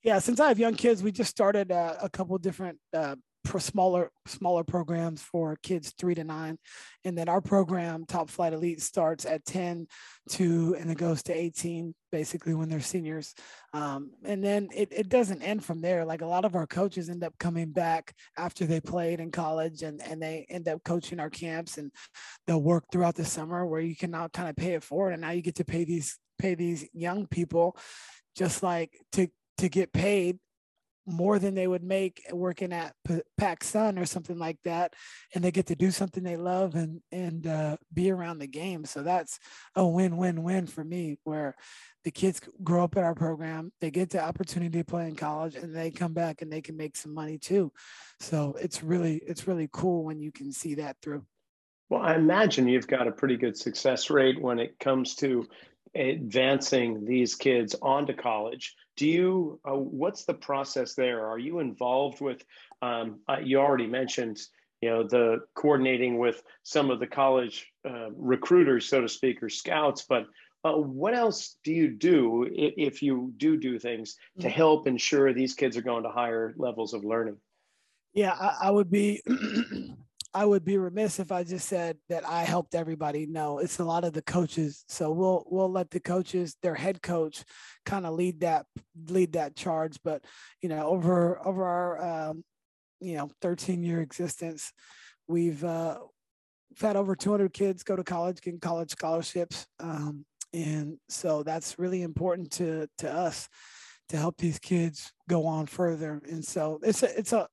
Yeah, 0.03 0.19
since 0.19 0.39
I 0.39 0.49
have 0.49 0.59
young 0.59 0.75
kids, 0.75 1.03
we 1.03 1.11
just 1.11 1.29
started 1.29 1.71
uh, 1.71 1.95
a 2.01 2.09
couple 2.09 2.37
different 2.37 2.79
uh, 2.93 3.15
smaller 3.59 4.11
smaller 4.25 4.63
programs 4.63 5.21
for 5.21 5.57
kids 5.63 5.93
three 5.97 6.15
to 6.15 6.23
nine. 6.23 6.57
And 7.05 7.17
then 7.17 7.29
our 7.29 7.41
program 7.41 8.05
top 8.05 8.29
flight 8.29 8.53
elite 8.53 8.81
starts 8.81 9.25
at 9.25 9.45
10 9.45 9.87
to 10.31 10.75
and 10.79 10.91
it 10.91 10.97
goes 10.97 11.23
to 11.23 11.33
18 11.33 11.93
basically 12.11 12.53
when 12.53 12.69
they're 12.69 12.79
seniors. 12.79 13.33
Um, 13.73 14.11
and 14.23 14.43
then 14.43 14.69
it, 14.73 14.89
it 14.91 15.09
doesn't 15.09 15.41
end 15.41 15.63
from 15.63 15.81
there. 15.81 16.05
Like 16.05 16.21
a 16.21 16.27
lot 16.27 16.45
of 16.45 16.55
our 16.55 16.67
coaches 16.67 17.09
end 17.09 17.23
up 17.23 17.37
coming 17.39 17.71
back 17.71 18.13
after 18.37 18.65
they 18.65 18.79
played 18.79 19.19
in 19.19 19.31
college 19.31 19.83
and, 19.83 20.01
and 20.01 20.21
they 20.21 20.45
end 20.49 20.67
up 20.67 20.83
coaching 20.83 21.19
our 21.19 21.29
camps. 21.29 21.77
And 21.77 21.91
they'll 22.45 22.61
work 22.61 22.85
throughout 22.91 23.15
the 23.15 23.25
summer 23.25 23.65
where 23.65 23.81
you 23.81 23.95
can 23.95 24.11
now 24.11 24.27
kind 24.29 24.49
of 24.49 24.55
pay 24.55 24.73
it 24.73 24.83
forward. 24.83 25.11
And 25.11 25.21
now 25.21 25.31
you 25.31 25.41
get 25.41 25.55
to 25.55 25.65
pay 25.65 25.83
these 25.83 26.17
pay 26.37 26.53
these 26.53 26.87
young 26.93 27.25
people 27.25 27.75
just 28.35 28.61
like 28.61 28.91
to 29.11 29.27
to 29.57 29.69
get 29.69 29.91
paid 29.91 30.37
more 31.07 31.39
than 31.39 31.55
they 31.55 31.67
would 31.67 31.83
make 31.83 32.21
working 32.31 32.73
at 32.73 32.93
PacSun 33.39 33.99
or 33.99 34.05
something 34.05 34.37
like 34.37 34.57
that, 34.65 34.93
and 35.33 35.43
they 35.43 35.51
get 35.51 35.67
to 35.67 35.75
do 35.75 35.89
something 35.89 36.21
they 36.21 36.37
love 36.37 36.75
and 36.75 37.01
and 37.11 37.47
uh, 37.47 37.77
be 37.93 38.11
around 38.11 38.39
the 38.39 38.47
game. 38.47 38.85
So 38.85 39.01
that's 39.01 39.39
a 39.75 39.87
win-win-win 39.87 40.67
for 40.67 40.83
me, 40.83 41.17
where 41.23 41.55
the 42.03 42.11
kids 42.11 42.41
grow 42.63 42.83
up 42.83 42.97
at 42.97 43.03
our 43.03 43.15
program, 43.15 43.71
they 43.81 43.89
get 43.89 44.09
the 44.09 44.21
opportunity 44.21 44.77
to 44.77 44.85
play 44.85 45.07
in 45.07 45.15
college, 45.15 45.55
and 45.55 45.75
they 45.75 45.91
come 45.91 46.13
back 46.13 46.41
and 46.41 46.51
they 46.51 46.61
can 46.61 46.77
make 46.77 46.95
some 46.95 47.13
money 47.13 47.37
too. 47.37 47.71
So 48.19 48.55
it's 48.61 48.83
really 48.83 49.21
it's 49.25 49.47
really 49.47 49.69
cool 49.71 50.03
when 50.03 50.19
you 50.19 50.31
can 50.31 50.51
see 50.51 50.75
that 50.75 50.97
through. 51.01 51.25
Well, 51.89 52.01
I 52.01 52.15
imagine 52.15 52.67
you've 52.67 52.87
got 52.87 53.07
a 53.07 53.13
pretty 53.13 53.37
good 53.37 53.57
success 53.57 54.09
rate 54.09 54.41
when 54.41 54.59
it 54.59 54.77
comes 54.77 55.15
to 55.15 55.47
advancing 55.95 57.05
these 57.05 57.35
kids 57.35 57.75
onto 57.81 58.13
college 58.13 58.75
do 58.97 59.07
you 59.07 59.59
uh, 59.69 59.75
what's 59.75 60.25
the 60.25 60.33
process 60.33 60.95
there 60.95 61.25
are 61.27 61.39
you 61.39 61.59
involved 61.59 62.19
with 62.19 62.43
um, 62.81 63.19
uh, 63.29 63.37
you 63.41 63.59
already 63.59 63.87
mentioned 63.87 64.39
you 64.81 64.89
know 64.89 65.03
the 65.03 65.39
coordinating 65.55 66.17
with 66.17 66.43
some 66.63 66.91
of 66.91 66.99
the 66.99 67.07
college 67.07 67.67
uh, 67.87 68.09
recruiters 68.15 68.89
so 68.89 68.99
to 68.99 69.07
speak 69.07 69.41
or 69.41 69.49
scouts 69.49 70.03
but 70.09 70.25
uh, 70.63 70.73
what 70.73 71.13
else 71.13 71.57
do 71.63 71.71
you 71.71 71.89
do 71.89 72.43
if, 72.51 72.73
if 72.77 73.01
you 73.01 73.31
do 73.37 73.55
do 73.55 73.79
things 73.79 74.17
to 74.39 74.47
mm-hmm. 74.47 74.55
help 74.55 74.87
ensure 74.87 75.31
these 75.31 75.53
kids 75.53 75.77
are 75.77 75.81
going 75.81 76.03
to 76.03 76.09
higher 76.09 76.53
levels 76.57 76.93
of 76.93 77.05
learning 77.05 77.37
yeah 78.13 78.33
I, 78.33 78.67
I 78.67 78.71
would 78.71 78.91
be 78.91 79.21
I 80.37 80.45
would 80.45 80.63
be 80.63 80.77
remiss 80.77 81.19
if 81.19 81.31
I 81.31 81.43
just 81.43 81.67
said 81.67 81.97
that 82.09 82.23
I 82.23 82.43
helped 82.43 82.75
everybody. 82.75 83.25
No, 83.25 83.57
it's 83.57 83.79
a 83.79 83.83
lot 83.83 84.03
of 84.03 84.13
the 84.13 84.21
coaches. 84.21 84.85
So 84.87 85.09
we'll 85.09 85.43
we'll 85.49 85.71
let 85.71 85.89
the 85.89 85.99
coaches, 85.99 86.55
their 86.61 86.75
head 86.75 87.01
coach, 87.01 87.43
kind 87.87 88.05
of 88.05 88.13
lead 88.13 88.41
that 88.41 88.67
lead 89.07 89.33
that 89.33 89.55
charge. 89.55 89.97
But 90.03 90.23
you 90.61 90.69
know, 90.69 90.85
over 90.89 91.43
over 91.43 91.65
our 91.65 92.29
um, 92.29 92.43
you 92.99 93.17
know 93.17 93.31
13 93.41 93.81
year 93.81 93.99
existence, 93.99 94.71
we've 95.27 95.63
uh, 95.63 95.97
had 96.79 96.97
over 96.97 97.15
200 97.15 97.51
kids 97.51 97.81
go 97.81 97.95
to 97.95 98.03
college, 98.03 98.39
getting 98.39 98.59
college 98.59 98.91
scholarships, 98.91 99.65
um, 99.79 100.23
and 100.53 100.99
so 101.09 101.41
that's 101.41 101.79
really 101.79 102.03
important 102.03 102.51
to 102.51 102.87
to 102.99 103.11
us 103.11 103.49
to 104.09 104.17
help 104.17 104.37
these 104.37 104.59
kids 104.59 105.11
go 105.29 105.45
on 105.45 105.65
further. 105.65 106.21
And 106.29 106.43
so 106.43 106.79
it's 106.83 107.03
a 107.03 107.19
it's 107.19 107.33
a 107.33 107.47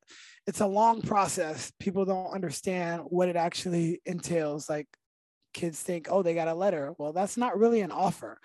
it's 0.47 0.61
a 0.61 0.67
long 0.67 1.03
process. 1.03 1.73
People 1.81 2.05
don't 2.05 2.33
understand 2.33 3.03
what 3.07 3.29
it 3.29 3.37
actually 3.37 4.01
entails. 4.05 4.69
Like 4.69 4.87
kids 5.55 5.81
think, 5.81 6.09
oh, 6.11 6.23
they 6.23 6.35
got 6.35 6.49
a 6.49 6.55
letter. 6.55 6.95
Well, 6.99 7.13
that's 7.13 7.37
not 7.37 7.59
really 7.59 7.81
an 7.81 7.93
offer. 7.93 8.39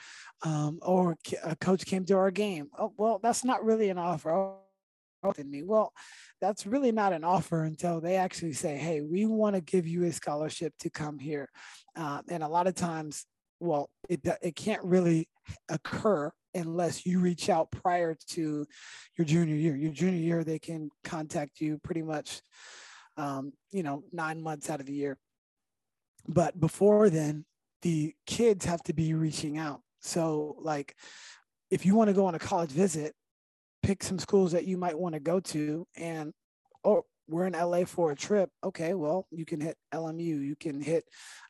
Um, 0.43 0.79
or 0.81 1.17
a 1.43 1.55
coach 1.55 1.85
came 1.85 2.05
to 2.05 2.15
our 2.15 2.31
game. 2.31 2.69
Oh, 2.77 2.93
well, 2.97 3.19
that's 3.21 3.43
not 3.43 3.65
really 3.65 3.89
an 3.89 3.97
offer. 3.97 4.31
Oh, 4.31 5.33
me. 5.45 5.63
Well, 5.63 5.91
that's 6.39 6.65
really 6.65 6.93
not 6.93 7.11
an 7.11 7.25
offer 7.25 7.63
until 7.63 7.99
they 7.99 8.15
actually 8.15 8.53
say, 8.53 8.77
hey, 8.77 9.01
we 9.01 9.25
want 9.25 9.55
to 9.55 9.61
give 9.61 9.85
you 9.85 10.05
a 10.05 10.13
scholarship 10.13 10.73
to 10.79 10.89
come 10.89 11.19
here. 11.19 11.49
Uh, 11.97 12.21
and 12.29 12.41
a 12.41 12.47
lot 12.47 12.67
of 12.67 12.75
times, 12.75 13.25
well, 13.59 13.89
it, 14.07 14.21
it 14.41 14.55
can't 14.55 14.83
really 14.83 15.27
occur 15.69 16.31
unless 16.53 17.05
you 17.05 17.19
reach 17.19 17.49
out 17.49 17.71
prior 17.71 18.15
to 18.29 18.65
your 19.17 19.25
junior 19.25 19.55
year. 19.55 19.75
Your 19.75 19.91
junior 19.91 20.19
year, 20.19 20.43
they 20.43 20.59
can 20.59 20.89
contact 21.03 21.61
you 21.61 21.79
pretty 21.83 22.01
much, 22.01 22.41
um, 23.17 23.53
you 23.71 23.83
know, 23.83 24.03
nine 24.11 24.41
months 24.41 24.69
out 24.69 24.79
of 24.79 24.85
the 24.85 24.93
year. 24.93 25.17
But 26.27 26.59
before 26.59 27.09
then, 27.09 27.45
the 27.81 28.13
kids 28.25 28.65
have 28.65 28.83
to 28.83 28.93
be 28.93 29.13
reaching 29.13 29.57
out. 29.57 29.81
So 30.01 30.55
like 30.59 30.95
if 31.69 31.85
you 31.85 31.95
want 31.95 32.09
to 32.09 32.13
go 32.13 32.25
on 32.25 32.35
a 32.35 32.39
college 32.39 32.71
visit, 32.71 33.13
pick 33.83 34.03
some 34.03 34.19
schools 34.19 34.51
that 34.51 34.65
you 34.65 34.77
might 34.77 34.97
want 34.97 35.13
to 35.13 35.19
go 35.19 35.39
to 35.39 35.87
and 35.95 36.33
oh 36.83 37.05
we're 37.29 37.45
in 37.45 37.53
LA 37.53 37.85
for 37.85 38.11
a 38.11 38.15
trip. 38.15 38.49
Okay, 38.63 38.93
well, 38.93 39.27
you 39.31 39.45
can 39.45 39.61
hit 39.61 39.77
LMU, 39.93 40.19
you 40.19 40.55
can 40.59 40.81
hit 40.81 41.05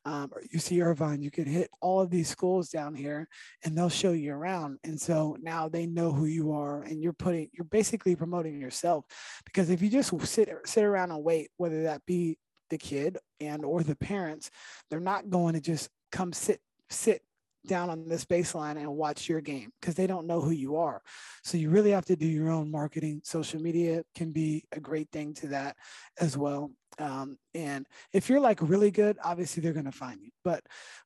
um, 0.06 0.32
UC 0.54 0.84
Irvine, 0.84 1.22
you 1.22 1.32
can 1.32 1.46
hit 1.46 1.70
all 1.82 2.02
of 2.02 2.10
these 2.10 2.28
schools 2.28 2.70
down 2.70 2.94
here, 2.94 3.28
and 3.64 3.78
they'll 3.78 3.90
show 3.90 4.12
you 4.12 4.34
around. 4.34 4.80
And 4.84 5.00
so 5.00 5.38
now 5.42 5.70
they 5.70 5.86
know 5.86 6.12
who 6.12 6.26
you 6.26 6.52
are, 6.52 6.84
and 6.84 7.02
you're 7.02 7.14
putting, 7.14 7.50
you're 7.54 7.66
basically 7.66 8.16
promoting 8.16 8.60
yourself. 8.60 9.06
Because 9.46 9.70
if 9.70 9.82
you 9.82 9.90
just 9.90 10.14
sit 10.28 10.50
sit 10.66 10.84
around 10.84 11.12
and 11.12 11.24
wait, 11.24 11.50
whether 11.58 11.84
that 11.84 12.06
be 12.06 12.38
the 12.70 12.78
kid 12.78 13.18
and 13.40 13.64
or 13.66 13.84
the 13.84 13.96
parents, 13.96 14.52
they're 14.90 15.00
not 15.00 15.30
going 15.30 15.54
to 15.54 15.62
just 15.62 15.90
come 16.12 16.34
sit 16.34 16.60
sit 16.90 17.22
down 17.68 17.90
on 17.90 18.08
this 18.08 18.26
baseline 18.26 18.78
and 18.78 18.88
watch 18.88 19.28
your 19.28 19.42
game 19.42 19.72
because 19.80 19.96
they 19.96 20.08
don't 20.08 20.28
know 20.28 20.42
who 20.42 20.52
you 20.52 20.78
are. 20.78 21.02
So 21.44 21.58
you 21.58 21.70
really 21.70 21.92
have 21.92 22.06
to 22.06 22.16
do 22.16 22.26
your 22.26 22.50
own 22.50 22.72
marketing. 22.72 23.22
Social 23.24 23.62
media 23.62 24.04
can 24.16 24.32
be 24.32 24.66
a 24.72 24.80
great 24.80 25.10
thing 25.12 25.34
to 25.36 25.48
that 25.48 25.76
as 26.20 26.38
well. 26.38 26.72
Um, 26.98 27.38
and 27.54 27.86
if 28.14 28.30
you're 28.30 28.40
like 28.40 28.60
really 28.62 28.92
good, 28.92 29.18
obviously 29.24 29.62
they're 29.62 29.74
going 29.74 29.86
to 29.86 29.92
find 29.92 30.22
you. 30.22 30.32
But 30.44 30.64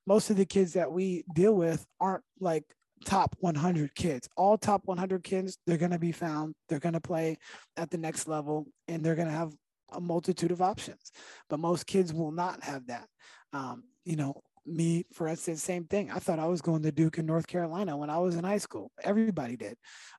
most 0.08 0.30
of 0.30 0.38
the 0.38 0.46
kids 0.46 0.74
that 0.74 0.92
we 0.92 1.24
deal 1.34 1.56
with 1.56 1.86
aren't 2.00 2.24
like 2.40 2.66
top 3.06 3.36
100 3.40 3.94
kids. 3.96 4.30
All 4.38 4.58
top 4.58 4.82
100 4.86 5.24
kids, 5.24 5.58
they're 5.66 5.78
going 5.78 5.92
to 5.92 6.00
be 6.00 6.12
found. 6.12 6.56
They're 6.70 6.80
going 6.80 6.94
to 6.94 7.02
play 7.02 7.38
at 7.78 7.90
the 7.90 7.98
next 7.98 8.28
level 8.28 8.66
and 8.88 9.04
they're 9.04 9.16
going 9.16 9.28
to 9.28 9.34
have 9.34 9.54
a 9.92 10.02
multitude 10.02 10.52
of 10.52 10.62
options. 10.62 11.12
But 11.50 11.60
most 11.60 11.86
kids 11.86 12.14
will 12.14 12.32
not 12.32 12.64
have 12.64 12.88
that. 12.88 13.08
Um, 13.52 13.84
you 14.04 14.16
know, 14.16 14.42
me, 14.66 15.06
for 15.14 15.28
instance, 15.28 15.64
same 15.64 15.86
thing. 15.86 16.12
I 16.12 16.20
thought 16.20 16.40
I 16.40 16.48
was 16.48 16.62
going 16.62 16.84
to 16.84 16.92
Duke 16.92 17.18
in 17.18 17.26
North 17.26 17.48
Carolina 17.48 17.98
when 17.98 18.10
I 18.10 18.18
was 18.20 18.36
in 18.36 18.44
high 18.44 18.58
school. 18.58 18.92
Everybody 19.04 19.58
did, 19.58 19.76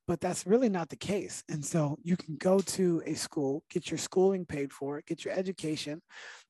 but 0.06 0.20
that's 0.20 0.46
really 0.46 0.68
not 0.68 0.88
the 0.88 0.96
case. 0.96 1.42
And 1.48 1.64
so 1.64 1.98
you 2.02 2.16
can 2.16 2.36
go 2.36 2.60
to 2.60 3.02
a 3.06 3.14
school, 3.14 3.62
get 3.70 3.90
your 3.90 3.98
schooling 3.98 4.44
paid 4.44 4.72
for, 4.72 5.02
get 5.06 5.24
your 5.24 5.34
education, 5.34 6.02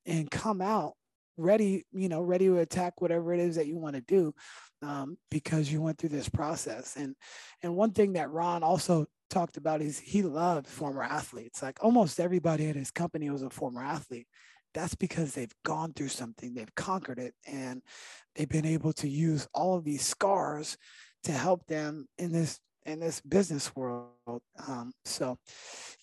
and 0.07 0.31
come 0.31 0.61
out 0.61 0.95
ready, 1.37 1.85
you 1.93 2.09
know, 2.09 2.21
ready 2.21 2.47
to 2.47 2.59
attack 2.59 3.01
whatever 3.01 3.33
it 3.33 3.41
is 3.41 3.57
that 3.57 3.67
you 3.67 3.77
want 3.77 3.97
to 3.97 4.03
do, 4.03 4.35
um, 4.83 5.17
because 5.31 5.71
you 5.71 5.81
went 5.81 5.99
through 5.99 6.11
this 6.11 6.29
process. 6.29 6.97
And 6.97 7.15
and 7.63 7.77
one 7.77 7.93
thing 7.93 8.15
that 8.15 8.31
Ron 8.31 8.63
also 8.63 9.07
talked 9.31 9.57
about 9.57 9.83
is 9.83 9.99
he 9.99 10.23
loved 10.23 10.67
former 10.67 11.03
athletes. 11.03 11.63
Like 11.63 11.83
almost 11.83 12.21
everybody 12.21 12.69
at 12.69 12.77
his 12.77 12.91
company 12.91 13.31
was 13.31 13.43
a 13.43 13.51
former 13.51 13.83
athlete 13.83 14.29
that's 14.75 14.95
because 14.95 15.33
they've 15.33 15.55
gone 15.65 15.93
through 15.93 16.09
something, 16.09 16.55
they've 16.55 16.75
conquered 16.75 17.19
it, 17.19 17.35
and 17.47 17.83
they've 18.35 18.49
been 18.49 18.67
able 18.67 18.93
to 18.95 19.09
use 19.09 19.47
all 19.55 19.77
of 19.77 19.85
these 19.85 20.05
scars 20.05 20.77
to 21.25 21.33
help 21.33 21.67
them 21.67 22.07
in 22.19 22.33
this 22.33 22.61
in 22.87 23.01
this 23.01 23.21
business 23.23 23.75
world. 23.75 24.43
Um, 24.69 24.93
so, 25.07 25.39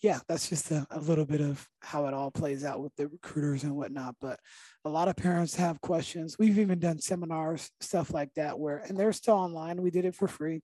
yeah, 0.01 0.19
that's 0.27 0.49
just 0.49 0.71
a, 0.71 0.85
a, 0.89 0.99
little 0.99 1.25
bit 1.25 1.41
of 1.41 1.67
how 1.81 2.07
it 2.07 2.13
all 2.15 2.31
plays 2.31 2.65
out 2.65 2.81
with 2.81 2.95
the 2.95 3.07
recruiters 3.07 3.63
and 3.63 3.75
whatnot. 3.75 4.15
But 4.19 4.39
a 4.83 4.89
lot 4.89 5.07
of 5.07 5.15
parents 5.15 5.55
have 5.57 5.79
questions. 5.81 6.37
We've 6.39 6.57
even 6.57 6.79
done 6.79 6.99
seminars, 6.99 7.69
stuff 7.81 8.11
like 8.11 8.33
that, 8.35 8.57
where 8.57 8.77
and 8.77 8.97
they're 8.97 9.13
still 9.13 9.35
online. 9.35 9.81
We 9.81 9.91
did 9.91 10.05
it 10.05 10.15
for 10.15 10.27
free 10.27 10.61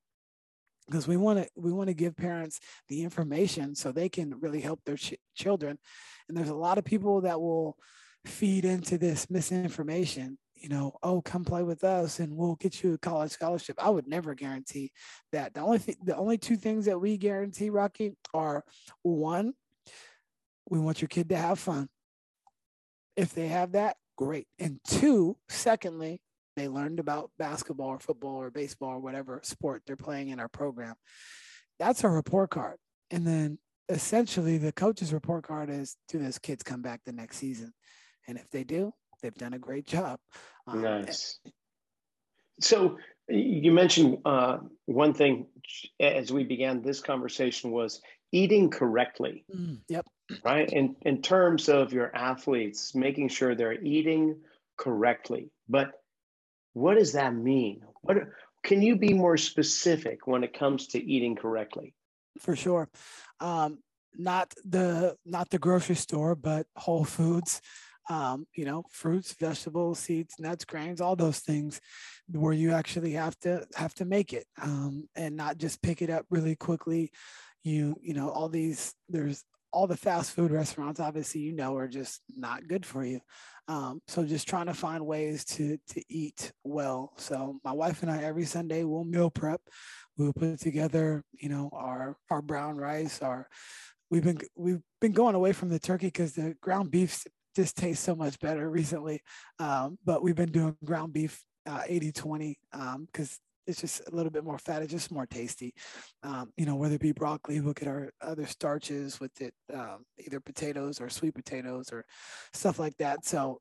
because 0.87 1.07
we 1.07 1.17
want 1.17 1.39
to 1.39 1.49
we 1.55 1.71
want 1.71 1.87
to 1.87 1.93
give 1.93 2.15
parents 2.15 2.59
the 2.87 3.03
information 3.03 3.75
so 3.75 3.91
they 3.91 4.09
can 4.09 4.39
really 4.39 4.61
help 4.61 4.81
their 4.85 4.97
ch- 4.97 5.15
children. 5.35 5.77
And 6.27 6.37
there's 6.37 6.49
a 6.49 6.55
lot 6.55 6.77
of 6.77 6.85
people 6.85 7.21
that 7.21 7.39
will 7.39 7.77
feed 8.25 8.65
into 8.65 8.97
this 8.97 9.29
misinformation 9.29 10.37
you 10.53 10.67
know 10.67 10.91
oh 11.01 11.21
come 11.21 11.45
play 11.45 11.63
with 11.63 11.83
us 11.83 12.19
and 12.19 12.35
we'll 12.35 12.55
get 12.55 12.83
you 12.83 12.93
a 12.93 12.97
college 12.97 13.31
scholarship. 13.31 13.75
I 13.83 13.89
would 13.89 14.07
never 14.07 14.33
guarantee 14.33 14.91
that. 15.31 15.53
The 15.53 15.61
only 15.61 15.97
the 16.03 16.15
only 16.15 16.37
two 16.37 16.57
things 16.57 16.85
that 16.85 16.99
we 16.99 17.17
guarantee 17.17 17.69
rocky 17.69 18.15
are 18.33 18.63
one 19.03 19.53
we 20.69 20.79
want 20.79 21.01
your 21.01 21.07
kid 21.07 21.29
to 21.29 21.37
have 21.37 21.59
fun. 21.59 21.87
If 23.15 23.33
they 23.33 23.47
have 23.47 23.71
that 23.71 23.95
great. 24.17 24.47
And 24.59 24.79
two 24.85 25.37
secondly 25.47 26.21
they 26.57 26.67
learned 26.67 26.99
about 26.99 27.29
basketball 27.37 27.89
or 27.89 27.99
football 27.99 28.41
or 28.41 28.49
baseball 28.49 28.89
or 28.89 28.99
whatever 28.99 29.39
sport 29.43 29.83
they're 29.85 29.95
playing 29.95 30.29
in 30.29 30.39
our 30.39 30.49
program. 30.49 30.95
That's 31.79 32.03
a 32.03 32.09
report 32.09 32.49
card. 32.49 32.77
And 33.11 33.25
then 33.25 33.59
essentially 33.87 34.57
the 34.57 34.71
coach's 34.71 35.13
report 35.13 35.47
card 35.47 35.69
is 35.69 35.95
do 36.09 36.17
those 36.17 36.39
kids 36.39 36.63
come 36.63 36.81
back 36.81 37.01
the 37.05 37.13
next 37.13 37.37
season? 37.37 37.71
And 38.27 38.37
if 38.37 38.49
they 38.49 38.63
do, 38.63 38.91
they've 39.21 39.33
done 39.33 39.53
a 39.53 39.59
great 39.59 39.85
job. 39.85 40.19
Um, 40.65 40.81
nice. 40.81 41.39
So 42.59 42.97
you 43.29 43.71
mentioned 43.71 44.17
uh, 44.25 44.57
one 44.85 45.13
thing 45.13 45.45
as 45.99 46.31
we 46.31 46.43
began 46.43 46.81
this 46.81 47.01
conversation 47.01 47.71
was 47.71 48.01
eating 48.31 48.71
correctly. 48.71 49.45
Mm, 49.55 49.81
yep. 49.87 50.05
Right. 50.43 50.69
In 50.69 50.95
in 51.03 51.21
terms 51.21 51.69
of 51.69 51.93
your 51.93 52.13
athletes, 52.13 52.95
making 52.95 53.29
sure 53.29 53.55
they're 53.55 53.81
eating 53.81 54.37
correctly. 54.75 55.51
But 55.69 55.91
what 56.73 56.97
does 56.97 57.13
that 57.13 57.33
mean? 57.35 57.81
What 58.01 58.17
can 58.63 58.81
you 58.81 58.97
be 58.97 59.13
more 59.13 59.37
specific 59.37 60.27
when 60.27 60.43
it 60.43 60.57
comes 60.57 60.87
to 60.87 61.03
eating 61.03 61.35
correctly? 61.35 61.93
For 62.39 62.55
sure. 62.55 62.89
Um, 63.39 63.79
not 64.15 64.53
the 64.65 65.15
not 65.25 65.49
the 65.49 65.59
grocery 65.59 65.95
store, 65.95 66.35
but 66.35 66.67
Whole 66.75 67.05
Foods. 67.05 67.61
Um, 68.09 68.47
you 68.55 68.63
know, 68.63 68.83
fruits, 68.89 69.33
vegetables, 69.33 69.99
seeds, 69.99 70.35
nuts, 70.39 70.63
grains, 70.63 71.01
all 71.01 71.17
those 71.17 71.39
things, 71.39 71.81
where 72.31 72.53
you 72.53 72.71
actually 72.71 73.11
have 73.13 73.37
to 73.39 73.65
have 73.75 73.93
to 73.95 74.05
make 74.05 74.31
it 74.31 74.45
um, 74.61 75.09
and 75.15 75.35
not 75.35 75.57
just 75.57 75.81
pick 75.81 76.01
it 76.01 76.09
up 76.09 76.25
really 76.29 76.55
quickly. 76.55 77.11
You 77.63 77.95
you 78.01 78.13
know 78.13 78.29
all 78.29 78.49
these 78.49 78.93
there's 79.09 79.43
all 79.77 79.85
the 79.85 79.95
fast 79.95 80.31
food 80.31 80.49
restaurants, 80.61 80.99
obviously, 80.99 81.41
you 81.41 81.53
know, 81.53 81.75
are 81.77 81.87
just 81.87 82.21
not 82.35 82.67
good 82.67 82.83
for 82.83 83.05
you. 83.05 83.19
Um, 83.67 84.01
so 84.07 84.25
just 84.25 84.47
trying 84.47 84.65
to 84.65 84.73
find 84.73 85.05
ways 85.05 85.45
to 85.45 85.77
to 85.89 86.01
eat 86.09 86.51
well. 86.63 87.13
So 87.17 87.59
my 87.63 87.73
wife 87.73 88.01
and 88.01 88.09
I 88.09 88.23
every 88.23 88.45
Sunday 88.45 88.83
we'll 88.83 89.03
meal 89.03 89.29
prep. 89.29 89.61
We'll 90.17 90.33
put 90.33 90.59
together, 90.59 91.23
you 91.33 91.49
know, 91.49 91.69
our 91.73 92.17
our 92.31 92.41
brown 92.41 92.77
rice. 92.77 93.21
Our 93.21 93.47
we've 94.09 94.23
been 94.23 94.39
we've 94.55 94.81
been 94.99 95.11
going 95.11 95.35
away 95.35 95.51
from 95.51 95.69
the 95.69 95.79
turkey 95.79 96.07
because 96.07 96.33
the 96.33 96.55
ground 96.59 96.89
beef 96.89 97.23
just 97.55 97.77
tastes 97.77 98.03
so 98.03 98.15
much 98.15 98.39
better 98.39 98.67
recently. 98.79 99.21
Um, 99.59 99.99
but 100.03 100.23
we've 100.23 100.35
been 100.35 100.51
doing 100.51 100.75
ground 100.83 101.13
beef 101.13 101.39
uh, 101.67 101.83
80 101.85 102.13
20 102.13 102.57
because 102.71 103.31
um, 103.31 103.46
it's 103.67 103.81
just 103.81 104.01
a 104.07 104.15
little 104.15 104.31
bit 104.31 104.43
more 104.43 104.57
fat. 104.57 104.81
It's 104.81 104.91
just 104.91 105.11
more 105.11 105.25
tasty. 105.25 105.73
Um, 106.23 106.51
you 106.57 106.65
know, 106.65 106.75
whether 106.75 106.95
it 106.95 107.01
be 107.01 107.11
broccoli, 107.11 107.59
look 107.59 107.81
at 107.81 107.87
our 107.87 108.11
other 108.21 108.45
starches 108.45 109.19
with 109.19 109.39
it, 109.41 109.53
um, 109.73 110.05
either 110.17 110.39
potatoes 110.39 110.99
or 111.01 111.09
sweet 111.09 111.35
potatoes 111.35 111.91
or 111.91 112.05
stuff 112.53 112.79
like 112.79 112.95
that. 112.97 113.25
So, 113.25 113.59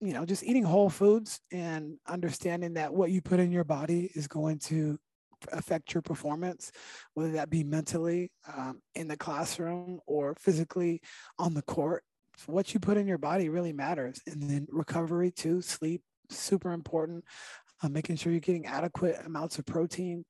you 0.00 0.12
know, 0.12 0.24
just 0.24 0.42
eating 0.42 0.64
whole 0.64 0.90
foods 0.90 1.40
and 1.52 1.98
understanding 2.08 2.74
that 2.74 2.92
what 2.92 3.10
you 3.10 3.20
put 3.20 3.38
in 3.38 3.52
your 3.52 3.64
body 3.64 4.10
is 4.14 4.26
going 4.26 4.58
to 4.58 4.98
affect 5.52 5.94
your 5.94 6.02
performance, 6.02 6.72
whether 7.14 7.32
that 7.32 7.50
be 7.50 7.64
mentally 7.64 8.30
um, 8.56 8.80
in 8.94 9.08
the 9.08 9.16
classroom 9.16 10.00
or 10.06 10.34
physically 10.38 11.00
on 11.38 11.54
the 11.54 11.62
court. 11.62 12.02
So 12.38 12.52
what 12.52 12.72
you 12.72 12.80
put 12.80 12.96
in 12.96 13.06
your 13.06 13.18
body 13.18 13.48
really 13.48 13.72
matters. 13.72 14.20
And 14.26 14.42
then 14.42 14.66
recovery 14.70 15.30
too, 15.30 15.60
sleep, 15.60 16.02
super 16.30 16.72
important 16.72 17.24
uh, 17.82 17.88
making 17.88 18.16
sure 18.16 18.32
you're 18.32 18.40
getting 18.40 18.66
adequate 18.66 19.16
amounts 19.24 19.58
of 19.58 19.66
protein. 19.66 20.24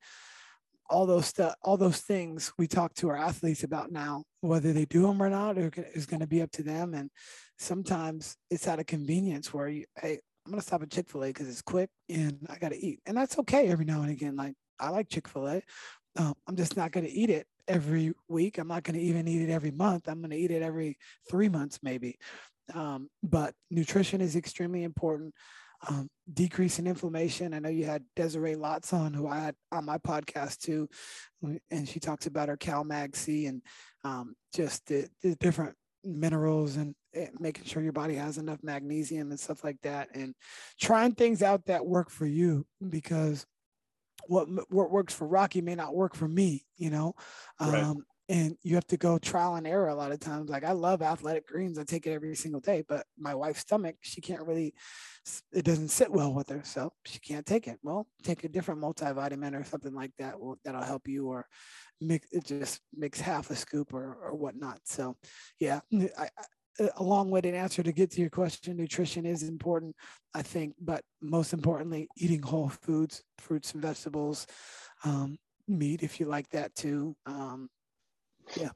All 0.91 1.07
those 1.07 1.27
stuff 1.27 1.55
all 1.63 1.77
those 1.77 2.01
things 2.01 2.53
we 2.59 2.67
talk 2.67 2.93
to 2.95 3.09
our 3.09 3.17
athletes 3.17 3.65
about 3.65 3.91
now 3.91 4.25
whether 4.41 4.73
they 4.73 4.85
do 4.85 5.03
them 5.03 5.23
or 5.23 5.31
not 5.31 5.57
is 5.57 6.07
going 6.07 6.21
to 6.21 6.27
be 6.27 6.43
up 6.43 6.51
to 6.53 6.63
them. 6.63 6.93
And 6.93 7.11
sometimes 7.59 8.37
it's 8.51 8.69
out 8.69 8.81
of 8.81 8.87
convenience 8.87 9.55
where 9.55 9.69
you 9.69 9.85
hey 10.01 10.19
i'm 10.45 10.51
going 10.51 10.61
to 10.61 10.67
stop 10.67 10.83
at 10.83 10.91
chick-fil-a 10.91 11.29
because 11.29 11.49
it's 11.49 11.63
quick 11.63 11.89
and 12.11 12.47
i 12.51 12.59
got 12.59 12.73
to 12.73 12.79
eat. 12.79 13.01
And 13.07 13.17
that's 13.17 13.39
okay 13.39 13.69
every 13.69 13.85
now 13.85 14.03
and 14.03 14.11
again 14.11 14.37
like 14.37 14.55
i 14.81 14.91
like 14.91 15.09
chick-fil-a. 15.09 15.63
Um, 16.17 16.35
i'm 16.47 16.57
just 16.57 16.77
not 16.77 16.93
going 16.93 17.07
to 17.07 17.13
eat 17.13 17.31
it 17.31 17.47
every 17.69 18.13
week. 18.29 18.59
I'm 18.59 18.69
not 18.69 18.83
going 18.83 18.99
to 18.99 19.05
even 19.05 19.29
eat 19.29 19.49
it 19.49 19.53
every 19.53 19.71
month. 19.71 20.09
I'm 20.09 20.19
going 20.19 20.31
to 20.31 20.37
eat 20.37 20.51
it 20.51 20.63
every 20.63 20.99
three 21.31 21.49
months 21.49 21.79
maybe. 21.83 22.19
Um, 22.75 23.09
but 23.23 23.55
nutrition 23.71 24.21
is 24.21 24.37
extremely 24.37 24.83
important 24.83 25.35
um, 25.89 26.09
decrease 26.33 26.79
in 26.79 26.87
inflammation. 26.87 27.55
I 27.55 27.59
know 27.59 27.69
you 27.69 27.85
had 27.85 28.05
Desiree 28.15 28.55
Lotz 28.55 28.93
on, 28.93 29.13
who 29.13 29.27
I 29.27 29.39
had 29.39 29.55
on 29.71 29.85
my 29.85 29.99
podcast 29.99 30.59
too, 30.59 30.89
and 31.71 31.89
she 31.89 32.01
talks 32.01 32.27
about 32.27 32.49
her 32.49 32.57
CalMag 32.57 33.17
C 33.17 33.47
and 33.47 33.63
um, 34.05 34.35
just 34.55 34.87
the, 34.87 35.09
the, 35.23 35.35
different 35.37 35.75
minerals 36.05 36.77
and 36.77 36.95
eh, 37.15 37.29
making 37.39 37.65
sure 37.65 37.83
your 37.83 37.93
body 37.93 38.15
has 38.15 38.39
enough 38.39 38.59
magnesium 38.63 39.31
and 39.31 39.41
stuff 39.41 39.65
like 39.65 39.81
that, 39.83 40.09
and 40.15 40.35
trying 40.81 41.13
things 41.13 41.43
out 41.43 41.65
that 41.67 41.85
work 41.85 42.11
for 42.11 42.27
you 42.27 42.67
because 42.89 43.47
what 44.27 44.49
what 44.71 44.91
works 44.91 45.15
for 45.15 45.27
Rocky 45.27 45.61
may 45.61 45.75
not 45.75 45.95
work 45.95 46.15
for 46.15 46.29
me, 46.29 46.65
you 46.77 46.91
know. 46.91 47.15
Right. 47.61 47.83
Um, 47.83 48.05
and 48.33 48.57
you 48.63 48.77
have 48.77 48.87
to 48.87 48.97
go 48.97 49.19
trial 49.19 49.57
and 49.57 49.67
error 49.67 49.89
a 49.89 49.95
lot 49.95 50.11
of 50.11 50.19
times. 50.19 50.49
Like 50.49 50.65
I 50.65 50.73
love 50.73 51.03
athletic 51.03 51.47
greens, 51.47 51.79
I 51.79 51.85
take 51.85 52.07
it 52.07 52.13
every 52.13 52.35
single 52.35 52.63
day, 52.63 52.83
but 52.89 53.05
my 53.19 53.35
wife's 53.35 53.61
stomach, 53.61 53.97
she 54.01 54.23
can't 54.23 54.47
really, 54.47 54.73
it 55.53 55.67
doesn't 55.67 55.89
sit 55.89 56.11
well 56.11 56.33
with 56.33 56.49
her, 56.49 56.63
so 56.65 56.95
she 57.05 57.19
can't 57.19 57.45
take 57.45 57.69
it. 57.69 57.79
Well, 57.83 58.07
take 58.23 58.43
a 58.45 58.49
different 58.49 58.81
multivitamin 58.81 59.55
or 59.55 59.65
something 59.65 59.95
like 59.95 60.13
that 60.19 60.37
that'll 60.65 60.83
help 60.83 61.09
you, 61.09 61.27
or 61.27 61.47
mix 62.01 62.27
it 62.33 62.47
just 62.47 62.81
mix 62.95 63.21
half 63.21 63.51
a 63.51 63.55
scoop 63.55 63.93
or 63.93 64.17
or 64.25 64.35
whatnot. 64.35 64.81
So, 64.85 65.15
yeah, 65.61 65.81
I, 66.19 66.29
a 66.97 67.03
long-winded 67.03 67.55
answer 67.55 67.83
to 67.83 67.93
get 67.93 68.11
to 68.13 68.23
your 68.23 68.31
question 68.31 68.79
nutrition 68.79 69.27
is 69.27 69.43
important 69.43 69.95
i 70.35 70.41
think 70.41 70.75
but 70.81 71.05
most 71.21 71.53
importantly 71.53 72.09
eating 72.17 72.41
whole 72.41 72.71
foods 72.71 73.23
fruits 73.37 73.75
and 73.75 73.83
vegetables 73.83 74.47
um, 75.05 75.37
meat 75.69 76.03
if 76.03 76.19
you 76.19 76.25
like 76.25 76.49
that 76.49 76.75
too 76.75 77.15
um, 77.27 77.69
yeah. 78.57 78.71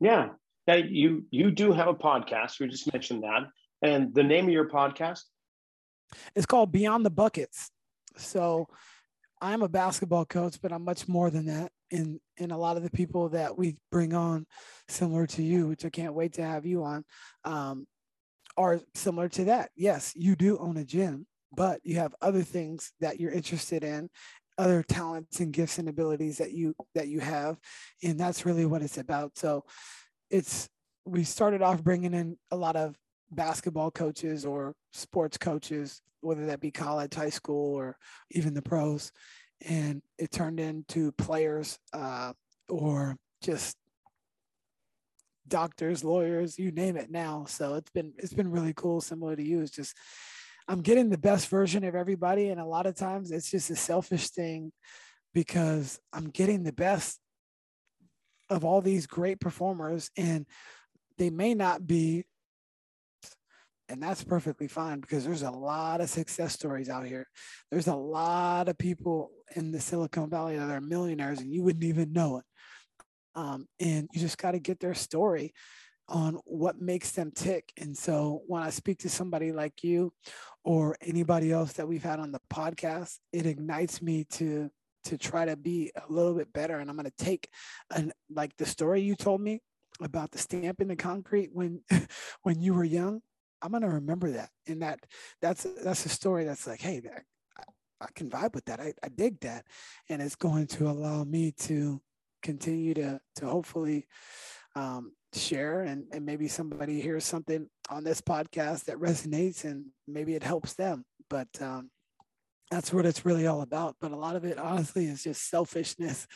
Yeah. 0.00 0.28
Now 0.66 0.74
you 0.74 1.26
you 1.30 1.50
do 1.50 1.72
have 1.72 1.88
a 1.88 1.94
podcast. 1.94 2.60
We 2.60 2.68
just 2.68 2.92
mentioned 2.92 3.22
that. 3.22 3.42
And 3.82 4.14
the 4.14 4.22
name 4.22 4.46
of 4.46 4.52
your 4.52 4.68
podcast? 4.68 5.20
It's 6.34 6.46
called 6.46 6.72
Beyond 6.72 7.04
the 7.04 7.10
Buckets. 7.10 7.70
So 8.16 8.68
I'm 9.40 9.62
a 9.62 9.68
basketball 9.68 10.24
coach, 10.24 10.56
but 10.62 10.72
I'm 10.72 10.84
much 10.84 11.06
more 11.08 11.30
than 11.30 11.46
that. 11.46 11.70
And 11.90 12.18
and 12.38 12.50
a 12.50 12.56
lot 12.56 12.76
of 12.76 12.82
the 12.82 12.90
people 12.90 13.28
that 13.30 13.56
we 13.56 13.76
bring 13.90 14.14
on, 14.14 14.46
similar 14.88 15.26
to 15.28 15.42
you, 15.42 15.68
which 15.68 15.84
I 15.84 15.90
can't 15.90 16.14
wait 16.14 16.34
to 16.34 16.42
have 16.42 16.64
you 16.64 16.82
on, 16.84 17.04
um, 17.44 17.86
are 18.56 18.80
similar 18.94 19.28
to 19.30 19.44
that. 19.46 19.70
Yes, 19.76 20.12
you 20.16 20.34
do 20.34 20.58
own 20.58 20.76
a 20.76 20.84
gym, 20.84 21.26
but 21.54 21.80
you 21.84 21.96
have 21.96 22.14
other 22.22 22.42
things 22.42 22.92
that 23.00 23.20
you're 23.20 23.32
interested 23.32 23.84
in 23.84 24.08
other 24.58 24.82
talents 24.82 25.40
and 25.40 25.52
gifts 25.52 25.78
and 25.78 25.88
abilities 25.88 26.38
that 26.38 26.52
you 26.52 26.74
that 26.94 27.08
you 27.08 27.20
have 27.20 27.58
and 28.02 28.18
that's 28.18 28.46
really 28.46 28.66
what 28.66 28.82
it's 28.82 28.98
about. 28.98 29.36
So 29.36 29.64
it's 30.30 30.68
we 31.04 31.24
started 31.24 31.62
off 31.62 31.82
bringing 31.82 32.14
in 32.14 32.36
a 32.50 32.56
lot 32.56 32.76
of 32.76 32.96
basketball 33.30 33.90
coaches 33.90 34.44
or 34.44 34.74
sports 34.92 35.36
coaches 35.36 36.00
whether 36.20 36.46
that 36.46 36.60
be 36.60 36.70
college 36.70 37.14
high 37.14 37.30
school 37.30 37.74
or 37.74 37.96
even 38.30 38.54
the 38.54 38.62
pros 38.62 39.12
and 39.66 40.02
it 40.18 40.30
turned 40.30 40.60
into 40.60 41.12
players 41.12 41.78
uh, 41.92 42.32
or 42.68 43.16
just 43.42 43.76
doctors 45.48 46.02
lawyers 46.02 46.58
you 46.58 46.70
name 46.70 46.96
it 46.96 47.10
now. 47.10 47.44
So 47.46 47.74
it's 47.74 47.90
been 47.90 48.12
it's 48.18 48.32
been 48.32 48.50
really 48.50 48.72
cool 48.74 49.00
similar 49.00 49.36
to 49.36 49.42
you 49.42 49.60
it's 49.60 49.70
just 49.70 49.96
I'm 50.66 50.80
getting 50.80 51.10
the 51.10 51.18
best 51.18 51.48
version 51.48 51.84
of 51.84 51.94
everybody. 51.94 52.48
And 52.48 52.60
a 52.60 52.64
lot 52.64 52.86
of 52.86 52.96
times 52.96 53.30
it's 53.30 53.50
just 53.50 53.70
a 53.70 53.76
selfish 53.76 54.30
thing 54.30 54.72
because 55.32 56.00
I'm 56.12 56.30
getting 56.30 56.62
the 56.62 56.72
best 56.72 57.18
of 58.48 58.64
all 58.64 58.80
these 58.80 59.06
great 59.06 59.40
performers 59.40 60.10
and 60.16 60.46
they 61.18 61.30
may 61.30 61.54
not 61.54 61.86
be 61.86 62.24
and 63.88 64.02
that's 64.02 64.24
perfectly 64.24 64.66
fine 64.66 65.00
because 65.00 65.24
there's 65.24 65.42
a 65.42 65.50
lot 65.50 66.00
of 66.00 66.08
success 66.08 66.54
stories 66.54 66.88
out 66.88 67.04
here. 67.04 67.26
There's 67.70 67.86
a 67.86 67.94
lot 67.94 68.68
of 68.68 68.78
people 68.78 69.30
in 69.54 69.72
the 69.72 69.80
Silicon 69.80 70.30
Valley 70.30 70.56
that 70.56 70.70
are 70.70 70.80
millionaires 70.80 71.40
and 71.40 71.52
you 71.52 71.62
wouldn't 71.62 71.84
even 71.84 72.12
know 72.12 72.38
it. 72.38 72.44
Um, 73.34 73.66
and 73.78 74.08
you 74.12 74.20
just 74.20 74.38
got 74.38 74.52
to 74.52 74.58
get 74.58 74.80
their 74.80 74.94
story 74.94 75.52
on 76.08 76.38
what 76.44 76.80
makes 76.80 77.12
them 77.12 77.30
tick. 77.30 77.72
And 77.76 77.96
so 77.96 78.42
when 78.46 78.62
I 78.62 78.70
speak 78.70 78.98
to 78.98 79.08
somebody 79.08 79.52
like 79.52 79.82
you 79.82 80.12
or 80.62 80.96
anybody 81.00 81.52
else 81.52 81.72
that 81.74 81.88
we've 81.88 82.02
had 82.02 82.20
on 82.20 82.32
the 82.32 82.40
podcast, 82.52 83.18
it 83.32 83.46
ignites 83.46 84.02
me 84.02 84.24
to 84.32 84.70
to 85.04 85.18
try 85.18 85.44
to 85.44 85.54
be 85.54 85.92
a 85.96 86.10
little 86.10 86.34
bit 86.34 86.50
better. 86.52 86.78
And 86.78 86.88
I'm 86.88 86.96
going 86.96 87.10
to 87.10 87.24
take 87.24 87.48
an 87.94 88.12
like 88.30 88.56
the 88.56 88.66
story 88.66 89.02
you 89.02 89.14
told 89.14 89.40
me 89.40 89.60
about 90.00 90.30
the 90.30 90.38
stamp 90.38 90.80
in 90.80 90.88
the 90.88 90.96
concrete 90.96 91.50
when 91.52 91.80
when 92.42 92.60
you 92.60 92.74
were 92.74 92.84
young. 92.84 93.20
I'm 93.62 93.70
going 93.70 93.82
to 93.82 93.88
remember 93.88 94.30
that. 94.32 94.50
And 94.66 94.82
that 94.82 95.00
that's 95.40 95.66
that's 95.82 96.06
a 96.06 96.10
story 96.10 96.44
that's 96.44 96.66
like, 96.66 96.80
hey, 96.80 97.02
I, 97.58 97.62
I 98.00 98.06
can 98.14 98.28
vibe 98.28 98.54
with 98.54 98.66
that. 98.66 98.80
I, 98.80 98.92
I 99.02 99.08
dig 99.08 99.40
that. 99.40 99.64
And 100.08 100.20
it's 100.20 100.36
going 100.36 100.66
to 100.68 100.88
allow 100.88 101.24
me 101.24 101.52
to 101.60 102.00
continue 102.42 102.92
to 102.94 103.20
to 103.36 103.46
hopefully 103.46 104.06
um, 104.76 105.12
share 105.38 105.82
and, 105.82 106.04
and 106.12 106.24
maybe 106.24 106.48
somebody 106.48 107.00
hears 107.00 107.24
something 107.24 107.68
on 107.90 108.04
this 108.04 108.20
podcast 108.20 108.84
that 108.84 108.96
resonates 108.98 109.64
and 109.64 109.86
maybe 110.06 110.34
it 110.34 110.42
helps 110.42 110.74
them. 110.74 111.04
But 111.30 111.48
um, 111.60 111.90
that's 112.70 112.92
what 112.92 113.06
it's 113.06 113.24
really 113.24 113.46
all 113.46 113.62
about. 113.62 113.96
But 114.00 114.12
a 114.12 114.16
lot 114.16 114.36
of 114.36 114.44
it 114.44 114.58
honestly 114.58 115.06
is 115.06 115.22
just 115.22 115.48
selfishness 115.48 116.26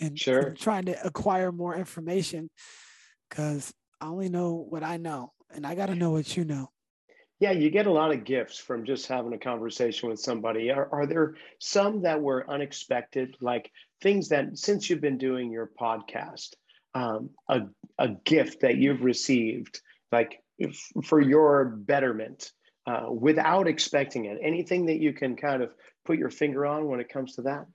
and, 0.00 0.18
sure. 0.18 0.40
and 0.40 0.56
trying 0.56 0.86
to 0.86 1.06
acquire 1.06 1.52
more 1.52 1.74
information 1.74 2.50
because 3.28 3.72
i 4.00 4.06
only 4.06 4.28
know 4.28 4.66
what 4.68 4.82
i 4.82 4.96
know 4.96 5.32
and 5.54 5.66
i 5.66 5.74
got 5.74 5.86
to 5.86 5.94
know 5.94 6.10
what 6.10 6.36
you 6.36 6.44
know. 6.44 6.68
Yeah 7.40 7.52
you 7.52 7.70
get 7.70 7.86
a 7.86 7.92
lot 7.92 8.12
of 8.12 8.24
gifts 8.24 8.58
from 8.58 8.84
just 8.84 9.06
having 9.06 9.32
a 9.32 9.38
conversation 9.38 10.08
with 10.08 10.20
somebody. 10.20 10.70
Are, 10.70 10.88
are 10.92 11.06
there 11.06 11.34
some 11.58 12.02
that 12.02 12.20
were 12.20 12.48
unexpected 12.48 13.36
like 13.40 13.70
things 14.02 14.28
that 14.28 14.56
since 14.56 14.88
you've 14.88 15.00
been 15.00 15.18
doing 15.18 15.50
your 15.50 15.70
podcast 15.80 16.50
um, 16.94 17.30
a, 17.48 17.62
a 17.98 18.08
gift 18.24 18.60
that 18.60 18.76
you've 18.76 19.02
received, 19.02 19.80
like 20.12 20.40
if, 20.58 20.78
for 21.04 21.20
your 21.20 21.64
betterment, 21.64 22.52
uh, 22.86 23.06
without 23.10 23.66
expecting 23.66 24.26
it? 24.26 24.38
Anything 24.42 24.86
that 24.86 25.00
you 25.00 25.12
can 25.12 25.36
kind 25.36 25.62
of 25.62 25.70
put 26.04 26.18
your 26.18 26.30
finger 26.30 26.66
on 26.66 26.86
when 26.86 27.00
it 27.00 27.08
comes 27.08 27.34
to 27.36 27.42
that? 27.42 27.66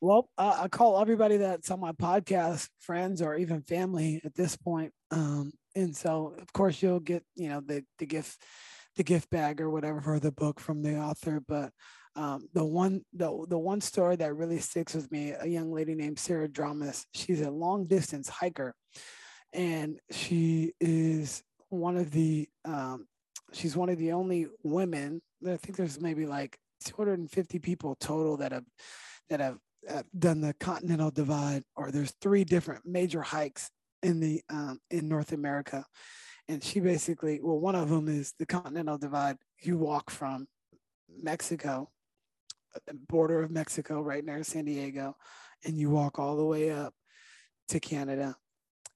Well, 0.00 0.28
uh, 0.36 0.58
I 0.62 0.68
call 0.68 1.00
everybody 1.00 1.38
that's 1.38 1.70
on 1.70 1.80
my 1.80 1.92
podcast 1.92 2.68
friends 2.80 3.22
or 3.22 3.34
even 3.36 3.62
family 3.62 4.20
at 4.24 4.34
this 4.34 4.56
point. 4.56 4.92
Um, 5.10 5.52
and 5.74 5.96
so, 5.96 6.34
of 6.38 6.52
course, 6.52 6.82
you'll 6.82 7.00
get 7.00 7.24
you 7.34 7.48
know 7.48 7.60
the 7.60 7.82
the 7.98 8.06
gift 8.06 8.42
the 8.96 9.04
gift 9.04 9.30
bag 9.30 9.60
or 9.60 9.70
whatever 9.70 10.00
for 10.00 10.18
the 10.18 10.32
book 10.32 10.60
from 10.60 10.82
the 10.82 10.98
author. 10.98 11.40
But 11.46 11.70
um, 12.16 12.48
the 12.54 12.64
one 12.64 13.02
the, 13.12 13.46
the 13.48 13.58
one 13.58 13.80
story 13.80 14.16
that 14.16 14.34
really 14.34 14.58
sticks 14.58 14.94
with 14.94 15.10
me 15.12 15.34
a 15.38 15.46
young 15.46 15.72
lady 15.72 15.94
named 15.94 16.18
sarah 16.18 16.48
dramas 16.48 17.06
she's 17.14 17.42
a 17.42 17.50
long 17.50 17.86
distance 17.86 18.28
hiker. 18.28 18.74
And 19.52 20.00
she 20.10 20.72
is 20.80 21.42
one 21.68 21.96
of 21.96 22.10
the 22.10 22.48
um, 22.64 23.06
she's 23.52 23.76
one 23.76 23.88
of 23.88 23.98
the 23.98 24.12
only 24.12 24.48
women 24.62 25.22
i 25.46 25.56
think 25.56 25.76
there's 25.76 26.00
maybe 26.00 26.26
like 26.26 26.58
250 26.84 27.58
people 27.58 27.96
total 28.00 28.36
that 28.38 28.52
have 28.52 28.64
that 29.30 29.40
have 29.40 29.58
uh, 29.88 30.02
done 30.18 30.40
the 30.40 30.54
continental 30.54 31.10
divide 31.10 31.62
or 31.76 31.90
there's 31.90 32.12
three 32.20 32.44
different 32.44 32.84
major 32.84 33.22
hikes 33.22 33.70
in 34.02 34.20
the 34.20 34.42
um, 34.50 34.78
in 34.90 35.08
north 35.08 35.32
america. 35.32 35.84
And 36.48 36.62
she 36.62 36.80
basically 36.80 37.40
well 37.42 37.58
one 37.58 37.74
of 37.74 37.88
them 37.88 38.08
is 38.08 38.32
the 38.38 38.46
continental 38.46 38.98
divide. 38.98 39.36
You 39.62 39.78
walk 39.78 40.10
from 40.10 40.46
mexico 41.22 41.88
border 43.08 43.42
of 43.42 43.50
Mexico, 43.50 44.00
right 44.00 44.24
near 44.24 44.42
San 44.42 44.64
Diego, 44.64 45.16
and 45.64 45.78
you 45.78 45.90
walk 45.90 46.18
all 46.18 46.36
the 46.36 46.44
way 46.44 46.70
up 46.70 46.94
to 47.68 47.80
Canada. 47.80 48.36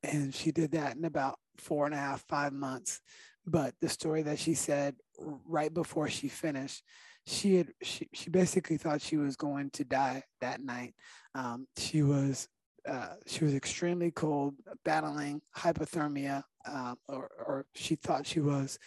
And 0.03 0.35
she 0.35 0.53
did 0.53 0.73
that 0.73 0.97
in 0.97 1.05
about 1.05 1.39
four 1.59 1.87
and 1.87 1.95
a 1.95 1.99
half, 1.99 2.25
five 2.29 2.53
months. 2.53 3.01
But 3.47 3.75
the 3.81 3.89
story 3.89 4.23
that 4.23 4.39
she 4.39 4.55
said 4.55 4.97
right 5.19 5.73
before 5.73 6.09
she 6.09 6.29
finished, 6.29 6.83
she 7.27 7.57
had 7.57 7.69
she, 7.83 8.09
she 8.13 8.31
basically 8.31 8.77
thought 8.77 9.03
she 9.03 9.17
was 9.17 9.37
going 9.37 9.71
to 9.71 9.85
die 9.85 10.25
that 10.41 10.63
night. 10.63 10.95
Um, 11.35 11.67
she 11.77 12.03
was 12.03 12.49
uh, 12.89 13.15
she 13.27 13.45
was 13.45 13.55
extremely 13.55 14.11
cold, 14.11 14.55
battling 14.85 15.43
hypothermia, 15.57 16.45
uh, 16.67 16.95
or, 17.09 17.31
or 17.47 17.67
she 17.75 17.95
thought 17.95 18.27
she 18.27 18.41
was, 18.41 18.79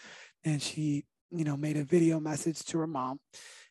and 0.44 0.62
she 0.62 1.06
you 1.32 1.44
know 1.44 1.58
made 1.58 1.78
a 1.78 1.84
video 1.84 2.20
message 2.20 2.64
to 2.64 2.80
her 2.80 2.88
mom 2.88 3.20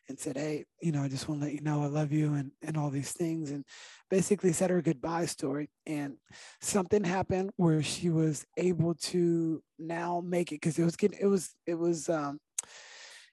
and 0.09 0.19
said, 0.19 0.37
Hey, 0.37 0.65
you 0.81 0.91
know, 0.91 1.01
I 1.01 1.07
just 1.07 1.27
want 1.27 1.41
to 1.41 1.45
let 1.45 1.53
you 1.53 1.61
know 1.61 1.83
I 1.83 1.87
love 1.87 2.11
you 2.11 2.33
and, 2.33 2.51
and 2.61 2.77
all 2.77 2.89
these 2.89 3.11
things. 3.11 3.51
And 3.51 3.63
basically 4.09 4.53
said 4.53 4.69
her 4.69 4.81
goodbye 4.81 5.25
story. 5.25 5.69
And 5.85 6.15
something 6.61 7.03
happened 7.03 7.51
where 7.55 7.81
she 7.81 8.09
was 8.09 8.45
able 8.57 8.95
to 8.95 9.61
now 9.79 10.21
make 10.25 10.51
it 10.51 10.55
because 10.55 10.77
it 10.77 10.83
was 10.83 10.95
getting, 10.95 11.19
it 11.21 11.27
was, 11.27 11.53
it 11.65 11.75
was, 11.75 12.09
um, 12.09 12.39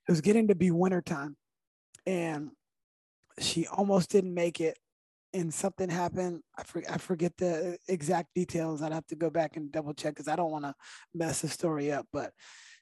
it 0.08 0.12
was 0.12 0.20
getting 0.20 0.48
to 0.48 0.54
be 0.54 0.70
wintertime. 0.70 1.36
And 2.06 2.50
she 3.38 3.66
almost 3.66 4.10
didn't 4.10 4.34
make 4.34 4.60
it. 4.60 4.78
And 5.32 5.54
something 5.54 5.88
happened. 5.88 6.40
I, 6.58 6.64
for, 6.64 6.82
I 6.90 6.98
forget 6.98 7.36
the 7.36 7.78
exact 7.88 8.30
details. 8.34 8.82
I'd 8.82 8.92
have 8.92 9.06
to 9.08 9.16
go 9.16 9.30
back 9.30 9.56
and 9.56 9.70
double 9.70 9.94
check 9.94 10.14
because 10.14 10.26
I 10.26 10.34
don't 10.34 10.50
want 10.50 10.64
to 10.64 10.74
mess 11.14 11.42
the 11.42 11.48
story 11.48 11.92
up. 11.92 12.06
But 12.12 12.32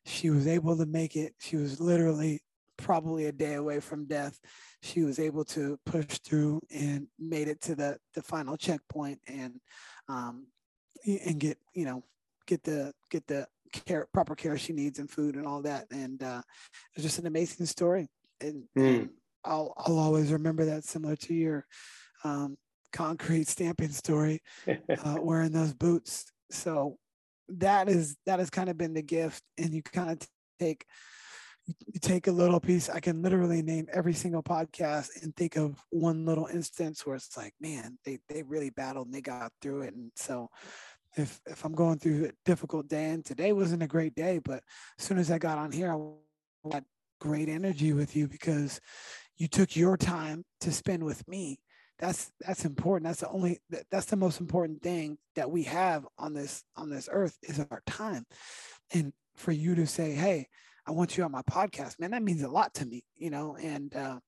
she 0.07 0.31
was 0.31 0.47
able 0.47 0.77
to 0.79 0.87
make 0.87 1.15
it. 1.15 1.35
She 1.39 1.57
was 1.57 1.81
literally 1.81 2.41
probably 2.79 3.27
a 3.27 3.33
day 3.33 3.55
away 3.55 3.81
from 3.81 4.07
death, 4.07 4.41
she 4.83 5.03
was 5.03 5.19
able 5.19 5.45
to 5.45 5.79
push 5.85 6.07
through 6.21 6.61
and 6.71 7.07
made 7.19 7.49
it 7.49 7.61
to 7.63 7.75
the 7.75 7.99
the 8.15 8.23
final 8.23 8.57
checkpoint 8.57 9.21
and 9.27 9.61
um, 10.09 10.47
and 11.05 11.39
get 11.39 11.59
you 11.75 11.85
know 11.85 12.03
get 12.47 12.63
the 12.63 12.93
get 13.11 13.27
the 13.27 13.47
care 13.85 14.07
proper 14.15 14.35
care 14.35 14.57
she 14.57 14.73
needs 14.73 14.99
and 14.99 15.11
food 15.11 15.35
and 15.35 15.47
all 15.47 15.61
that 15.61 15.87
and 15.91 16.23
uh, 16.23 16.41
it's 16.95 17.03
just 17.03 17.19
an 17.19 17.27
amazing 17.27 17.67
story 17.67 18.09
and, 18.41 18.65
mm. 18.77 19.01
and, 19.01 19.11
I'll 19.45 19.73
I'll 19.77 19.99
always 19.99 20.33
remember 20.33 20.65
that 20.67 20.85
similar 20.85 21.17
to 21.17 21.35
your 21.35 21.65
um, 22.25 22.57
concrete 22.93 23.49
stamping 23.49 23.91
story, 23.91 24.43
uh, 24.69 25.17
wearing 25.21 25.53
those 25.53 25.73
boots. 25.73 26.27
So 26.51 26.99
that 27.49 27.89
is 27.89 28.17
that 28.27 28.41
has 28.41 28.51
kind 28.51 28.69
of 28.69 28.77
been 28.77 28.95
the 28.95 29.03
gift, 29.03 29.43
and 29.57 29.73
you 29.73 29.83
kind 29.83 30.11
of 30.11 30.19
take 30.59 30.85
you 31.87 32.01
take 32.01 32.27
a 32.27 32.33
little 32.33 32.61
piece. 32.61 32.89
I 32.89 33.01
can 33.01 33.23
literally 33.23 33.63
name 33.63 33.87
every 33.93 34.15
single 34.15 34.43
podcast 34.43 35.23
and 35.23 35.35
think 35.37 35.57
of 35.57 35.83
one 35.91 36.25
little 36.25 36.47
instance 36.47 37.05
where 37.05 37.17
it's 37.17 37.37
like, 37.37 37.55
man, 37.61 37.99
they 38.05 38.19
they 38.29 38.43
really 38.43 38.71
battled 38.71 39.07
and 39.07 39.15
they 39.15 39.21
got 39.21 39.53
through 39.61 39.83
it. 39.83 39.95
And 39.95 40.11
so 40.17 40.49
if 41.17 41.41
if 41.47 41.65
I'm 41.65 41.75
going 41.75 41.99
through 41.99 42.27
a 42.27 42.33
difficult 42.45 42.89
day 42.89 43.11
and 43.11 43.25
today 43.25 43.53
wasn't 43.53 43.83
a 43.83 43.89
great 43.89 44.15
day, 44.15 44.39
but 44.39 44.63
as 44.99 45.05
soon 45.05 45.19
as 45.19 45.31
I 45.31 45.39
got 45.39 45.59
on 45.59 45.73
here, 45.73 45.93
I 45.93 46.75
had 46.75 46.85
great 47.21 47.49
energy 47.49 47.93
with 47.93 48.17
you 48.17 48.29
because 48.29 48.81
you 49.37 49.49
took 49.49 49.77
your 49.77 49.97
time 49.97 50.45
to 50.61 50.73
spend 50.73 51.05
with 51.05 51.27
me. 51.29 51.61
That's 51.99 52.31
that's 52.41 52.65
important. 52.65 53.09
That's 53.09 53.21
the 53.21 53.31
only 53.31 53.59
that's 53.91 54.07
the 54.07 54.17
most 54.17 54.41
important 54.41 54.83
thing 54.83 55.19
that 55.35 55.51
we 55.51 55.65
have 55.65 56.07
on 56.17 56.33
this 56.33 56.63
on 56.77 56.91
this 56.91 57.09
earth 57.11 57.37
is 57.43 57.61
our 57.71 57.83
time. 57.87 58.25
And 58.93 59.13
for 59.37 59.53
you 59.53 59.75
to 59.75 59.87
say, 59.87 60.13
hey, 60.13 60.49
I 60.89 60.93
want 60.93 61.19
you 61.19 61.25
on 61.25 61.33
my 61.33 61.43
podcast, 61.43 62.01
man, 62.01 62.13
that 62.13 62.23
means 62.23 62.43
a 62.43 62.49
lot 62.49 62.73
to 62.75 62.87
me, 62.87 63.05
you 63.19 63.29
know, 63.29 63.57
and 63.61 63.95
uh 63.95 64.19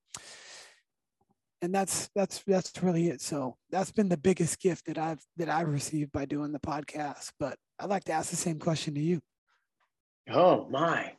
and 1.63 1.75
that's 1.75 2.11
that's 2.15 2.43
that's 2.47 2.83
really 2.83 3.09
it. 3.09 3.23
So 3.23 3.57
that's 3.71 3.91
been 3.91 4.11
the 4.11 4.19
biggest 4.19 4.61
gift 4.61 4.87
that 4.87 4.99
i've 4.99 5.21
that 5.39 5.49
i've 5.49 5.69
received 5.69 6.13
by 6.13 6.27
doing 6.27 6.53
the 6.53 6.59
podcast 6.59 7.33
but 7.39 7.57
i'd 7.79 7.89
like 7.89 8.05
to 8.05 8.13
ask 8.13 8.31
the 8.31 8.37
same 8.37 8.59
question 8.59 8.95
to 8.95 9.01
you. 9.01 9.21
Oh 10.31 10.67
my. 10.69 11.13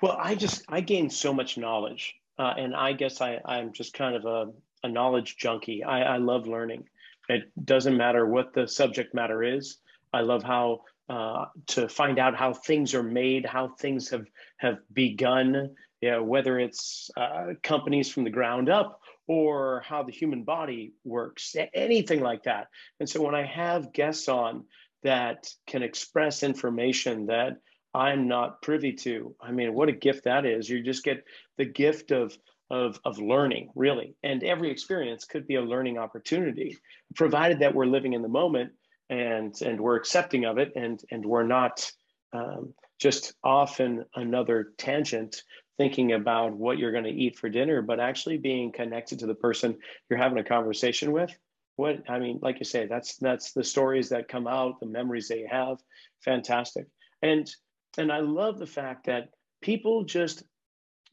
Well 0.00 0.16
i 0.20 0.36
just 0.36 0.62
i 0.68 0.80
gained 0.80 1.12
so 1.12 1.32
much 1.32 1.58
knowledge 1.58 2.14
uh, 2.38 2.54
and 2.56 2.76
i 2.76 2.92
guess 2.92 3.20
i 3.20 3.40
i'm 3.44 3.72
just 3.72 3.92
kind 3.92 4.14
of 4.14 4.24
a, 4.24 4.52
a 4.86 4.88
knowledge 4.88 5.36
junkie. 5.36 5.82
I, 5.82 6.14
I 6.14 6.16
love 6.18 6.46
learning. 6.46 6.84
It 7.28 7.50
doesn't 7.64 7.96
matter 7.96 8.24
what 8.24 8.54
the 8.54 8.68
subject 8.68 9.14
matter 9.14 9.42
is. 9.42 9.78
I 10.12 10.20
love 10.20 10.44
how 10.44 10.82
uh, 11.08 11.46
to 11.66 11.88
find 11.88 12.18
out 12.18 12.34
how 12.36 12.52
things 12.52 12.94
are 12.94 13.02
made 13.02 13.44
how 13.44 13.68
things 13.68 14.08
have 14.10 14.26
have 14.58 14.78
begun 14.92 15.74
you 16.04 16.10
know, 16.10 16.22
whether 16.22 16.58
it's 16.58 17.10
uh, 17.16 17.54
companies 17.62 18.10
from 18.10 18.24
the 18.24 18.30
ground 18.30 18.68
up 18.68 19.00
or 19.26 19.82
how 19.86 20.02
the 20.02 20.12
human 20.12 20.44
body 20.44 20.92
works, 21.02 21.56
anything 21.72 22.20
like 22.20 22.42
that. 22.42 22.66
And 23.00 23.08
so 23.08 23.22
when 23.22 23.34
I 23.34 23.46
have 23.46 23.94
guests 23.94 24.28
on 24.28 24.64
that 25.02 25.48
can 25.66 25.82
express 25.82 26.42
information 26.42 27.28
that 27.28 27.56
I'm 27.94 28.28
not 28.28 28.60
privy 28.60 28.92
to, 28.96 29.34
I 29.40 29.50
mean, 29.50 29.72
what 29.72 29.88
a 29.88 29.92
gift 29.92 30.24
that 30.24 30.44
is. 30.44 30.68
You 30.68 30.82
just 30.82 31.04
get 31.04 31.24
the 31.56 31.64
gift 31.64 32.10
of 32.10 32.36
of, 32.70 33.00
of 33.06 33.18
learning, 33.18 33.70
really. 33.74 34.14
And 34.22 34.42
every 34.42 34.70
experience 34.70 35.24
could 35.24 35.46
be 35.46 35.54
a 35.54 35.62
learning 35.62 35.96
opportunity, 35.96 36.76
provided 37.14 37.60
that 37.60 37.74
we're 37.74 37.86
living 37.86 38.12
in 38.12 38.20
the 38.20 38.28
moment 38.28 38.72
and 39.10 39.60
and 39.62 39.80
we're 39.80 39.96
accepting 39.96 40.44
of 40.44 40.58
it 40.58 40.72
and 40.76 41.00
and 41.10 41.24
we're 41.24 41.46
not 41.46 41.90
um, 42.32 42.74
just 42.98 43.34
off 43.42 43.80
in 43.80 44.04
another 44.14 44.72
tangent 44.78 45.42
thinking 45.76 46.12
about 46.12 46.52
what 46.52 46.78
you're 46.78 46.92
going 46.92 47.04
to 47.04 47.10
eat 47.10 47.36
for 47.36 47.48
dinner, 47.48 47.82
but 47.82 47.98
actually 47.98 48.38
being 48.38 48.70
connected 48.70 49.18
to 49.18 49.26
the 49.26 49.34
person 49.34 49.76
you're 50.08 50.18
having 50.18 50.38
a 50.38 50.44
conversation 50.44 51.12
with. 51.12 51.36
What 51.76 52.08
I 52.08 52.20
mean, 52.20 52.38
like 52.40 52.60
you 52.60 52.64
say, 52.64 52.86
that's 52.86 53.16
that's 53.16 53.52
the 53.52 53.64
stories 53.64 54.10
that 54.10 54.28
come 54.28 54.46
out, 54.46 54.78
the 54.78 54.86
memories 54.86 55.28
they 55.28 55.44
have. 55.50 55.78
Fantastic. 56.24 56.86
And 57.22 57.50
and 57.98 58.12
I 58.12 58.20
love 58.20 58.58
the 58.58 58.66
fact 58.66 59.06
that 59.06 59.30
people 59.60 60.04
just 60.04 60.44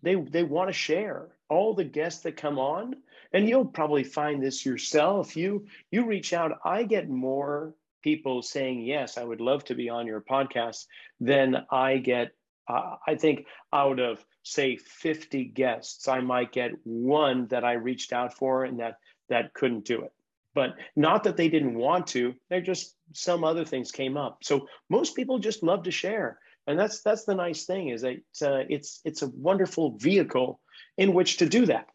they 0.04 0.16
they 0.16 0.44
want 0.44 0.70
to 0.70 0.74
share 0.74 1.30
all 1.50 1.74
the 1.74 1.84
guests 1.84 2.22
that 2.24 2.38
come 2.38 2.60
on 2.60 2.96
and 3.34 3.48
you'll 3.48 3.66
probably 3.66 4.04
find 4.04 4.42
this 4.42 4.66
yourself 4.66 5.36
you 5.36 5.66
you 5.92 6.06
reach 6.06 6.34
out 6.34 6.60
i 6.64 6.84
get 6.84 7.10
more 7.10 7.74
people 8.02 8.42
saying 8.42 8.82
yes 8.82 9.18
i 9.18 9.24
would 9.24 9.42
love 9.42 9.64
to 9.64 9.76
be 9.76 9.90
on 9.90 10.08
your 10.08 10.22
podcast 10.22 10.86
then 11.20 11.58
i 11.72 11.98
get 11.98 12.32
uh, 12.68 12.96
i 13.08 13.16
think 13.16 13.46
out 13.74 14.00
of 14.00 14.24
say 14.44 14.78
50 14.78 15.46
guests, 15.46 16.08
I 16.08 16.20
might 16.20 16.52
get 16.52 16.72
one 16.84 17.48
that 17.48 17.64
I 17.64 17.74
reached 17.74 18.14
out 18.14 18.34
for 18.34 18.64
and 18.64 18.80
that 18.80 18.96
that 19.30 19.54
couldn't 19.54 19.86
do 19.86 20.02
it. 20.02 20.12
But 20.54 20.76
not 20.96 21.24
that 21.24 21.38
they 21.38 21.48
didn't 21.48 21.76
want 21.76 22.08
to, 22.08 22.34
they're 22.50 22.62
just 22.62 22.96
some 23.14 23.44
other 23.44 23.64
things 23.64 23.92
came 23.92 24.18
up. 24.18 24.40
So 24.44 24.68
most 24.90 25.16
people 25.16 25.40
just 25.40 25.64
love 25.64 25.84
to 25.84 25.92
share. 25.92 26.40
And 26.68 26.78
that's 26.78 27.02
that's 27.02 27.24
the 27.24 27.36
nice 27.36 27.66
thing 27.66 27.90
is 27.90 28.02
that 28.02 28.18
uh, 28.42 28.66
it's 28.70 29.00
it's 29.06 29.22
a 29.22 29.30
wonderful 29.30 29.98
vehicle 29.98 30.60
in 30.98 31.14
which 31.14 31.38
to 31.38 31.48
do 31.48 31.66
that. 31.68 31.88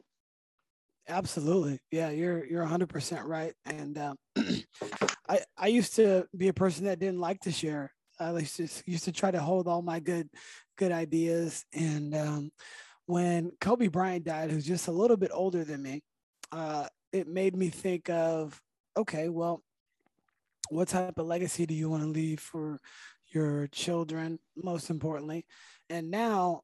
Absolutely, 1.09 1.78
yeah, 1.92 2.11
you're 2.11 2.44
you're 2.46 2.62
100 2.62 2.88
percent 2.88 3.26
right. 3.26 3.52
And 3.64 3.96
uh, 3.96 4.14
I 5.29 5.41
I 5.57 5.66
used 5.68 5.97
to 5.97 6.27
be 6.37 6.49
a 6.49 6.55
person 6.55 6.85
that 6.85 6.99
didn't 6.99 7.20
like 7.20 7.41
to 7.41 7.53
share. 7.53 7.93
I 8.18 8.31
used 8.39 8.57
to 8.57 8.68
used 8.87 9.05
to 9.05 9.12
try 9.12 9.31
to 9.31 9.41
hold 9.41 9.68
all 9.68 9.83
my 9.83 10.01
good 10.01 10.29
good 10.77 10.93
ideas. 10.93 11.64
And 11.72 12.14
um, 12.14 12.51
when 13.07 13.53
Kobe 13.61 13.89
Bryant 13.89 14.24
died, 14.24 14.51
who's 14.51 14.66
just 14.66 14.89
a 14.89 14.93
little 14.93 15.16
bit 15.16 15.31
older 15.33 15.64
than 15.64 15.83
me, 15.83 16.03
uh, 16.53 16.87
it 17.12 17.29
made 17.29 17.57
me 17.57 17.68
think 17.68 18.09
of 18.11 18.61
okay, 18.97 19.29
well, 19.29 19.62
what 20.70 20.89
type 20.89 21.18
of 21.18 21.27
legacy 21.27 21.66
do 21.66 21.74
you 21.74 21.91
want 21.91 22.03
to 22.03 22.09
leave 22.09 22.41
for 22.41 22.79
your 23.29 23.66
children, 23.68 24.39
most 24.57 24.91
importantly? 24.91 25.47
And 25.91 26.11
now 26.11 26.62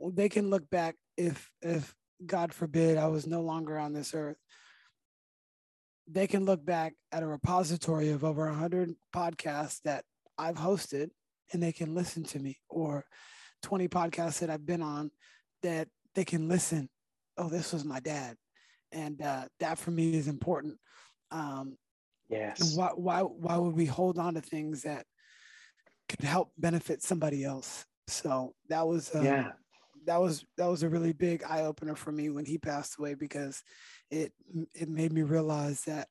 they 0.00 0.28
can 0.28 0.50
look 0.50 0.68
back 0.70 0.96
if 1.16 1.50
if 1.62 1.94
God 2.24 2.52
forbid 2.52 2.96
I 2.96 3.06
was 3.06 3.26
no 3.26 3.42
longer 3.42 3.78
on 3.78 3.92
this 3.92 4.14
earth. 4.14 4.38
They 6.10 6.26
can 6.26 6.44
look 6.44 6.64
back 6.64 6.94
at 7.12 7.22
a 7.22 7.26
repository 7.26 8.10
of 8.10 8.24
over 8.24 8.46
100 8.46 8.94
podcasts 9.14 9.80
that 9.84 10.04
I've 10.38 10.56
hosted 10.56 11.10
and 11.52 11.62
they 11.62 11.72
can 11.72 11.94
listen 11.94 12.24
to 12.24 12.38
me 12.38 12.58
or 12.68 13.04
20 13.62 13.88
podcasts 13.88 14.40
that 14.40 14.50
I've 14.50 14.66
been 14.66 14.82
on 14.82 15.10
that 15.62 15.88
they 16.14 16.24
can 16.24 16.48
listen. 16.48 16.88
Oh, 17.36 17.48
this 17.48 17.72
was 17.72 17.84
my 17.84 18.00
dad. 18.00 18.36
And 18.92 19.20
uh, 19.20 19.44
that 19.60 19.78
for 19.78 19.90
me 19.90 20.14
is 20.16 20.28
important. 20.28 20.76
Um, 21.30 21.76
yes. 22.28 22.74
Why, 22.76 22.90
why, 22.94 23.20
why 23.20 23.56
would 23.56 23.74
we 23.74 23.86
hold 23.86 24.18
on 24.18 24.34
to 24.34 24.40
things 24.40 24.82
that 24.82 25.04
could 26.08 26.22
help 26.22 26.52
benefit 26.56 27.02
somebody 27.02 27.44
else? 27.44 27.84
So 28.06 28.54
that 28.68 28.86
was, 28.86 29.14
uh, 29.14 29.20
yeah, 29.20 29.50
that 30.06 30.20
was, 30.20 30.44
that 30.56 30.66
was 30.66 30.82
a 30.82 30.88
really 30.88 31.12
big 31.12 31.42
eye 31.44 31.64
opener 31.64 31.94
for 31.94 32.12
me 32.12 32.30
when 32.30 32.46
he 32.46 32.56
passed 32.56 32.98
away 32.98 33.14
because 33.14 33.62
it, 34.10 34.32
it 34.74 34.88
made 34.88 35.12
me 35.12 35.22
realize 35.22 35.82
that 35.82 36.08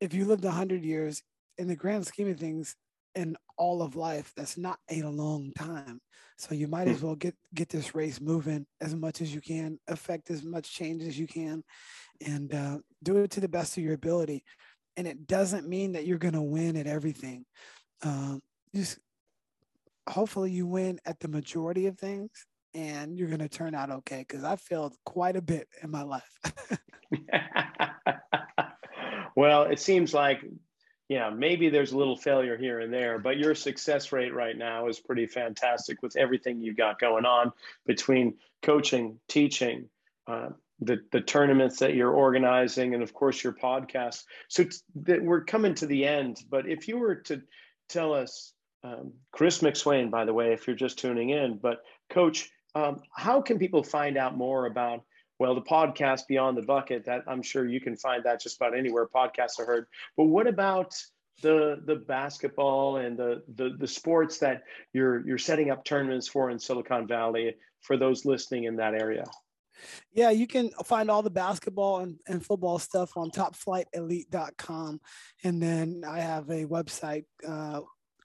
if 0.00 0.14
you 0.14 0.24
lived 0.24 0.44
a 0.44 0.50
hundred 0.50 0.84
years 0.84 1.22
in 1.58 1.68
the 1.68 1.76
grand 1.76 2.06
scheme 2.06 2.30
of 2.30 2.38
things, 2.38 2.76
in 3.14 3.36
all 3.56 3.82
of 3.82 3.96
life 3.96 4.32
that's 4.36 4.56
not 4.56 4.78
a 4.90 5.02
long 5.02 5.52
time. 5.56 6.00
So 6.38 6.54
you 6.54 6.68
might 6.68 6.88
as 6.88 7.00
hmm. 7.00 7.06
well 7.06 7.16
get 7.16 7.34
get 7.54 7.68
this 7.68 7.94
race 7.94 8.20
moving 8.20 8.66
as 8.80 8.94
much 8.94 9.20
as 9.20 9.34
you 9.34 9.40
can 9.40 9.78
affect 9.88 10.30
as 10.30 10.42
much 10.42 10.72
change 10.72 11.02
as 11.02 11.18
you 11.18 11.26
can 11.26 11.62
and 12.24 12.54
uh, 12.54 12.78
do 13.02 13.18
it 13.18 13.30
to 13.32 13.40
the 13.40 13.48
best 13.48 13.76
of 13.76 13.82
your 13.82 13.94
ability. 13.94 14.44
And 14.96 15.06
it 15.06 15.26
doesn't 15.26 15.68
mean 15.68 15.92
that 15.92 16.06
you're 16.06 16.18
going 16.18 16.34
to 16.34 16.42
win 16.42 16.76
at 16.76 16.86
everything. 16.86 17.44
Um, 18.02 18.40
just 18.74 18.98
hopefully 20.08 20.50
you 20.50 20.66
win 20.66 20.98
at 21.04 21.20
the 21.20 21.28
majority 21.28 21.86
of 21.86 21.98
things 21.98 22.30
and 22.74 23.18
you're 23.18 23.28
going 23.28 23.40
to 23.40 23.48
turn 23.48 23.74
out 23.74 23.90
okay 23.90 24.24
because 24.26 24.44
i 24.44 24.56
failed 24.56 24.94
quite 25.04 25.36
a 25.36 25.42
bit 25.42 25.68
in 25.82 25.90
my 25.90 26.02
life 26.02 26.30
well 29.36 29.64
it 29.64 29.80
seems 29.80 30.14
like 30.14 30.42
yeah, 31.10 31.28
maybe 31.28 31.70
there's 31.70 31.90
a 31.90 31.98
little 31.98 32.16
failure 32.16 32.56
here 32.56 32.78
and 32.78 32.92
there, 32.92 33.18
but 33.18 33.36
your 33.36 33.56
success 33.56 34.12
rate 34.12 34.32
right 34.32 34.56
now 34.56 34.86
is 34.86 35.00
pretty 35.00 35.26
fantastic 35.26 36.02
with 36.02 36.16
everything 36.16 36.60
you've 36.60 36.76
got 36.76 37.00
going 37.00 37.26
on 37.26 37.52
between 37.84 38.34
coaching, 38.62 39.18
teaching, 39.26 39.88
uh, 40.28 40.50
the 40.78 41.00
the 41.10 41.20
tournaments 41.20 41.80
that 41.80 41.96
you're 41.96 42.12
organizing, 42.12 42.94
and 42.94 43.02
of 43.02 43.12
course 43.12 43.42
your 43.42 43.52
podcast. 43.52 44.22
So 44.46 44.62
t- 44.62 44.76
that 45.02 45.20
we're 45.20 45.42
coming 45.42 45.74
to 45.74 45.86
the 45.86 46.06
end. 46.06 46.44
But 46.48 46.68
if 46.68 46.86
you 46.86 46.96
were 46.96 47.16
to 47.16 47.42
tell 47.88 48.14
us, 48.14 48.52
um, 48.84 49.12
Chris 49.32 49.62
McSwain, 49.62 50.12
by 50.12 50.24
the 50.24 50.32
way, 50.32 50.52
if 50.52 50.68
you're 50.68 50.76
just 50.76 51.00
tuning 51.00 51.30
in, 51.30 51.58
but 51.60 51.78
Coach, 52.08 52.48
um, 52.74 53.00
how 53.12 53.40
can 53.40 53.58
people 53.58 53.82
find 53.82 54.16
out 54.16 54.36
more 54.36 54.66
about 54.66 55.02
well, 55.40 55.54
the 55.54 55.62
podcast 55.62 56.26
Beyond 56.28 56.58
the 56.58 56.62
Bucket, 56.62 57.06
that 57.06 57.24
I'm 57.26 57.40
sure 57.40 57.66
you 57.66 57.80
can 57.80 57.96
find 57.96 58.22
that 58.24 58.42
just 58.42 58.56
about 58.56 58.76
anywhere 58.76 59.08
podcasts 59.08 59.58
are 59.58 59.64
heard. 59.64 59.86
But 60.14 60.24
what 60.24 60.46
about 60.46 60.94
the 61.40 61.80
the 61.86 61.96
basketball 61.96 62.98
and 62.98 63.16
the 63.16 63.42
the, 63.54 63.70
the 63.78 63.88
sports 63.88 64.36
that 64.38 64.64
you're 64.92 65.26
you're 65.26 65.38
setting 65.38 65.70
up 65.70 65.82
tournaments 65.82 66.28
for 66.28 66.50
in 66.50 66.58
Silicon 66.58 67.06
Valley 67.06 67.56
for 67.80 67.96
those 67.96 68.26
listening 68.26 68.64
in 68.64 68.76
that 68.76 68.92
area? 68.92 69.24
Yeah, 70.12 70.28
you 70.28 70.46
can 70.46 70.68
find 70.84 71.10
all 71.10 71.22
the 71.22 71.30
basketball 71.30 72.00
and, 72.00 72.20
and 72.28 72.44
football 72.44 72.78
stuff 72.78 73.16
on 73.16 73.30
topflightelite.com. 73.30 75.00
And 75.42 75.62
then 75.62 76.02
I 76.06 76.20
have 76.20 76.50
a 76.50 76.66
website, 76.66 77.24
uh, 77.48 77.80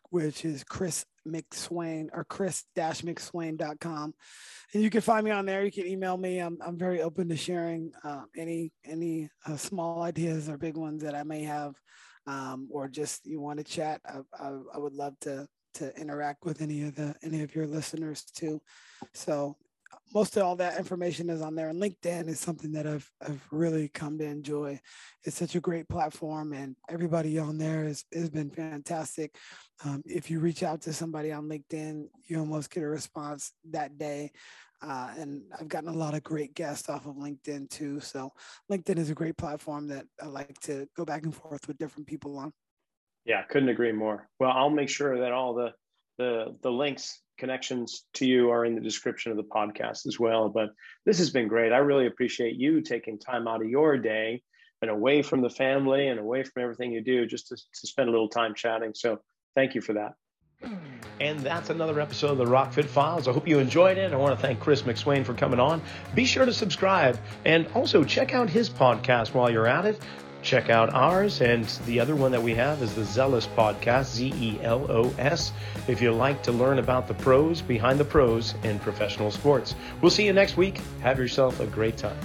which 0.09 0.43
is 0.43 0.65
Chris 0.65 1.05
McSwain 1.27 2.07
or 2.13 2.23
chris-mcswain.com. 2.25 4.13
And 4.73 4.83
you 4.83 4.89
can 4.89 5.01
find 5.01 5.25
me 5.25 5.31
on 5.31 5.45
there. 5.45 5.63
You 5.63 5.71
can 5.71 5.87
email 5.87 6.17
me. 6.17 6.39
I'm, 6.39 6.57
I'm 6.65 6.77
very 6.77 7.01
open 7.01 7.29
to 7.29 7.37
sharing 7.37 7.91
uh, 8.03 8.23
any 8.35 8.71
any 8.83 9.29
uh, 9.45 9.57
small 9.57 10.01
ideas 10.03 10.49
or 10.49 10.57
big 10.57 10.77
ones 10.77 11.03
that 11.03 11.15
I 11.15 11.23
may 11.23 11.43
have, 11.43 11.75
um, 12.27 12.67
or 12.71 12.87
just 12.87 13.25
you 13.25 13.39
want 13.39 13.59
to 13.59 13.63
chat. 13.63 14.01
I, 14.05 14.19
I, 14.39 14.51
I 14.75 14.77
would 14.77 14.93
love 14.93 15.19
to 15.21 15.47
to 15.75 15.95
interact 15.99 16.45
with 16.45 16.61
any 16.61 16.83
of 16.83 16.95
the 16.95 17.15
any 17.21 17.41
of 17.43 17.53
your 17.53 17.67
listeners 17.67 18.23
too. 18.23 18.61
So 19.13 19.57
most 20.13 20.37
of 20.37 20.43
all 20.43 20.55
that 20.55 20.77
information 20.77 21.29
is 21.29 21.41
on 21.41 21.55
there. 21.55 21.69
And 21.69 21.81
LinkedIn 21.81 22.27
is 22.27 22.39
something 22.39 22.71
that 22.73 22.87
I've 22.87 23.09
I've 23.21 23.45
really 23.51 23.89
come 23.89 24.17
to 24.17 24.25
enjoy. 24.25 24.79
It's 25.23 25.37
such 25.37 25.55
a 25.55 25.59
great 25.59 25.87
platform, 25.89 26.53
and 26.53 26.75
everybody 26.89 27.37
on 27.39 27.57
there 27.57 27.83
has 27.83 28.05
has 28.13 28.29
been 28.29 28.49
fantastic. 28.49 29.35
Um, 29.83 30.01
if 30.05 30.29
you 30.29 30.39
reach 30.39 30.63
out 30.63 30.81
to 30.83 30.93
somebody 30.93 31.31
on 31.31 31.49
LinkedIn, 31.49 32.07
you 32.25 32.39
almost 32.39 32.71
get 32.71 32.83
a 32.83 32.87
response 32.87 33.51
that 33.71 33.97
day. 33.97 34.31
Uh, 34.81 35.09
and 35.17 35.41
I've 35.59 35.69
gotten 35.69 35.89
a 35.89 35.93
lot 35.93 36.13
of 36.13 36.23
great 36.23 36.53
guests 36.53 36.89
off 36.89 37.07
of 37.07 37.15
LinkedIn 37.15 37.69
too. 37.69 37.99
So 37.99 38.31
LinkedIn 38.71 38.97
is 38.97 39.09
a 39.09 39.15
great 39.15 39.37
platform 39.37 39.87
that 39.87 40.05
I 40.21 40.27
like 40.27 40.59
to 40.61 40.87
go 40.95 41.05
back 41.05 41.23
and 41.23 41.33
forth 41.33 41.67
with 41.67 41.77
different 41.77 42.07
people 42.07 42.37
on. 42.37 42.51
Yeah, 43.25 43.41
couldn't 43.43 43.69
agree 43.69 43.91
more. 43.91 44.29
Well, 44.39 44.51
I'll 44.51 44.69
make 44.69 44.89
sure 44.89 45.19
that 45.19 45.31
all 45.31 45.53
the 45.53 45.73
the 46.17 46.55
the 46.61 46.71
links 46.71 47.21
connections 47.37 48.05
to 48.13 48.25
you 48.25 48.51
are 48.51 48.65
in 48.65 48.75
the 48.75 48.81
description 48.81 49.31
of 49.31 49.37
the 49.37 49.43
podcast 49.43 50.07
as 50.07 50.19
well. 50.19 50.49
But 50.49 50.69
this 51.05 51.17
has 51.17 51.31
been 51.31 51.47
great. 51.47 51.71
I 51.71 51.77
really 51.77 52.07
appreciate 52.07 52.55
you 52.55 52.81
taking 52.81 53.19
time 53.19 53.47
out 53.47 53.61
of 53.61 53.69
your 53.69 53.97
day 53.97 54.41
and 54.81 54.91
away 54.91 55.21
from 55.21 55.41
the 55.41 55.49
family 55.49 56.07
and 56.07 56.19
away 56.19 56.43
from 56.43 56.63
everything 56.63 56.91
you 56.91 57.01
do 57.01 57.25
just 57.25 57.47
to, 57.47 57.55
to 57.55 57.87
spend 57.87 58.09
a 58.09 58.11
little 58.11 58.29
time 58.29 58.53
chatting. 58.55 58.93
So 58.95 59.19
thank 59.55 59.75
you 59.75 59.81
for 59.81 59.93
that. 59.93 60.13
And 61.19 61.39
that's 61.41 61.69
another 61.69 61.99
episode 61.99 62.31
of 62.31 62.37
the 62.37 62.45
Rockfit 62.45 62.85
Files. 62.85 63.27
I 63.27 63.33
hope 63.33 63.47
you 63.47 63.59
enjoyed 63.59 63.97
it. 63.97 64.13
I 64.13 64.15
want 64.15 64.37
to 64.37 64.41
thank 64.41 64.59
Chris 64.59 64.81
McSwain 64.83 65.25
for 65.25 65.33
coming 65.33 65.59
on. 65.59 65.81
Be 66.13 66.25
sure 66.25 66.45
to 66.45 66.53
subscribe 66.53 67.19
and 67.45 67.67
also 67.73 68.03
check 68.03 68.33
out 68.33 68.49
his 68.49 68.69
podcast 68.69 69.33
while 69.33 69.49
you're 69.51 69.67
at 69.67 69.85
it 69.85 69.99
check 70.45 70.69
out 70.69 70.93
ours. 70.93 71.41
And 71.41 71.65
the 71.85 71.99
other 71.99 72.15
one 72.15 72.31
that 72.31 72.41
we 72.41 72.53
have 72.55 72.81
is 72.81 72.95
the 72.95 73.01
Zelos 73.01 73.47
Podcast, 73.55 74.05
Z 74.13 74.33
E 74.37 74.59
L 74.61 74.89
O 74.89 75.13
S, 75.17 75.51
if 75.87 76.01
you 76.01 76.13
like 76.13 76.41
to 76.43 76.51
learn 76.51 76.79
about 76.79 77.07
the 77.07 77.15
pros 77.15 77.61
behind 77.61 77.99
the 77.99 78.05
pros 78.05 78.53
in 78.63 78.79
professional 78.79 79.31
sports. 79.31 79.75
We'll 80.01 80.11
see 80.11 80.25
you 80.25 80.33
next 80.33 80.55
week. 80.55 80.79
Have 81.01 81.19
yourself 81.19 81.59
a 81.59 81.67
great 81.67 81.97
time. 81.97 82.17